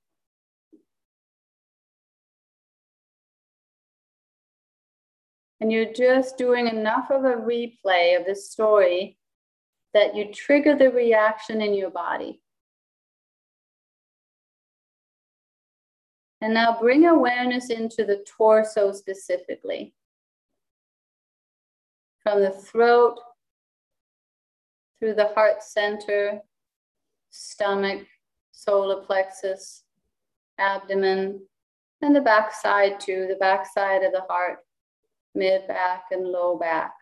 And 5.62 5.72
you're 5.72 5.94
just 5.94 6.38
doing 6.38 6.68
enough 6.68 7.12
of 7.12 7.24
a 7.24 7.38
replay 7.38 8.20
of 8.20 8.26
this 8.26 8.52
story 8.52 9.18
that 9.98 10.16
you 10.16 10.32
trigger 10.32 10.76
the 10.76 10.92
reaction 10.92 11.60
in 11.60 11.74
your 11.74 11.90
body. 11.90 12.40
And 16.40 16.54
now 16.54 16.78
bring 16.80 17.08
awareness 17.08 17.72
into 17.72 18.06
the 18.06 18.24
torso 18.38 18.92
specifically. 18.92 19.96
From 22.22 22.44
the 22.44 22.52
throat 22.52 23.18
through 25.00 25.16
the 25.16 25.30
heart 25.30 25.64
center, 25.64 26.42
stomach, 27.32 28.06
solar 28.52 29.02
plexus, 29.02 29.82
abdomen, 30.60 31.42
and 32.04 32.16
the 32.16 32.22
back 32.22 32.54
side 32.54 33.00
too, 33.00 33.26
the 33.28 33.38
back 33.38 33.66
side 33.66 34.04
of 34.04 34.12
the 34.12 34.26
heart 34.30 34.60
mid 35.34 35.68
back 35.68 36.04
and 36.12 36.28
low 36.28 36.56
back. 36.56 36.94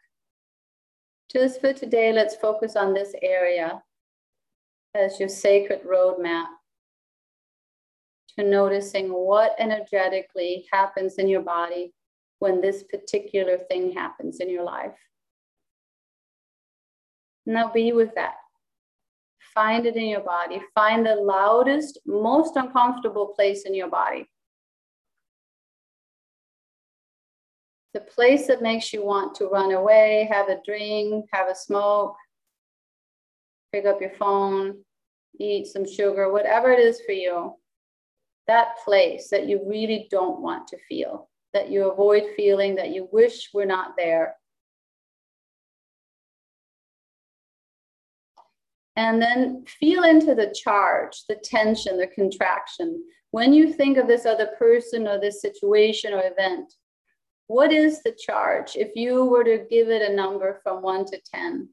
Just 1.31 1.59
for 1.59 1.73
today, 1.73 2.13
let's 2.13 2.35
focus 2.35 2.75
on 2.75 2.93
this 2.93 3.13
area 3.21 3.81
as 4.93 5.19
your 5.19 5.29
sacred 5.29 5.81
roadmap 5.83 6.45
to 8.37 8.45
noticing 8.45 9.09
what 9.09 9.55
energetically 9.59 10.65
happens 10.71 11.15
in 11.15 11.27
your 11.27 11.41
body 11.41 11.93
when 12.39 12.61
this 12.61 12.83
particular 12.83 13.57
thing 13.57 13.91
happens 13.91 14.39
in 14.39 14.49
your 14.49 14.63
life. 14.63 14.97
Now 17.45 17.71
be 17.71 17.91
with 17.91 18.13
that. 18.15 18.35
Find 19.53 19.85
it 19.85 19.95
in 19.95 20.07
your 20.07 20.21
body. 20.21 20.61
Find 20.73 21.05
the 21.05 21.15
loudest, 21.15 21.99
most 22.05 22.55
uncomfortable 22.55 23.27
place 23.27 23.63
in 23.63 23.73
your 23.73 23.89
body. 23.89 24.27
The 27.95 28.01
place 28.01 28.45
that 28.47 28.61
makes 28.61 28.91
you 28.91 29.05
want 29.05 29.33
to 29.35 29.47
run 29.47 29.71
away, 29.71 30.27
have 30.29 30.49
a 30.49 30.59
drink, 30.65 31.25
have 31.31 31.47
a 31.47 31.55
smoke, 31.55 32.17
pick 33.71 33.85
up 33.85 34.01
your 34.01 34.11
phone, 34.11 34.83
eat 35.39 35.65
some 35.65 35.89
sugar, 35.89 36.29
whatever 36.29 36.71
it 36.71 36.79
is 36.79 37.01
for 37.05 37.13
you, 37.13 37.53
that 38.47 38.75
place 38.83 39.29
that 39.29 39.47
you 39.47 39.61
really 39.65 40.09
don't 40.11 40.41
want 40.41 40.67
to 40.67 40.77
feel, 40.89 41.29
that 41.53 41.71
you 41.71 41.89
avoid 41.89 42.23
feeling, 42.35 42.75
that 42.75 42.89
you 42.89 43.07
wish 43.13 43.51
were 43.53 43.65
not 43.65 43.95
there. 43.97 44.35
And 48.97 49.21
then 49.21 49.63
feel 49.79 50.03
into 50.03 50.35
the 50.35 50.53
charge, 50.53 51.23
the 51.29 51.35
tension, 51.35 51.97
the 51.97 52.07
contraction. 52.07 53.01
When 53.31 53.53
you 53.53 53.71
think 53.71 53.97
of 53.97 54.07
this 54.07 54.25
other 54.25 54.49
person 54.59 55.07
or 55.07 55.17
this 55.17 55.41
situation 55.41 56.13
or 56.13 56.21
event, 56.25 56.73
what 57.47 57.71
is 57.71 58.01
the 58.01 58.11
charge? 58.11 58.75
If 58.75 58.95
you 58.95 59.25
were 59.25 59.43
to 59.43 59.65
give 59.69 59.89
it 59.89 60.01
a 60.01 60.15
number 60.15 60.59
from 60.63 60.81
one 60.81 61.05
to 61.05 61.19
10, 61.33 61.69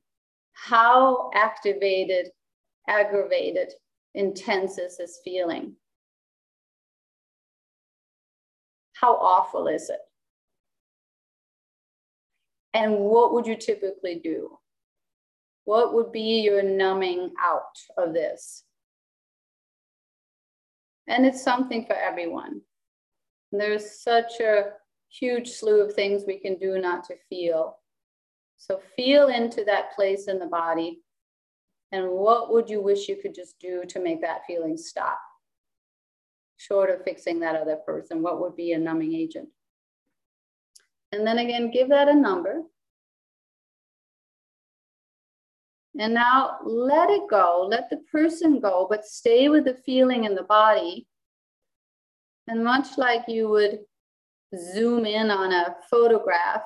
how 0.52 1.30
activated, 1.34 2.28
aggravated, 2.88 3.72
intense 4.14 4.78
is 4.78 4.98
this 4.98 5.20
feeling? 5.24 5.74
How 8.94 9.14
awful 9.16 9.66
is 9.66 9.88
it? 9.88 10.00
And 12.74 12.98
what 12.98 13.32
would 13.32 13.46
you 13.46 13.56
typically 13.56 14.20
do? 14.22 14.58
What 15.64 15.94
would 15.94 16.12
be 16.12 16.40
your 16.42 16.62
numbing 16.62 17.32
out 17.40 17.78
of 17.96 18.12
this? 18.12 18.64
And 21.06 21.26
it's 21.26 21.42
something 21.42 21.84
for 21.86 21.94
everyone. 21.94 22.60
There's 23.50 24.02
such 24.02 24.40
a 24.40 24.72
huge 25.12 25.50
slew 25.50 25.80
of 25.80 25.94
things 25.94 26.24
we 26.26 26.38
can 26.38 26.56
do 26.56 26.78
not 26.78 27.04
to 27.04 27.14
feel. 27.28 27.78
So 28.56 28.80
feel 28.96 29.28
into 29.28 29.64
that 29.64 29.94
place 29.94 30.28
in 30.28 30.38
the 30.38 30.46
body. 30.46 31.02
And 31.90 32.08
what 32.08 32.52
would 32.52 32.70
you 32.70 32.80
wish 32.80 33.08
you 33.08 33.16
could 33.16 33.34
just 33.34 33.58
do 33.58 33.84
to 33.88 34.00
make 34.00 34.22
that 34.22 34.42
feeling 34.46 34.76
stop? 34.76 35.18
Short 36.56 36.90
of 36.90 37.04
fixing 37.04 37.40
that 37.40 37.56
other 37.56 37.76
person, 37.76 38.22
what 38.22 38.40
would 38.40 38.56
be 38.56 38.72
a 38.72 38.78
numbing 38.78 39.14
agent? 39.14 39.48
And 41.10 41.26
then 41.26 41.38
again, 41.38 41.70
give 41.70 41.90
that 41.90 42.08
a 42.08 42.14
number. 42.14 42.62
And 45.98 46.14
now 46.14 46.56
let 46.64 47.10
it 47.10 47.28
go, 47.28 47.66
let 47.70 47.90
the 47.90 47.98
person 48.10 48.60
go, 48.60 48.86
but 48.88 49.04
stay 49.04 49.50
with 49.50 49.64
the 49.64 49.76
feeling 49.84 50.24
in 50.24 50.34
the 50.34 50.44
body. 50.44 51.06
And 52.48 52.64
much 52.64 52.96
like 52.96 53.24
you 53.28 53.48
would 53.50 53.80
zoom 54.56 55.06
in 55.06 55.30
on 55.30 55.52
a 55.52 55.76
photograph, 55.90 56.62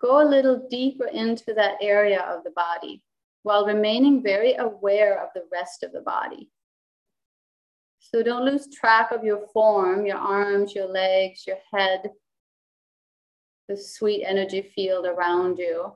go 0.00 0.22
a 0.22 0.28
little 0.28 0.66
deeper 0.70 1.06
into 1.06 1.54
that 1.54 1.76
area 1.80 2.20
of 2.22 2.44
the 2.44 2.50
body 2.50 3.02
while 3.42 3.66
remaining 3.66 4.22
very 4.22 4.54
aware 4.54 5.22
of 5.22 5.30
the 5.34 5.44
rest 5.52 5.82
of 5.82 5.92
the 5.92 6.00
body. 6.00 6.50
So 8.00 8.22
don't 8.22 8.44
lose 8.44 8.68
track 8.74 9.10
of 9.12 9.24
your 9.24 9.46
form, 9.52 10.06
your 10.06 10.18
arms, 10.18 10.74
your 10.74 10.86
legs, 10.86 11.46
your 11.46 11.58
head, 11.72 12.10
the 13.68 13.76
sweet 13.76 14.24
energy 14.24 14.62
field 14.74 15.04
around 15.06 15.58
you. 15.58 15.92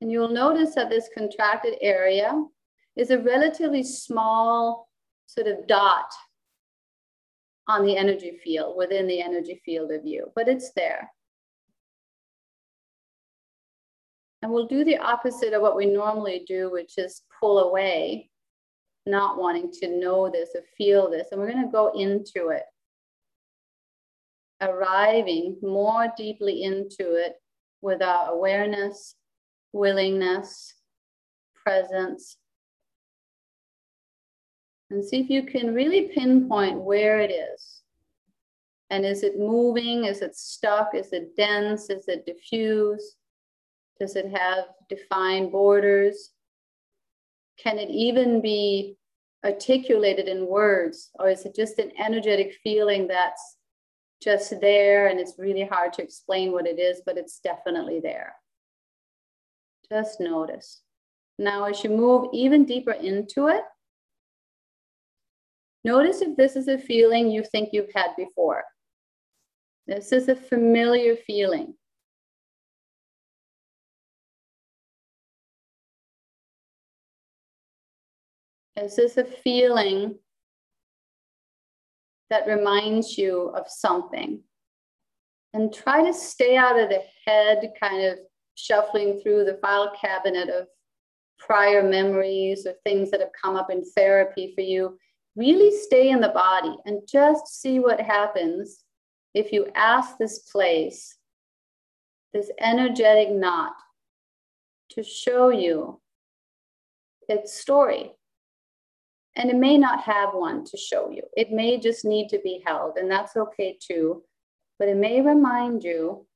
And 0.00 0.12
you'll 0.12 0.28
notice 0.28 0.74
that 0.74 0.90
this 0.90 1.08
contracted 1.16 1.74
area 1.80 2.44
is 2.96 3.10
a 3.10 3.18
relatively 3.18 3.82
small 3.82 4.88
sort 5.26 5.46
of 5.46 5.66
dot 5.66 6.12
on 7.68 7.84
the 7.84 7.96
energy 7.96 8.38
field, 8.42 8.76
within 8.76 9.06
the 9.06 9.20
energy 9.20 9.60
field 9.64 9.92
of 9.92 10.04
you, 10.04 10.32
but 10.34 10.48
it's 10.48 10.72
there. 10.72 11.10
And 14.42 14.52
we'll 14.52 14.66
do 14.66 14.84
the 14.84 14.98
opposite 14.98 15.52
of 15.52 15.62
what 15.62 15.76
we 15.76 15.86
normally 15.86 16.44
do, 16.46 16.70
which 16.70 16.96
is 16.96 17.22
pull 17.40 17.58
away, 17.58 18.30
not 19.04 19.38
wanting 19.38 19.70
to 19.80 19.98
know 19.98 20.30
this 20.30 20.50
or 20.54 20.62
feel 20.76 21.10
this. 21.10 21.28
And 21.30 21.40
we're 21.40 21.50
going 21.52 21.64
to 21.64 21.72
go 21.72 21.92
into 21.98 22.48
it, 22.48 22.62
arriving 24.60 25.56
more 25.60 26.12
deeply 26.16 26.62
into 26.62 27.14
it 27.14 27.34
with 27.82 28.00
our 28.00 28.32
awareness, 28.32 29.14
willingness, 29.72 30.72
presence. 31.62 32.36
And 34.90 35.04
see 35.04 35.20
if 35.20 35.28
you 35.28 35.42
can 35.42 35.74
really 35.74 36.08
pinpoint 36.14 36.80
where 36.80 37.20
it 37.20 37.30
is. 37.30 37.82
And 38.90 39.04
is 39.04 39.22
it 39.22 39.38
moving? 39.38 40.04
Is 40.04 40.22
it 40.22 40.34
stuck? 40.34 40.94
Is 40.94 41.12
it 41.12 41.36
dense? 41.36 41.90
Is 41.90 42.08
it 42.08 42.24
diffuse? 42.24 43.16
Does 44.00 44.16
it 44.16 44.30
have 44.30 44.64
defined 44.88 45.52
borders? 45.52 46.30
Can 47.62 47.78
it 47.78 47.90
even 47.90 48.40
be 48.40 48.96
articulated 49.44 50.26
in 50.26 50.46
words? 50.46 51.10
Or 51.18 51.28
is 51.28 51.44
it 51.44 51.54
just 51.54 51.78
an 51.78 51.92
energetic 51.98 52.54
feeling 52.62 53.08
that's 53.08 53.56
just 54.22 54.58
there 54.60 55.08
and 55.08 55.20
it's 55.20 55.38
really 55.38 55.64
hard 55.64 55.92
to 55.94 56.02
explain 56.02 56.52
what 56.52 56.66
it 56.66 56.78
is, 56.78 57.02
but 57.04 57.18
it's 57.18 57.40
definitely 57.40 58.00
there? 58.00 58.34
Just 59.90 60.20
notice. 60.20 60.80
Now, 61.38 61.64
as 61.64 61.84
you 61.84 61.90
move 61.90 62.28
even 62.32 62.64
deeper 62.64 62.92
into 62.92 63.48
it, 63.48 63.62
notice 65.88 66.20
if 66.20 66.36
this 66.36 66.54
is 66.54 66.68
a 66.68 66.78
feeling 66.78 67.30
you 67.30 67.42
think 67.42 67.70
you've 67.72 67.92
had 67.94 68.10
before. 68.16 68.62
This 69.86 70.12
is 70.12 70.28
a 70.28 70.36
familiar 70.36 71.16
feeling. 71.16 71.74
This 78.76 78.98
is 78.98 79.14
this 79.14 79.16
a 79.16 79.24
feeling 79.24 80.18
that 82.30 82.46
reminds 82.46 83.16
you 83.16 83.50
of 83.56 83.66
something? 83.68 84.40
And 85.54 85.72
try 85.72 86.04
to 86.04 86.12
stay 86.12 86.56
out 86.56 86.78
of 86.78 86.90
the 86.90 87.02
head, 87.26 87.72
kind 87.80 88.04
of 88.04 88.18
shuffling 88.54 89.20
through 89.20 89.44
the 89.44 89.58
file 89.62 89.92
cabinet 89.98 90.50
of 90.50 90.66
prior 91.38 91.82
memories 91.82 92.66
or 92.66 92.74
things 92.84 93.10
that 93.10 93.20
have 93.20 93.30
come 93.40 93.56
up 93.56 93.70
in 93.70 93.82
therapy 93.96 94.52
for 94.54 94.60
you. 94.60 94.98
Really 95.38 95.70
stay 95.70 96.10
in 96.10 96.20
the 96.20 96.30
body 96.30 96.74
and 96.84 97.06
just 97.06 97.60
see 97.60 97.78
what 97.78 98.00
happens 98.00 98.82
if 99.34 99.52
you 99.52 99.68
ask 99.76 100.18
this 100.18 100.40
place, 100.40 101.16
this 102.32 102.50
energetic 102.60 103.30
knot, 103.30 103.74
to 104.90 105.04
show 105.04 105.50
you 105.50 106.00
its 107.28 107.54
story. 107.54 108.16
And 109.36 109.48
it 109.48 109.54
may 109.54 109.78
not 109.78 110.02
have 110.02 110.30
one 110.32 110.64
to 110.64 110.76
show 110.76 111.08
you. 111.08 111.22
It 111.36 111.52
may 111.52 111.78
just 111.78 112.04
need 112.04 112.30
to 112.30 112.40
be 112.42 112.60
held, 112.66 112.96
and 112.96 113.08
that's 113.08 113.36
okay 113.36 113.78
too. 113.80 114.24
But 114.80 114.88
it 114.88 114.96
may 114.96 115.20
remind 115.20 115.84
you 115.84 116.26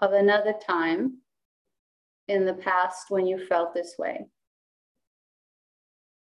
of 0.00 0.12
another 0.12 0.54
time 0.64 1.18
in 2.28 2.46
the 2.46 2.54
past 2.54 3.06
when 3.08 3.26
you 3.26 3.44
felt 3.44 3.74
this 3.74 3.96
way. 3.98 4.26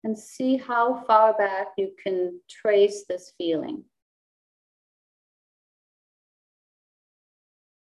And 0.06 0.16
see 0.16 0.56
how 0.56 1.04
far 1.08 1.36
back 1.36 1.70
you 1.80 1.92
can 2.02 2.40
trace 2.48 3.06
this 3.10 3.34
feeling. 3.40 3.86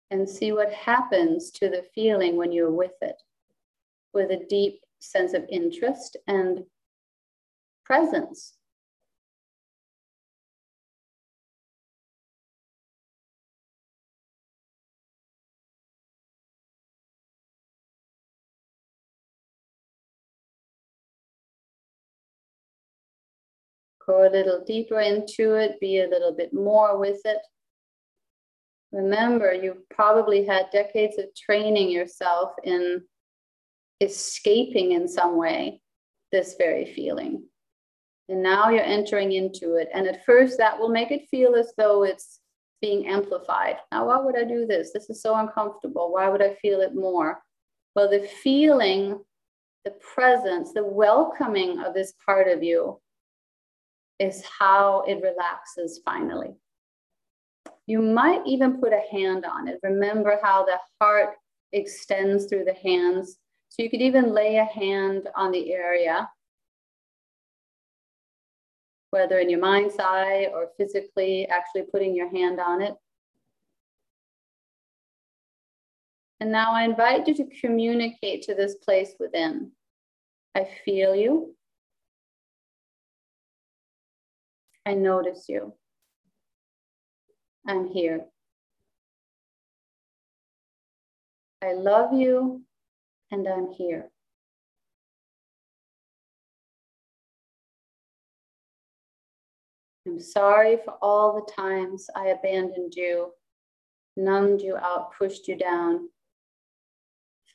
And 0.09 0.27
see 0.27 0.51
what 0.51 0.73
happens 0.73 1.51
to 1.51 1.69
the 1.69 1.85
feeling 1.93 2.35
when 2.35 2.51
you're 2.51 2.71
with 2.71 2.95
it, 3.03 3.21
with 4.11 4.31
a 4.31 4.43
deep 4.49 4.81
sense 4.97 5.35
of 5.35 5.45
interest 5.49 6.17
and 6.27 6.63
presence. 7.83 8.57
Go 24.05 24.27
a 24.27 24.29
little 24.29 24.63
deeper 24.65 24.99
into 24.99 25.55
it, 25.55 25.79
be 25.79 26.01
a 26.01 26.07
little 26.07 26.33
bit 26.33 26.53
more 26.53 26.97
with 26.97 27.21
it. 27.25 27.39
Remember, 28.91 29.51
you 29.53 29.83
probably 29.89 30.45
had 30.45 30.69
decades 30.71 31.17
of 31.17 31.25
training 31.35 31.89
yourself 31.89 32.51
in 32.63 33.01
escaping 34.01 34.91
in 34.91 35.07
some 35.07 35.37
way 35.37 35.81
this 36.31 36.55
very 36.57 36.85
feeling. 36.85 37.43
And 38.29 38.41
now 38.41 38.69
you're 38.69 38.83
entering 38.83 39.33
into 39.33 39.75
it. 39.75 39.89
And 39.93 40.07
at 40.07 40.25
first, 40.25 40.57
that 40.57 40.79
will 40.79 40.89
make 40.89 41.11
it 41.11 41.27
feel 41.29 41.55
as 41.55 41.73
though 41.77 42.03
it's 42.03 42.39
being 42.81 43.07
amplified. 43.07 43.77
Now, 43.91 44.07
why 44.07 44.19
would 44.19 44.37
I 44.37 44.43
do 44.43 44.65
this? 44.65 44.91
This 44.93 45.09
is 45.09 45.21
so 45.21 45.35
uncomfortable. 45.35 46.11
Why 46.11 46.29
would 46.29 46.41
I 46.41 46.55
feel 46.55 46.81
it 46.81 46.95
more? 46.95 47.39
Well, 47.95 48.09
the 48.09 48.27
feeling, 48.43 49.19
the 49.85 49.91
presence, 49.91 50.73
the 50.73 50.85
welcoming 50.85 51.79
of 51.79 51.93
this 51.93 52.13
part 52.25 52.47
of 52.47 52.63
you 52.63 52.99
is 54.19 54.43
how 54.45 55.03
it 55.07 55.21
relaxes 55.21 56.01
finally. 56.05 56.55
You 57.87 58.01
might 58.01 58.41
even 58.45 58.79
put 58.79 58.93
a 58.93 59.03
hand 59.11 59.45
on 59.45 59.67
it. 59.67 59.79
Remember 59.83 60.39
how 60.41 60.65
the 60.65 60.79
heart 60.99 61.35
extends 61.71 62.45
through 62.45 62.65
the 62.65 62.73
hands. 62.73 63.37
So 63.69 63.83
you 63.83 63.89
could 63.89 64.01
even 64.01 64.33
lay 64.33 64.57
a 64.57 64.65
hand 64.65 65.27
on 65.35 65.51
the 65.51 65.73
area 65.73 66.29
whether 69.15 69.39
in 69.39 69.49
your 69.49 69.61
mind's 69.61 69.95
eye 69.97 70.49
or 70.53 70.71
physically 70.75 71.47
actually 71.47 71.83
putting 71.83 72.13
your 72.13 72.29
hand 72.29 72.59
on 72.59 72.81
it. 72.81 72.93
And 76.41 76.51
now 76.51 76.73
I 76.73 76.83
invite 76.83 77.25
you 77.25 77.33
to 77.35 77.47
communicate 77.61 78.41
to 78.43 78.55
this 78.55 78.75
place 78.75 79.13
within. 79.17 79.71
I 80.53 80.67
feel 80.83 81.15
you. 81.15 81.55
I 84.85 84.93
notice 84.93 85.45
you. 85.49 85.73
I'm 87.67 87.87
here. 87.87 88.25
I 91.63 91.73
love 91.73 92.13
you 92.13 92.61
and 93.31 93.47
I'm 93.47 93.71
here. 93.71 94.11
I'm 100.07 100.19
sorry 100.19 100.77
for 100.85 100.93
all 101.01 101.33
the 101.33 101.51
times 101.51 102.07
I 102.15 102.27
abandoned 102.27 102.93
you, 102.93 103.31
numbed 104.15 104.61
you 104.61 104.77
out, 104.77 105.13
pushed 105.17 105.47
you 105.47 105.57
down, 105.57 106.09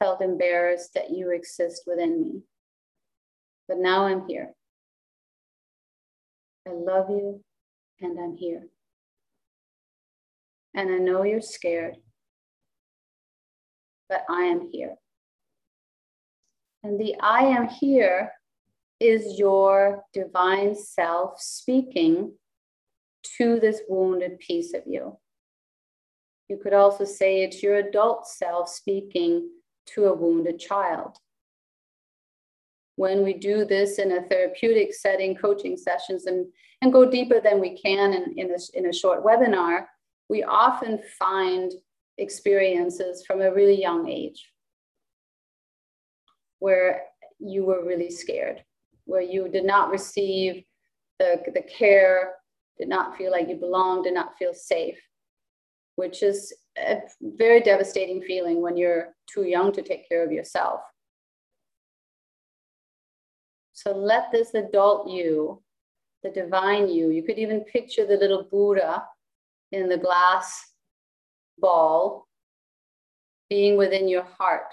felt 0.01 0.20
embarrassed 0.20 0.95
that 0.95 1.11
you 1.11 1.31
exist 1.31 1.85
within 1.87 2.20
me. 2.20 2.43
But 3.68 3.78
now 3.78 4.07
I'm 4.07 4.26
here. 4.26 4.53
I 6.66 6.72
love 6.72 7.11
you 7.11 7.42
and 8.00 8.18
I'm 8.18 8.34
here. 8.34 8.68
And 10.74 10.90
I 10.90 10.98
know 10.98 11.24
you're 11.24 11.40
scared, 11.40 11.96
but 14.08 14.24
I 14.28 14.42
am 14.42 14.68
here. 14.70 14.96
And 16.82 16.98
the 16.98 17.16
I 17.20 17.42
am 17.44 17.68
here 17.68 18.32
is 19.00 19.38
your 19.38 20.02
divine 20.12 20.74
self 20.74 21.40
speaking 21.40 22.32
to 23.38 23.58
this 23.58 23.80
wounded 23.88 24.38
piece 24.38 24.74
of 24.74 24.82
you. 24.86 25.18
You 26.48 26.58
could 26.58 26.72
also 26.72 27.04
say 27.04 27.42
it's 27.42 27.62
your 27.62 27.76
adult 27.76 28.26
self 28.26 28.68
speaking 28.68 29.50
to 29.94 30.06
a 30.06 30.14
wounded 30.14 30.58
child. 30.58 31.16
When 32.97 33.22
we 33.22 33.34
do 33.34 33.64
this 33.64 33.99
in 33.99 34.12
a 34.12 34.22
therapeutic 34.22 34.95
setting, 34.95 35.34
coaching 35.34 35.76
sessions, 35.76 36.26
and, 36.26 36.47
and 36.82 36.93
go 36.93 37.11
deeper 37.11 37.41
than 37.41 37.61
we 37.61 37.80
can 37.80 38.12
in, 38.12 38.34
in, 38.36 38.51
a, 38.51 38.78
in 38.78 38.86
a 38.86 38.93
short 38.93 39.24
webinar, 39.24 39.86
we 40.28 40.43
often 40.43 41.01
find 41.18 41.72
experiences 42.18 43.24
from 43.26 43.41
a 43.41 43.53
really 43.53 43.80
young 43.80 44.09
age 44.09 44.51
where 46.59 47.03
you 47.38 47.64
were 47.64 47.84
really 47.84 48.11
scared, 48.11 48.62
where 49.05 49.22
you 49.22 49.49
did 49.49 49.64
not 49.64 49.91
receive 49.91 50.62
the, 51.18 51.43
the 51.55 51.62
care, 51.62 52.34
did 52.78 52.88
not 52.88 53.16
feel 53.16 53.30
like 53.30 53.49
you 53.49 53.57
belonged, 53.57 54.05
did 54.05 54.14
not 54.14 54.36
feel 54.38 54.55
safe, 54.55 54.99
which 55.97 56.22
is 56.22 56.55
a 56.78 56.99
very 57.20 57.61
devastating 57.61 58.22
feeling 58.22 58.62
when 58.62 58.76
you're 58.76 59.14
too 59.32 59.45
young 59.45 59.72
to 59.72 59.82
take 59.82 60.09
care 60.09 60.24
of 60.24 60.32
yourself. 60.32 60.80
So 63.83 63.93
let 63.93 64.31
this 64.31 64.53
adult 64.53 65.09
you, 65.09 65.62
the 66.22 66.28
divine 66.28 66.91
you, 66.91 67.09
you 67.09 67.22
could 67.22 67.39
even 67.39 67.62
picture 67.62 68.05
the 68.05 68.18
little 68.18 68.43
Buddha 68.43 69.05
in 69.72 69.89
the 69.89 69.97
glass 69.97 70.74
ball 71.59 72.28
being 73.49 73.78
within 73.78 74.07
your 74.07 74.24
heart, 74.24 74.66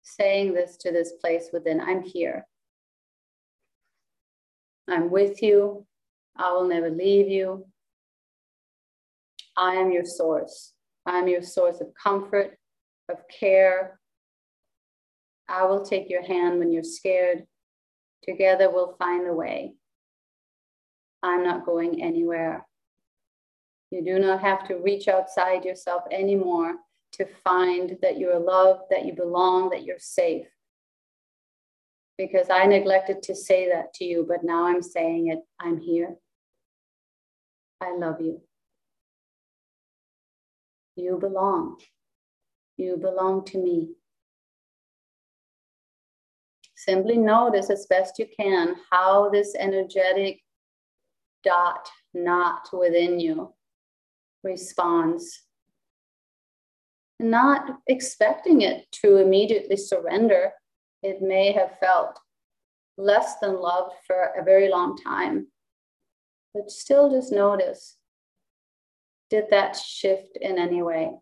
saying 0.00 0.54
this 0.54 0.78
to 0.78 0.90
this 0.90 1.12
place 1.20 1.50
within 1.52 1.82
I'm 1.82 2.02
here. 2.02 2.46
I'm 4.88 5.10
with 5.10 5.42
you. 5.42 5.84
I 6.34 6.50
will 6.52 6.66
never 6.66 6.88
leave 6.88 7.28
you. 7.28 7.66
I 9.54 9.74
am 9.74 9.92
your 9.92 10.06
source. 10.06 10.72
I 11.04 11.18
am 11.18 11.28
your 11.28 11.42
source 11.42 11.82
of 11.82 11.88
comfort, 12.02 12.56
of 13.10 13.18
care. 13.28 14.00
I 15.46 15.66
will 15.66 15.84
take 15.84 16.08
your 16.08 16.22
hand 16.22 16.58
when 16.58 16.72
you're 16.72 16.82
scared. 16.82 17.46
Together 18.22 18.70
we'll 18.70 18.96
find 18.98 19.26
a 19.26 19.32
way. 19.32 19.74
I'm 21.22 21.42
not 21.44 21.66
going 21.66 22.02
anywhere. 22.02 22.66
You 23.90 24.04
do 24.04 24.18
not 24.18 24.40
have 24.40 24.66
to 24.68 24.76
reach 24.76 25.08
outside 25.08 25.64
yourself 25.64 26.02
anymore 26.10 26.76
to 27.12 27.26
find 27.44 27.98
that 28.00 28.18
you're 28.18 28.38
loved, 28.38 28.84
that 28.90 29.04
you 29.04 29.12
belong, 29.12 29.70
that 29.70 29.84
you're 29.84 29.98
safe. 29.98 30.46
Because 32.16 32.48
I 32.50 32.64
neglected 32.66 33.22
to 33.24 33.34
say 33.34 33.68
that 33.70 33.92
to 33.94 34.04
you, 34.04 34.24
but 34.26 34.44
now 34.44 34.64
I'm 34.66 34.82
saying 34.82 35.28
it. 35.28 35.40
I'm 35.60 35.78
here. 35.78 36.16
I 37.80 37.96
love 37.96 38.20
you. 38.20 38.40
You 40.96 41.18
belong. 41.18 41.76
You 42.76 42.96
belong 42.96 43.44
to 43.46 43.58
me. 43.58 43.94
Simply 46.84 47.16
notice 47.16 47.70
as 47.70 47.86
best 47.86 48.18
you 48.18 48.26
can 48.36 48.74
how 48.90 49.30
this 49.30 49.54
energetic 49.56 50.40
dot, 51.44 51.88
knot 52.12 52.68
within 52.72 53.20
you 53.20 53.54
responds. 54.42 55.42
Not 57.20 57.78
expecting 57.86 58.62
it 58.62 58.90
to 59.02 59.18
immediately 59.18 59.76
surrender. 59.76 60.50
It 61.04 61.22
may 61.22 61.52
have 61.52 61.78
felt 61.78 62.18
less 62.98 63.38
than 63.38 63.60
loved 63.60 63.94
for 64.04 64.32
a 64.36 64.42
very 64.42 64.68
long 64.68 64.96
time, 64.96 65.46
but 66.52 66.68
still 66.68 67.10
just 67.10 67.32
notice 67.32 67.96
did 69.30 69.44
that 69.50 69.76
shift 69.76 70.36
in 70.40 70.58
any 70.58 70.82
way? 70.82 71.12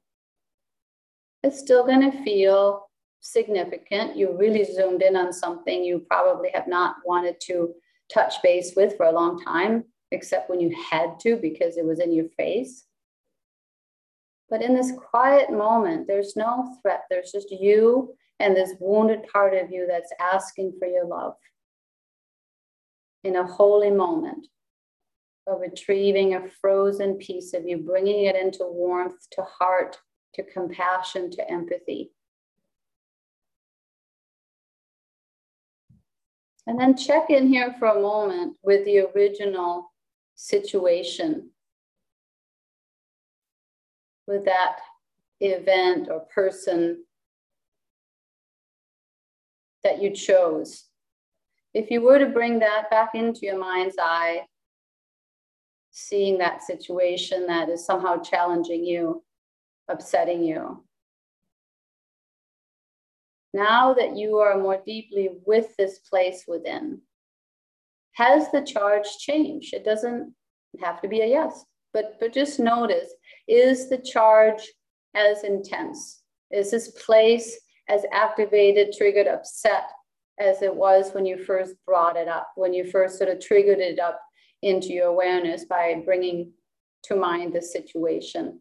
It's 1.42 1.60
still 1.60 1.84
going 1.84 2.10
to 2.10 2.24
feel 2.24 2.89
significant. 3.20 4.16
You 4.16 4.36
really 4.36 4.64
zoomed 4.64 5.02
in 5.02 5.16
on 5.16 5.32
something 5.32 5.84
you 5.84 6.04
probably 6.08 6.50
have 6.54 6.66
not 6.66 6.96
wanted 7.04 7.40
to 7.42 7.74
touch 8.12 8.42
base 8.42 8.72
with 8.76 8.96
for 8.96 9.06
a 9.06 9.12
long 9.12 9.42
time, 9.42 9.84
except 10.10 10.50
when 10.50 10.60
you 10.60 10.74
had 10.90 11.20
to 11.20 11.36
because 11.36 11.76
it 11.76 11.84
was 11.84 12.00
in 12.00 12.12
your 12.12 12.28
face. 12.36 12.86
But 14.48 14.62
in 14.62 14.74
this 14.74 14.92
quiet 15.10 15.52
moment, 15.52 16.08
there's 16.08 16.34
no 16.34 16.76
threat. 16.82 17.04
There's 17.08 17.30
just 17.30 17.52
you 17.52 18.14
and 18.40 18.56
this 18.56 18.74
wounded 18.80 19.26
part 19.32 19.54
of 19.54 19.70
you 19.70 19.86
that's 19.86 20.12
asking 20.18 20.74
for 20.78 20.88
your 20.88 21.06
love 21.06 21.34
in 23.22 23.36
a 23.36 23.46
holy 23.46 23.90
moment 23.90 24.46
of 25.46 25.60
retrieving 25.60 26.34
a 26.34 26.48
frozen 26.60 27.14
piece 27.16 27.54
of 27.54 27.66
you, 27.66 27.78
bringing 27.78 28.24
it 28.24 28.34
into 28.34 28.64
warmth, 28.64 29.28
to 29.32 29.42
heart, 29.42 29.98
to 30.34 30.42
compassion, 30.42 31.30
to 31.30 31.50
empathy. 31.50 32.10
And 36.70 36.78
then 36.78 36.96
check 36.96 37.30
in 37.30 37.48
here 37.48 37.74
for 37.80 37.88
a 37.88 38.00
moment 38.00 38.56
with 38.62 38.84
the 38.84 39.00
original 39.00 39.92
situation 40.36 41.50
with 44.28 44.44
that 44.44 44.76
event 45.40 46.06
or 46.08 46.20
person 46.32 47.02
that 49.82 50.00
you 50.00 50.14
chose. 50.14 50.84
If 51.74 51.90
you 51.90 52.02
were 52.02 52.20
to 52.20 52.26
bring 52.26 52.60
that 52.60 52.88
back 52.88 53.16
into 53.16 53.40
your 53.46 53.58
mind's 53.58 53.96
eye, 54.00 54.42
seeing 55.90 56.38
that 56.38 56.62
situation 56.62 57.48
that 57.48 57.68
is 57.68 57.84
somehow 57.84 58.22
challenging 58.22 58.84
you, 58.84 59.24
upsetting 59.88 60.44
you. 60.44 60.84
Now 63.52 63.94
that 63.94 64.16
you 64.16 64.38
are 64.38 64.58
more 64.58 64.80
deeply 64.84 65.30
with 65.44 65.74
this 65.76 65.98
place 65.98 66.44
within, 66.46 67.00
has 68.12 68.50
the 68.50 68.62
charge 68.62 69.06
changed? 69.18 69.74
It 69.74 69.84
doesn't 69.84 70.34
have 70.82 71.00
to 71.02 71.08
be 71.08 71.20
a 71.20 71.26
yes, 71.26 71.64
but, 71.92 72.16
but 72.20 72.32
just 72.32 72.60
notice 72.60 73.10
is 73.48 73.88
the 73.88 73.98
charge 73.98 74.62
as 75.14 75.42
intense? 75.44 76.22
Is 76.50 76.70
this 76.70 76.88
place 76.88 77.58
as 77.88 78.04
activated, 78.12 78.94
triggered, 78.96 79.26
upset 79.26 79.84
as 80.38 80.62
it 80.62 80.74
was 80.74 81.12
when 81.12 81.26
you 81.26 81.42
first 81.44 81.74
brought 81.86 82.16
it 82.16 82.28
up, 82.28 82.52
when 82.56 82.72
you 82.72 82.84
first 82.84 83.18
sort 83.18 83.30
of 83.30 83.40
triggered 83.40 83.80
it 83.80 83.98
up 83.98 84.20
into 84.62 84.88
your 84.88 85.08
awareness 85.08 85.64
by 85.64 86.00
bringing 86.04 86.52
to 87.04 87.16
mind 87.16 87.52
the 87.52 87.62
situation? 87.62 88.60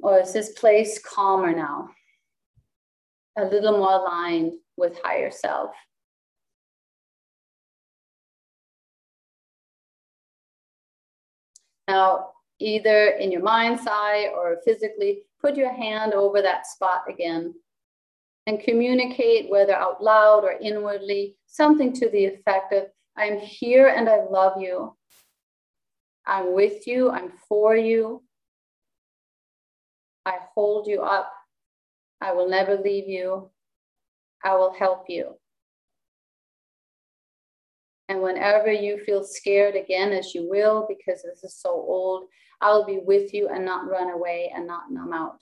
Or 0.00 0.20
is 0.20 0.32
this 0.32 0.52
place 0.52 0.98
calmer 0.98 1.54
now? 1.54 1.90
A 3.38 3.44
little 3.44 3.78
more 3.78 3.92
aligned 3.92 4.54
with 4.76 4.98
higher 5.02 5.30
self? 5.30 5.70
Now, 11.88 12.30
either 12.58 13.08
in 13.08 13.30
your 13.30 13.42
mind's 13.42 13.86
eye 13.86 14.30
or 14.34 14.58
physically, 14.64 15.22
put 15.40 15.56
your 15.56 15.72
hand 15.72 16.14
over 16.14 16.42
that 16.42 16.66
spot 16.66 17.02
again 17.08 17.54
and 18.46 18.60
communicate, 18.60 19.50
whether 19.50 19.74
out 19.74 20.02
loud 20.02 20.44
or 20.44 20.52
inwardly, 20.52 21.36
something 21.46 21.92
to 21.92 22.08
the 22.10 22.24
effect 22.24 22.72
of, 22.72 22.84
I'm 23.16 23.38
here 23.38 23.88
and 23.88 24.08
I 24.08 24.24
love 24.24 24.60
you. 24.60 24.96
I'm 26.26 26.54
with 26.54 26.86
you. 26.86 27.10
I'm 27.10 27.32
for 27.48 27.76
you. 27.76 28.22
I 30.24 30.38
hold 30.54 30.86
you 30.86 31.02
up. 31.02 31.32
I 32.20 32.32
will 32.32 32.48
never 32.48 32.76
leave 32.76 33.08
you. 33.08 33.50
I 34.44 34.54
will 34.54 34.72
help 34.72 35.06
you. 35.08 35.36
And 38.08 38.22
whenever 38.22 38.70
you 38.70 38.98
feel 38.98 39.24
scared 39.24 39.74
again, 39.74 40.12
as 40.12 40.34
you 40.34 40.48
will, 40.48 40.86
because 40.88 41.22
this 41.22 41.42
is 41.42 41.56
so 41.56 41.70
old, 41.70 42.28
I'll 42.60 42.86
be 42.86 42.98
with 42.98 43.34
you 43.34 43.48
and 43.48 43.64
not 43.64 43.90
run 43.90 44.10
away 44.10 44.52
and 44.54 44.66
not 44.66 44.90
numb 44.90 45.12
out. 45.12 45.40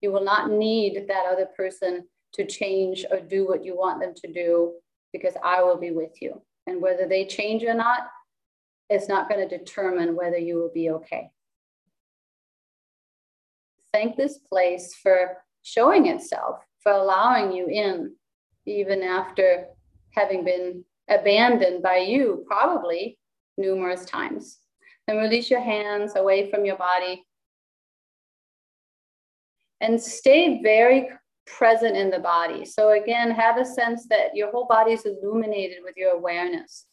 You 0.00 0.10
will 0.10 0.24
not 0.24 0.50
need 0.50 1.06
that 1.08 1.26
other 1.30 1.46
person 1.56 2.04
to 2.34 2.46
change 2.46 3.04
or 3.10 3.20
do 3.20 3.46
what 3.46 3.64
you 3.64 3.76
want 3.76 4.00
them 4.00 4.14
to 4.14 4.32
do 4.32 4.72
because 5.12 5.34
I 5.42 5.62
will 5.62 5.78
be 5.78 5.92
with 5.92 6.20
you. 6.20 6.42
And 6.66 6.80
whether 6.80 7.06
they 7.06 7.26
change 7.26 7.62
or 7.62 7.74
not, 7.74 8.00
it's 8.90 9.08
not 9.08 9.28
going 9.28 9.46
to 9.46 9.58
determine 9.58 10.16
whether 10.16 10.38
you 10.38 10.56
will 10.56 10.70
be 10.74 10.90
okay. 10.90 11.30
Thank 13.94 14.16
this 14.16 14.38
place 14.38 14.92
for 15.00 15.36
showing 15.62 16.08
itself, 16.08 16.58
for 16.82 16.90
allowing 16.90 17.52
you 17.52 17.68
in, 17.68 18.12
even 18.66 19.04
after 19.04 19.66
having 20.10 20.44
been 20.44 20.84
abandoned 21.08 21.80
by 21.80 21.98
you, 21.98 22.44
probably 22.48 23.16
numerous 23.56 24.04
times. 24.04 24.58
Then 25.06 25.18
release 25.18 25.48
your 25.48 25.60
hands 25.60 26.16
away 26.16 26.50
from 26.50 26.64
your 26.64 26.76
body. 26.76 27.24
And 29.80 30.02
stay 30.02 30.60
very 30.60 31.10
present 31.46 31.96
in 31.96 32.10
the 32.10 32.18
body. 32.18 32.64
So 32.64 33.00
again, 33.00 33.30
have 33.30 33.58
a 33.58 33.64
sense 33.64 34.08
that 34.08 34.34
your 34.34 34.50
whole 34.50 34.66
body 34.66 34.92
is 34.94 35.04
illuminated 35.06 35.84
with 35.84 35.96
your 35.96 36.16
awareness. 36.16 36.86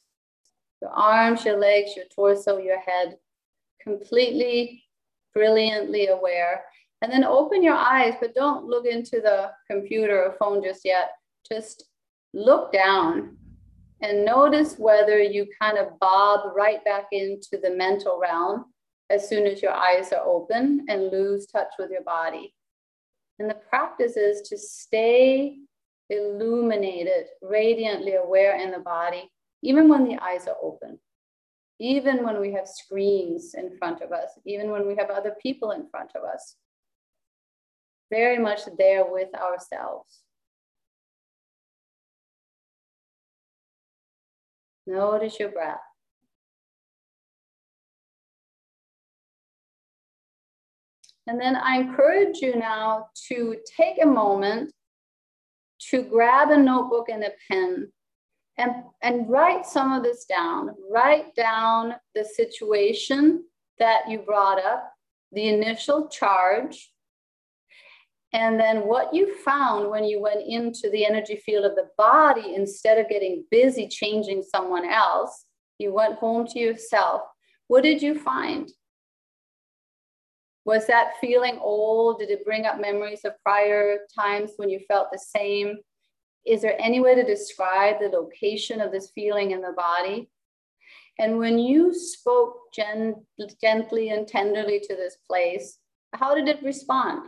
Your 0.83 0.91
arms, 0.91 1.45
your 1.45 1.57
legs, 1.57 1.95
your 1.95 2.05
torso, 2.13 2.59
your 2.59 2.79
head. 2.79 3.17
completely, 3.81 4.83
brilliantly 5.33 6.07
aware. 6.07 6.63
And 7.01 7.11
then 7.11 7.23
open 7.23 7.63
your 7.63 7.75
eyes, 7.75 8.13
but 8.19 8.35
don't 8.35 8.65
look 8.65 8.85
into 8.85 9.21
the 9.21 9.51
computer 9.69 10.23
or 10.23 10.35
phone 10.37 10.63
just 10.63 10.81
yet. 10.85 11.11
Just 11.49 11.85
look 12.33 12.71
down 12.71 13.37
and 14.01 14.25
notice 14.25 14.75
whether 14.77 15.21
you 15.21 15.47
kind 15.59 15.77
of 15.77 15.99
bob 15.99 16.55
right 16.55 16.83
back 16.85 17.07
into 17.11 17.57
the 17.61 17.71
mental 17.71 18.19
realm 18.19 18.65
as 19.09 19.27
soon 19.27 19.45
as 19.45 19.61
your 19.61 19.73
eyes 19.73 20.11
are 20.11 20.25
open 20.25 20.85
and 20.89 21.11
lose 21.11 21.45
touch 21.45 21.73
with 21.77 21.91
your 21.91 22.03
body. 22.03 22.53
And 23.39 23.49
the 23.49 23.55
practice 23.55 24.17
is 24.17 24.47
to 24.49 24.57
stay 24.57 25.57
illuminated, 26.09 27.25
radiantly 27.41 28.15
aware 28.15 28.59
in 28.59 28.71
the 28.71 28.79
body, 28.79 29.31
even 29.63 29.87
when 29.89 30.05
the 30.05 30.21
eyes 30.21 30.47
are 30.47 30.57
open, 30.61 30.99
even 31.79 32.23
when 32.23 32.39
we 32.39 32.51
have 32.53 32.67
screens 32.67 33.53
in 33.53 33.75
front 33.77 34.01
of 34.01 34.11
us, 34.11 34.29
even 34.45 34.71
when 34.71 34.87
we 34.87 34.95
have 34.95 35.09
other 35.09 35.35
people 35.41 35.71
in 35.71 35.87
front 35.89 36.11
of 36.15 36.23
us. 36.23 36.55
Very 38.11 38.37
much 38.37 38.59
there 38.77 39.09
with 39.09 39.33
ourselves. 39.33 40.19
Notice 44.85 45.39
your 45.39 45.49
breath. 45.49 45.79
And 51.27 51.39
then 51.39 51.55
I 51.55 51.77
encourage 51.77 52.39
you 52.41 52.57
now 52.57 53.07
to 53.29 53.55
take 53.77 54.03
a 54.03 54.05
moment 54.05 54.73
to 55.89 56.03
grab 56.03 56.51
a 56.51 56.57
notebook 56.57 57.07
and 57.09 57.23
a 57.23 57.31
pen 57.49 57.91
and, 58.57 58.71
and 59.01 59.29
write 59.29 59.65
some 59.65 59.93
of 59.93 60.03
this 60.03 60.25
down. 60.25 60.71
Write 60.89 61.33
down 61.35 61.95
the 62.13 62.25
situation 62.25 63.45
that 63.79 64.09
you 64.09 64.19
brought 64.19 64.59
up, 64.61 64.91
the 65.31 65.47
initial 65.47 66.09
charge, 66.09 66.91
and 68.33 68.59
then 68.59 68.87
what 68.87 69.13
you 69.13 69.35
found 69.39 69.89
when 69.89 70.05
you 70.05 70.21
went 70.21 70.41
into 70.47 70.89
the 70.89 71.05
energy 71.05 71.35
field 71.35 71.65
of 71.65 71.75
the 71.75 71.89
body, 71.97 72.55
instead 72.55 72.97
of 72.97 73.09
getting 73.09 73.43
busy 73.51 73.87
changing 73.87 74.43
someone 74.43 74.85
else, 74.85 75.45
you 75.79 75.93
went 75.93 76.15
home 76.15 76.47
to 76.47 76.59
yourself. 76.59 77.23
What 77.67 77.83
did 77.83 78.01
you 78.01 78.17
find? 78.17 78.71
Was 80.63 80.87
that 80.87 81.13
feeling 81.19 81.57
old? 81.59 82.19
Did 82.19 82.29
it 82.29 82.45
bring 82.45 82.65
up 82.65 82.79
memories 82.79 83.25
of 83.25 83.33
prior 83.43 83.99
times 84.17 84.51
when 84.57 84.69
you 84.69 84.79
felt 84.87 85.07
the 85.11 85.19
same? 85.19 85.77
Is 86.45 86.61
there 86.61 86.79
any 86.79 87.01
way 87.01 87.15
to 87.15 87.25
describe 87.25 87.99
the 87.99 88.09
location 88.09 88.79
of 88.79 88.91
this 88.91 89.11
feeling 89.13 89.51
in 89.51 89.61
the 89.61 89.73
body? 89.75 90.29
And 91.19 91.37
when 91.37 91.59
you 91.59 91.93
spoke 91.93 92.55
gen- 92.73 93.25
gently 93.59 94.09
and 94.09 94.27
tenderly 94.27 94.79
to 94.79 94.95
this 94.95 95.17
place, 95.27 95.79
how 96.13 96.33
did 96.33 96.47
it 96.47 96.63
respond? 96.63 97.27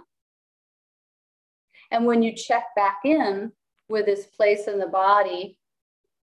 And 1.93 2.05
when 2.07 2.23
you 2.23 2.33
check 2.33 2.65
back 2.75 3.01
in 3.05 3.51
with 3.87 4.07
this 4.07 4.25
place 4.25 4.67
in 4.67 4.79
the 4.79 4.87
body 4.87 5.59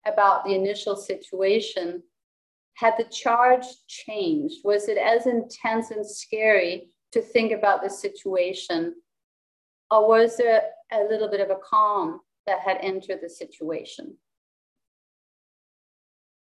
about 0.05 0.45
the 0.45 0.53
initial 0.53 0.95
situation, 0.95 2.03
had 2.75 2.93
the 2.97 3.05
charge 3.05 3.65
changed? 3.87 4.59
Was 4.63 4.87
it 4.87 4.99
as 4.99 5.25
intense 5.25 5.89
and 5.89 6.05
scary 6.05 6.89
to 7.13 7.21
think 7.21 7.51
about 7.51 7.81
the 7.81 7.89
situation? 7.89 8.93
Or 9.89 10.07
was 10.07 10.37
there 10.37 10.61
a 10.91 10.99
little 11.09 11.29
bit 11.29 11.39
of 11.39 11.49
a 11.49 11.59
calm 11.67 12.19
that 12.45 12.59
had 12.59 12.77
entered 12.81 13.19
the 13.23 13.29
situation? 13.29 14.15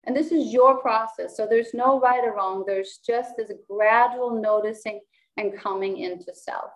And 0.06 0.16
this 0.16 0.32
is 0.32 0.54
your 0.54 0.78
process. 0.78 1.36
So 1.36 1.46
there's 1.46 1.74
no 1.74 2.00
right 2.00 2.24
or 2.24 2.36
wrong. 2.36 2.64
There's 2.66 3.00
just 3.06 3.36
this 3.36 3.52
gradual 3.70 4.42
noticing 4.42 5.02
and 5.38 5.58
coming 5.58 5.98
into 5.98 6.34
self. 6.34 6.72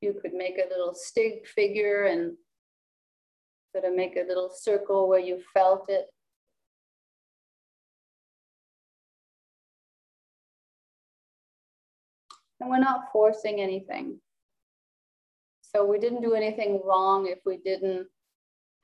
You 0.00 0.14
could 0.20 0.34
make 0.34 0.58
a 0.58 0.68
little 0.68 0.94
stick 0.94 1.46
figure 1.46 2.04
and 2.04 2.36
sort 3.72 3.84
of 3.84 3.96
make 3.96 4.16
a 4.16 4.26
little 4.26 4.50
circle 4.54 5.08
where 5.08 5.20
you 5.20 5.42
felt 5.52 5.86
it. 5.88 6.06
And 12.60 12.70
we're 12.70 12.80
not 12.80 13.12
forcing 13.12 13.60
anything. 13.60 14.20
So 15.62 15.84
we 15.84 15.98
didn't 15.98 16.22
do 16.22 16.34
anything 16.34 16.80
wrong 16.84 17.26
if 17.26 17.38
we 17.44 17.58
didn't 17.58 18.06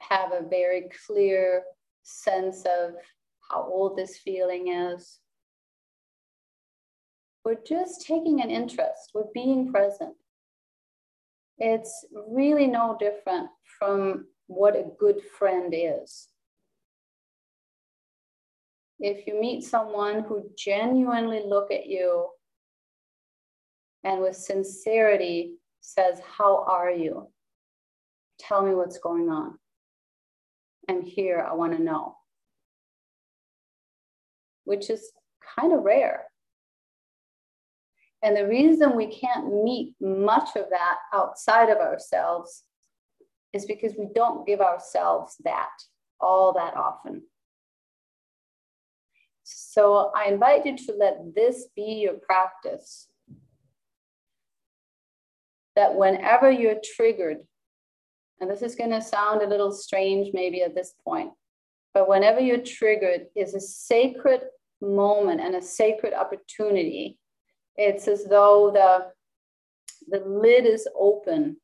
have 0.00 0.32
a 0.32 0.46
very 0.48 0.88
clear 1.06 1.62
sense 2.02 2.64
of 2.66 2.92
how 3.50 3.62
old 3.62 3.96
this 3.96 4.18
feeling 4.18 4.68
is. 4.68 5.18
We're 7.44 7.62
just 7.66 8.06
taking 8.06 8.42
an 8.42 8.50
interest, 8.50 9.10
we're 9.14 9.24
being 9.34 9.72
present 9.72 10.14
it's 11.58 12.04
really 12.28 12.66
no 12.66 12.96
different 12.98 13.48
from 13.78 14.26
what 14.46 14.76
a 14.76 14.86
good 14.98 15.20
friend 15.38 15.72
is. 15.76 16.28
If 19.00 19.26
you 19.26 19.40
meet 19.40 19.64
someone 19.64 20.24
who 20.24 20.50
genuinely 20.56 21.42
look 21.44 21.70
at 21.70 21.86
you 21.86 22.28
and 24.02 24.20
with 24.20 24.36
sincerity 24.36 25.54
says, 25.80 26.20
how 26.38 26.64
are 26.68 26.90
you? 26.90 27.28
Tell 28.38 28.62
me 28.62 28.74
what's 28.74 28.98
going 28.98 29.28
on. 29.30 29.58
I'm 30.88 31.02
here, 31.02 31.40
I 31.40 31.54
wanna 31.54 31.78
know. 31.78 32.16
Which 34.64 34.90
is 34.90 35.10
kind 35.56 35.72
of 35.72 35.82
rare. 35.82 36.24
And 38.24 38.34
the 38.34 38.48
reason 38.48 38.96
we 38.96 39.06
can't 39.06 39.62
meet 39.62 39.94
much 40.00 40.56
of 40.56 40.70
that 40.70 40.96
outside 41.12 41.68
of 41.68 41.76
ourselves 41.76 42.64
is 43.52 43.66
because 43.66 43.92
we 43.98 44.08
don't 44.14 44.46
give 44.46 44.62
ourselves 44.62 45.36
that 45.44 45.68
all 46.22 46.54
that 46.54 46.74
often. 46.74 47.24
So 49.42 50.10
I 50.16 50.30
invite 50.30 50.64
you 50.64 50.74
to 50.74 50.94
let 50.98 51.34
this 51.36 51.66
be 51.76 52.00
your 52.00 52.14
practice. 52.14 53.08
That 55.76 55.94
whenever 55.94 56.50
you're 56.50 56.80
triggered, 56.82 57.40
and 58.40 58.50
this 58.50 58.62
is 58.62 58.74
going 58.74 58.92
to 58.92 59.02
sound 59.02 59.42
a 59.42 59.48
little 59.48 59.70
strange 59.70 60.30
maybe 60.32 60.62
at 60.62 60.74
this 60.74 60.94
point, 61.04 61.32
but 61.92 62.08
whenever 62.08 62.40
you're 62.40 62.62
triggered 62.62 63.26
is 63.36 63.52
a 63.52 63.60
sacred 63.60 64.40
moment 64.80 65.42
and 65.42 65.54
a 65.54 65.62
sacred 65.62 66.14
opportunity 66.14 67.18
it's 67.76 68.08
as 68.08 68.24
though 68.24 68.70
the, 68.72 69.06
the 70.08 70.24
lid 70.24 70.66
is 70.66 70.88
open 70.98 71.56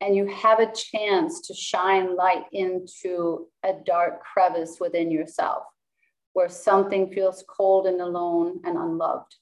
and 0.00 0.16
you 0.16 0.26
have 0.26 0.60
a 0.60 0.72
chance 0.72 1.40
to 1.42 1.54
shine 1.54 2.16
light 2.16 2.44
into 2.52 3.48
a 3.62 3.74
dark 3.84 4.22
crevice 4.22 4.78
within 4.80 5.10
yourself 5.10 5.64
where 6.32 6.48
something 6.48 7.12
feels 7.12 7.44
cold 7.48 7.86
and 7.86 8.00
alone 8.00 8.60
and 8.64 8.78
unloved. 8.78 9.34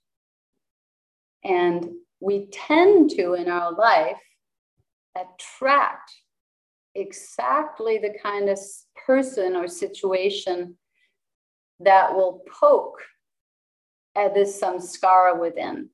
And 1.45 1.91
we 2.21 2.47
tend 2.47 3.11
to, 3.11 3.35
in 3.35 3.49
our 3.49 3.73
life, 3.73 4.21
attract 5.17 6.13
exactly 6.95 7.99
the 7.99 8.15
kind 8.21 8.49
of 8.49 8.59
person 9.07 9.55
or 9.55 9.69
situation 9.69 10.77
that 11.81 12.15
will 12.15 12.43
poke 12.61 13.01
at 14.19 14.35
this 14.35 14.61
samskara 14.61 15.39
within. 15.39 15.89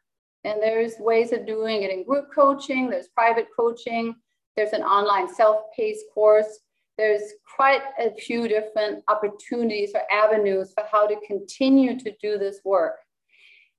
And 0.44 0.60
there's 0.60 0.98
ways 0.98 1.32
of 1.32 1.46
doing 1.46 1.82
it 1.82 1.90
in 1.90 2.04
group 2.04 2.26
coaching, 2.34 2.90
there's 2.90 3.08
private 3.08 3.48
coaching, 3.56 4.14
there's 4.56 4.72
an 4.72 4.82
online 4.82 5.32
self-paced 5.32 6.06
course. 6.12 6.58
There's 6.98 7.22
quite 7.56 7.82
a 7.98 8.10
few 8.10 8.46
different 8.46 9.02
opportunities 9.08 9.92
or 9.94 10.02
avenues 10.12 10.74
for 10.74 10.84
how 10.90 11.06
to 11.06 11.16
continue 11.26 11.98
to 11.98 12.12
do 12.20 12.36
this 12.36 12.60
work. 12.62 12.96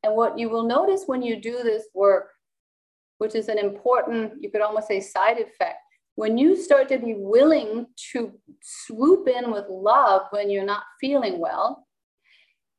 And 0.01 0.15
what 0.15 0.39
you 0.39 0.49
will 0.49 0.63
notice 0.63 1.03
when 1.05 1.21
you 1.21 1.39
do 1.39 1.61
this 1.61 1.83
work, 1.93 2.31
which 3.21 3.35
is 3.35 3.49
an 3.49 3.59
important, 3.59 4.33
you 4.41 4.49
could 4.49 4.61
almost 4.61 4.87
say 4.87 4.99
side 4.99 5.37
effect, 5.37 5.77
when 6.15 6.39
you 6.39 6.55
start 6.55 6.89
to 6.89 6.97
be 6.97 7.13
willing 7.15 7.85
to 8.11 8.31
swoop 8.63 9.27
in 9.27 9.51
with 9.51 9.65
love 9.69 10.23
when 10.31 10.49
you're 10.49 10.65
not 10.65 10.81
feeling 10.99 11.39
well, 11.39 11.85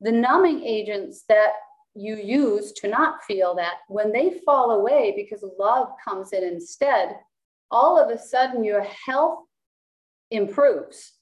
the 0.01 0.11
numbing 0.11 0.65
agents 0.65 1.23
that 1.29 1.53
you 1.95 2.17
use 2.17 2.73
to 2.73 2.89
not 2.89 3.23
feel 3.23 3.55
that, 3.55 3.75
when 3.87 4.11
they 4.11 4.41
fall 4.45 4.73
away 4.73 5.15
because 5.17 5.45
love 5.61 5.91
comes 6.05 6.33
in 6.33 6.43
instead, 6.43 7.15
all 7.71 7.97
of 7.97 8.11
a 8.11 8.19
sudden 8.19 8.65
your 8.65 8.85
health 9.07 9.45
improves 10.33 11.13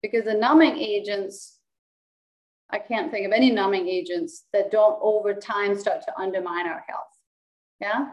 because 0.00 0.26
the 0.26 0.34
numbing 0.34 0.78
agents, 0.78 1.58
I 2.70 2.78
can't 2.78 3.10
think 3.10 3.26
of 3.26 3.32
any 3.32 3.50
numbing 3.50 3.88
agents 3.88 4.44
that 4.52 4.70
don't 4.70 4.96
over 5.02 5.34
time 5.34 5.76
start 5.76 6.02
to 6.02 6.16
undermine 6.16 6.68
our 6.68 6.84
health. 6.88 7.10
Yeah. 7.80 8.06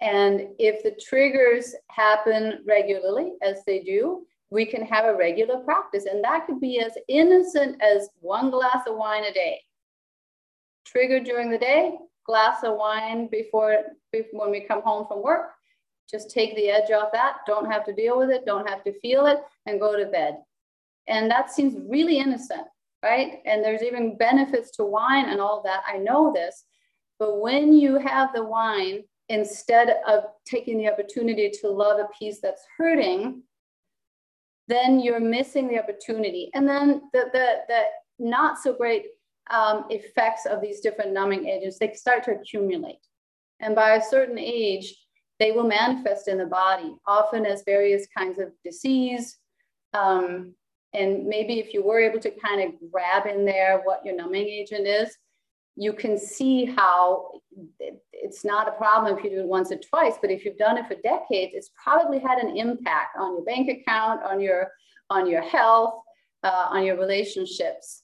And 0.00 0.48
if 0.58 0.82
the 0.82 0.98
triggers 1.00 1.74
happen 1.88 2.62
regularly, 2.66 3.34
as 3.42 3.62
they 3.66 3.80
do, 3.80 4.26
we 4.50 4.66
can 4.66 4.84
have 4.84 5.06
a 5.06 5.16
regular 5.16 5.58
practice. 5.58 6.04
And 6.04 6.22
that 6.22 6.46
could 6.46 6.60
be 6.60 6.80
as 6.80 6.92
innocent 7.08 7.82
as 7.82 8.10
one 8.20 8.50
glass 8.50 8.86
of 8.86 8.96
wine 8.96 9.24
a 9.24 9.32
day. 9.32 9.60
Trigger 10.84 11.20
during 11.20 11.50
the 11.50 11.58
day, 11.58 11.94
glass 12.24 12.62
of 12.62 12.76
wine 12.76 13.28
before, 13.28 13.76
before 14.12 14.40
when 14.40 14.50
we 14.50 14.60
come 14.60 14.82
home 14.82 15.06
from 15.08 15.22
work, 15.22 15.52
just 16.08 16.30
take 16.30 16.54
the 16.54 16.68
edge 16.68 16.90
off 16.92 17.10
that, 17.12 17.38
don't 17.46 17.70
have 17.70 17.84
to 17.84 17.92
deal 17.92 18.18
with 18.18 18.30
it, 18.30 18.46
don't 18.46 18.68
have 18.68 18.84
to 18.84 18.98
feel 19.00 19.26
it, 19.26 19.38
and 19.66 19.80
go 19.80 19.96
to 19.96 20.06
bed. 20.06 20.36
And 21.08 21.30
that 21.30 21.50
seems 21.50 21.74
really 21.88 22.18
innocent, 22.18 22.66
right? 23.02 23.40
And 23.44 23.64
there's 23.64 23.82
even 23.82 24.16
benefits 24.16 24.70
to 24.72 24.84
wine 24.84 25.28
and 25.28 25.40
all 25.40 25.62
that. 25.64 25.82
I 25.86 25.98
know 25.98 26.32
this. 26.32 26.64
But 27.18 27.40
when 27.40 27.72
you 27.72 27.98
have 27.98 28.32
the 28.32 28.44
wine, 28.44 29.02
instead 29.28 30.00
of 30.06 30.24
taking 30.44 30.78
the 30.78 30.88
opportunity 30.88 31.50
to 31.50 31.68
love 31.68 31.98
a 31.98 32.08
piece 32.18 32.40
that's 32.40 32.64
hurting, 32.78 33.42
then 34.68 35.00
you're 35.00 35.20
missing 35.20 35.68
the 35.68 35.78
opportunity. 35.78 36.50
And 36.54 36.68
then 36.68 37.02
the, 37.12 37.30
the, 37.32 37.56
the 37.68 37.82
not 38.18 38.58
so 38.58 38.72
great 38.72 39.06
um, 39.50 39.84
effects 39.90 40.46
of 40.46 40.60
these 40.60 40.80
different 40.80 41.12
numbing 41.12 41.46
agents, 41.46 41.78
they 41.78 41.92
start 41.92 42.24
to 42.24 42.32
accumulate. 42.32 42.98
And 43.60 43.74
by 43.74 43.94
a 43.94 44.02
certain 44.02 44.38
age, 44.38 44.94
they 45.38 45.52
will 45.52 45.66
manifest 45.66 46.28
in 46.28 46.38
the 46.38 46.46
body, 46.46 46.94
often 47.06 47.46
as 47.46 47.62
various 47.64 48.06
kinds 48.16 48.38
of 48.38 48.48
disease. 48.64 49.38
Um, 49.92 50.54
and 50.94 51.26
maybe 51.26 51.58
if 51.58 51.74
you 51.74 51.84
were 51.84 52.00
able 52.00 52.20
to 52.20 52.30
kind 52.30 52.62
of 52.62 52.90
grab 52.90 53.26
in 53.26 53.44
there 53.44 53.82
what 53.84 54.04
your 54.04 54.16
numbing 54.16 54.46
agent 54.46 54.86
is, 54.86 55.16
you 55.76 55.92
can 55.92 56.18
see 56.18 56.64
how 56.64 57.40
it's 58.12 58.44
not 58.44 58.66
a 58.66 58.72
problem 58.72 59.16
if 59.16 59.22
you 59.22 59.30
do 59.30 59.40
it 59.40 59.46
once 59.46 59.70
or 59.70 59.76
twice, 59.76 60.14
but 60.20 60.30
if 60.30 60.44
you've 60.44 60.56
done 60.56 60.78
it 60.78 60.86
for 60.86 60.94
decades, 61.02 61.52
it's 61.54 61.70
probably 61.82 62.18
had 62.18 62.38
an 62.38 62.56
impact 62.56 63.16
on 63.18 63.34
your 63.34 63.44
bank 63.44 63.68
account, 63.68 64.22
on 64.22 64.40
your, 64.40 64.68
on 65.10 65.28
your 65.28 65.42
health, 65.42 65.94
uh, 66.42 66.68
on 66.70 66.84
your 66.84 66.98
relationships. 66.98 68.02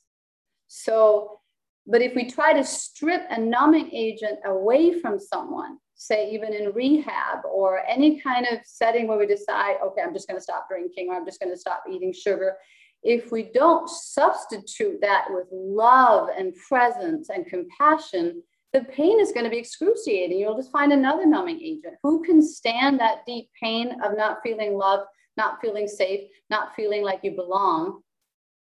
So, 0.69 1.41
but 1.87 2.03
if 2.03 2.15
we 2.15 2.31
try 2.31 2.53
to 2.53 2.63
strip 2.63 3.23
a 3.31 3.41
numbing 3.41 3.91
agent 3.93 4.39
away 4.45 5.01
from 5.01 5.19
someone, 5.19 5.79
say 5.95 6.31
even 6.31 6.53
in 6.53 6.73
rehab 6.73 7.39
or 7.51 7.81
any 7.89 8.21
kind 8.21 8.47
of 8.51 8.59
setting 8.65 9.07
where 9.07 9.19
we 9.19 9.27
decide, 9.27 9.77
okay, 9.85 10.03
I'm 10.03 10.13
just 10.13 10.29
going 10.29 10.39
to 10.39 10.43
stop 10.43 10.69
drinking 10.69 11.09
or 11.09 11.17
I'm 11.17 11.25
just 11.25 11.41
going 11.41 11.53
to 11.53 11.59
stop 11.59 11.85
eating 11.91 12.13
sugar. 12.13 12.57
If 13.03 13.33
we 13.33 13.51
don't 13.53 13.89
substitute 13.89 15.01
that 15.01 15.27
with 15.31 15.47
love 15.51 16.29
and 16.37 16.55
presence 16.69 17.31
and 17.31 17.47
compassion, 17.47 18.43
the 18.73 18.83
pain 18.85 19.21
is 19.21 19.33
going 19.33 19.45
to 19.45 19.51
be 19.51 19.59
excruciating. 19.59 20.39
You'll 20.39 20.57
just 20.57 20.73
find 20.73 20.93
another 20.93 21.27
numbing 21.27 21.61
agent. 21.61 21.95
Who 22.03 22.23
can 22.23 22.41
stand 22.41 23.01
that 23.01 23.27
deep 23.27 23.51
pain 23.61 24.01
of 24.05 24.17
not 24.17 24.39
feeling 24.43 24.75
loved, 24.75 25.09
not 25.37 25.61
feeling 25.61 25.89
safe, 25.89 26.29
not 26.49 26.75
feeling 26.75 27.03
like 27.03 27.21
you 27.23 27.33
belong? 27.33 28.03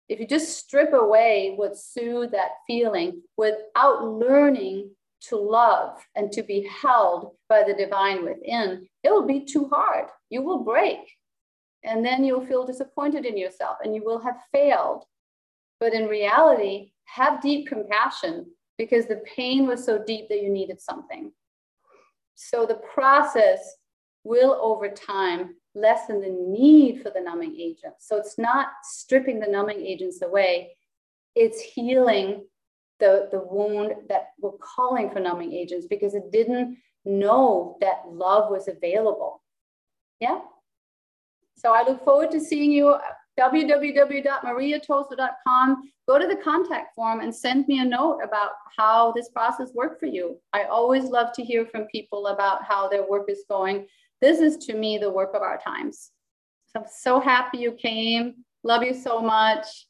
If 0.09 0.21
you 0.21 0.27
just 0.27 0.59
strip 0.59 0.93
away 0.93 1.55
what 1.57 1.77
soothe 1.77 2.33
that 2.33 2.51
feeling 2.67 3.23
without 3.37 4.05
learning 4.05 4.91
to 5.29 5.37
love 5.37 5.99
and 6.15 6.31
to 6.33 6.43
be 6.43 6.69
held 6.83 7.33
by 7.49 7.65
the 7.67 7.75
divine 7.75 8.25
within, 8.25 8.89
it 9.03 9.11
will 9.11 9.27
be 9.27 9.45
too 9.45 9.69
hard. 9.73 10.07
You 10.31 10.43
will 10.43 10.63
break. 10.63 10.99
And 11.87 12.05
then 12.05 12.25
you'll 12.25 12.45
feel 12.45 12.67
disappointed 12.67 13.25
in 13.25 13.37
yourself 13.37 13.79
and 13.83 13.95
you 13.95 14.05
will 14.05 14.19
have 14.19 14.37
failed. 14.53 15.05
But 15.79 15.95
in 15.95 16.07
reality, 16.07 16.93
have 17.05 17.41
deep 17.41 17.69
compassion 17.69 18.47
because 18.77 19.07
the 19.07 19.23
pain 19.37 19.67
was 19.67 19.85
so 19.85 20.03
deep 20.05 20.29
that 20.29 20.43
you 20.43 20.51
needed 20.51 20.81
something. 20.81 21.33
So 22.35 22.67
the 22.67 22.81
process 22.93 23.77
will 24.25 24.59
over 24.61 24.89
time 24.89 25.55
lessen 25.75 26.21
the 26.21 26.29
need 26.29 27.03
for 27.03 27.11
the 27.11 27.21
numbing 27.21 27.57
agents. 27.59 28.09
So 28.09 28.17
it's 28.17 28.39
not 28.39 28.69
stripping 28.83 29.39
the 29.39 29.47
numbing 29.47 29.81
agents 29.81 30.21
away, 30.23 30.77
it's 31.35 31.61
healing 31.61 32.45
the, 32.99 33.29
the 33.31 33.41
wound 33.41 33.93
that 34.09 34.29
we're 34.41 34.53
calling 34.53 35.11
for 35.11 35.21
numbing 35.21 35.53
agents 35.53 35.87
because 35.87 36.15
it 36.15 36.33
didn't 36.33 36.79
know 37.05 37.77
that 37.81 38.03
love 38.11 38.51
was 38.51 38.69
available. 38.69 39.43
Yeah. 40.19 40.41
So 41.57 41.73
I 41.73 41.83
look 41.83 42.05
forward 42.05 42.31
to 42.33 42.41
seeing 42.41 42.71
you 42.71 42.97
www.mariatoso.com. 43.39 45.91
Go 46.09 46.19
to 46.19 46.27
the 46.27 46.37
contact 46.37 46.95
form 46.95 47.21
and 47.21 47.35
send 47.35 47.67
me 47.67 47.81
a 47.81 47.85
note 47.85 48.21
about 48.23 48.53
how 48.77 49.13
this 49.13 49.31
process 49.31 49.73
worked 49.75 49.99
for 50.01 50.07
you. 50.07 50.39
I 50.53 50.65
always 50.65 51.05
love 51.05 51.33
to 51.35 51.43
hear 51.43 51.65
from 51.67 51.87
people 51.87 52.27
about 52.29 52.65
how 52.65 52.89
their 52.89 53.09
work 53.09 53.29
is 53.29 53.45
going. 53.49 53.87
This 54.21 54.41
is 54.41 54.59
to 54.67 54.75
me 54.75 54.99
the 54.99 55.11
work 55.11 55.31
of 55.35 55.43
our 55.43 55.59
times. 55.59 56.11
So 56.67 56.81
I'm 56.81 56.87
so 56.91 57.21
happy 57.21 57.59
you 57.59 57.73
came. 57.73 58.35
Love 58.63 58.83
you 58.83 58.95
so 58.95 59.21
much. 59.21 59.86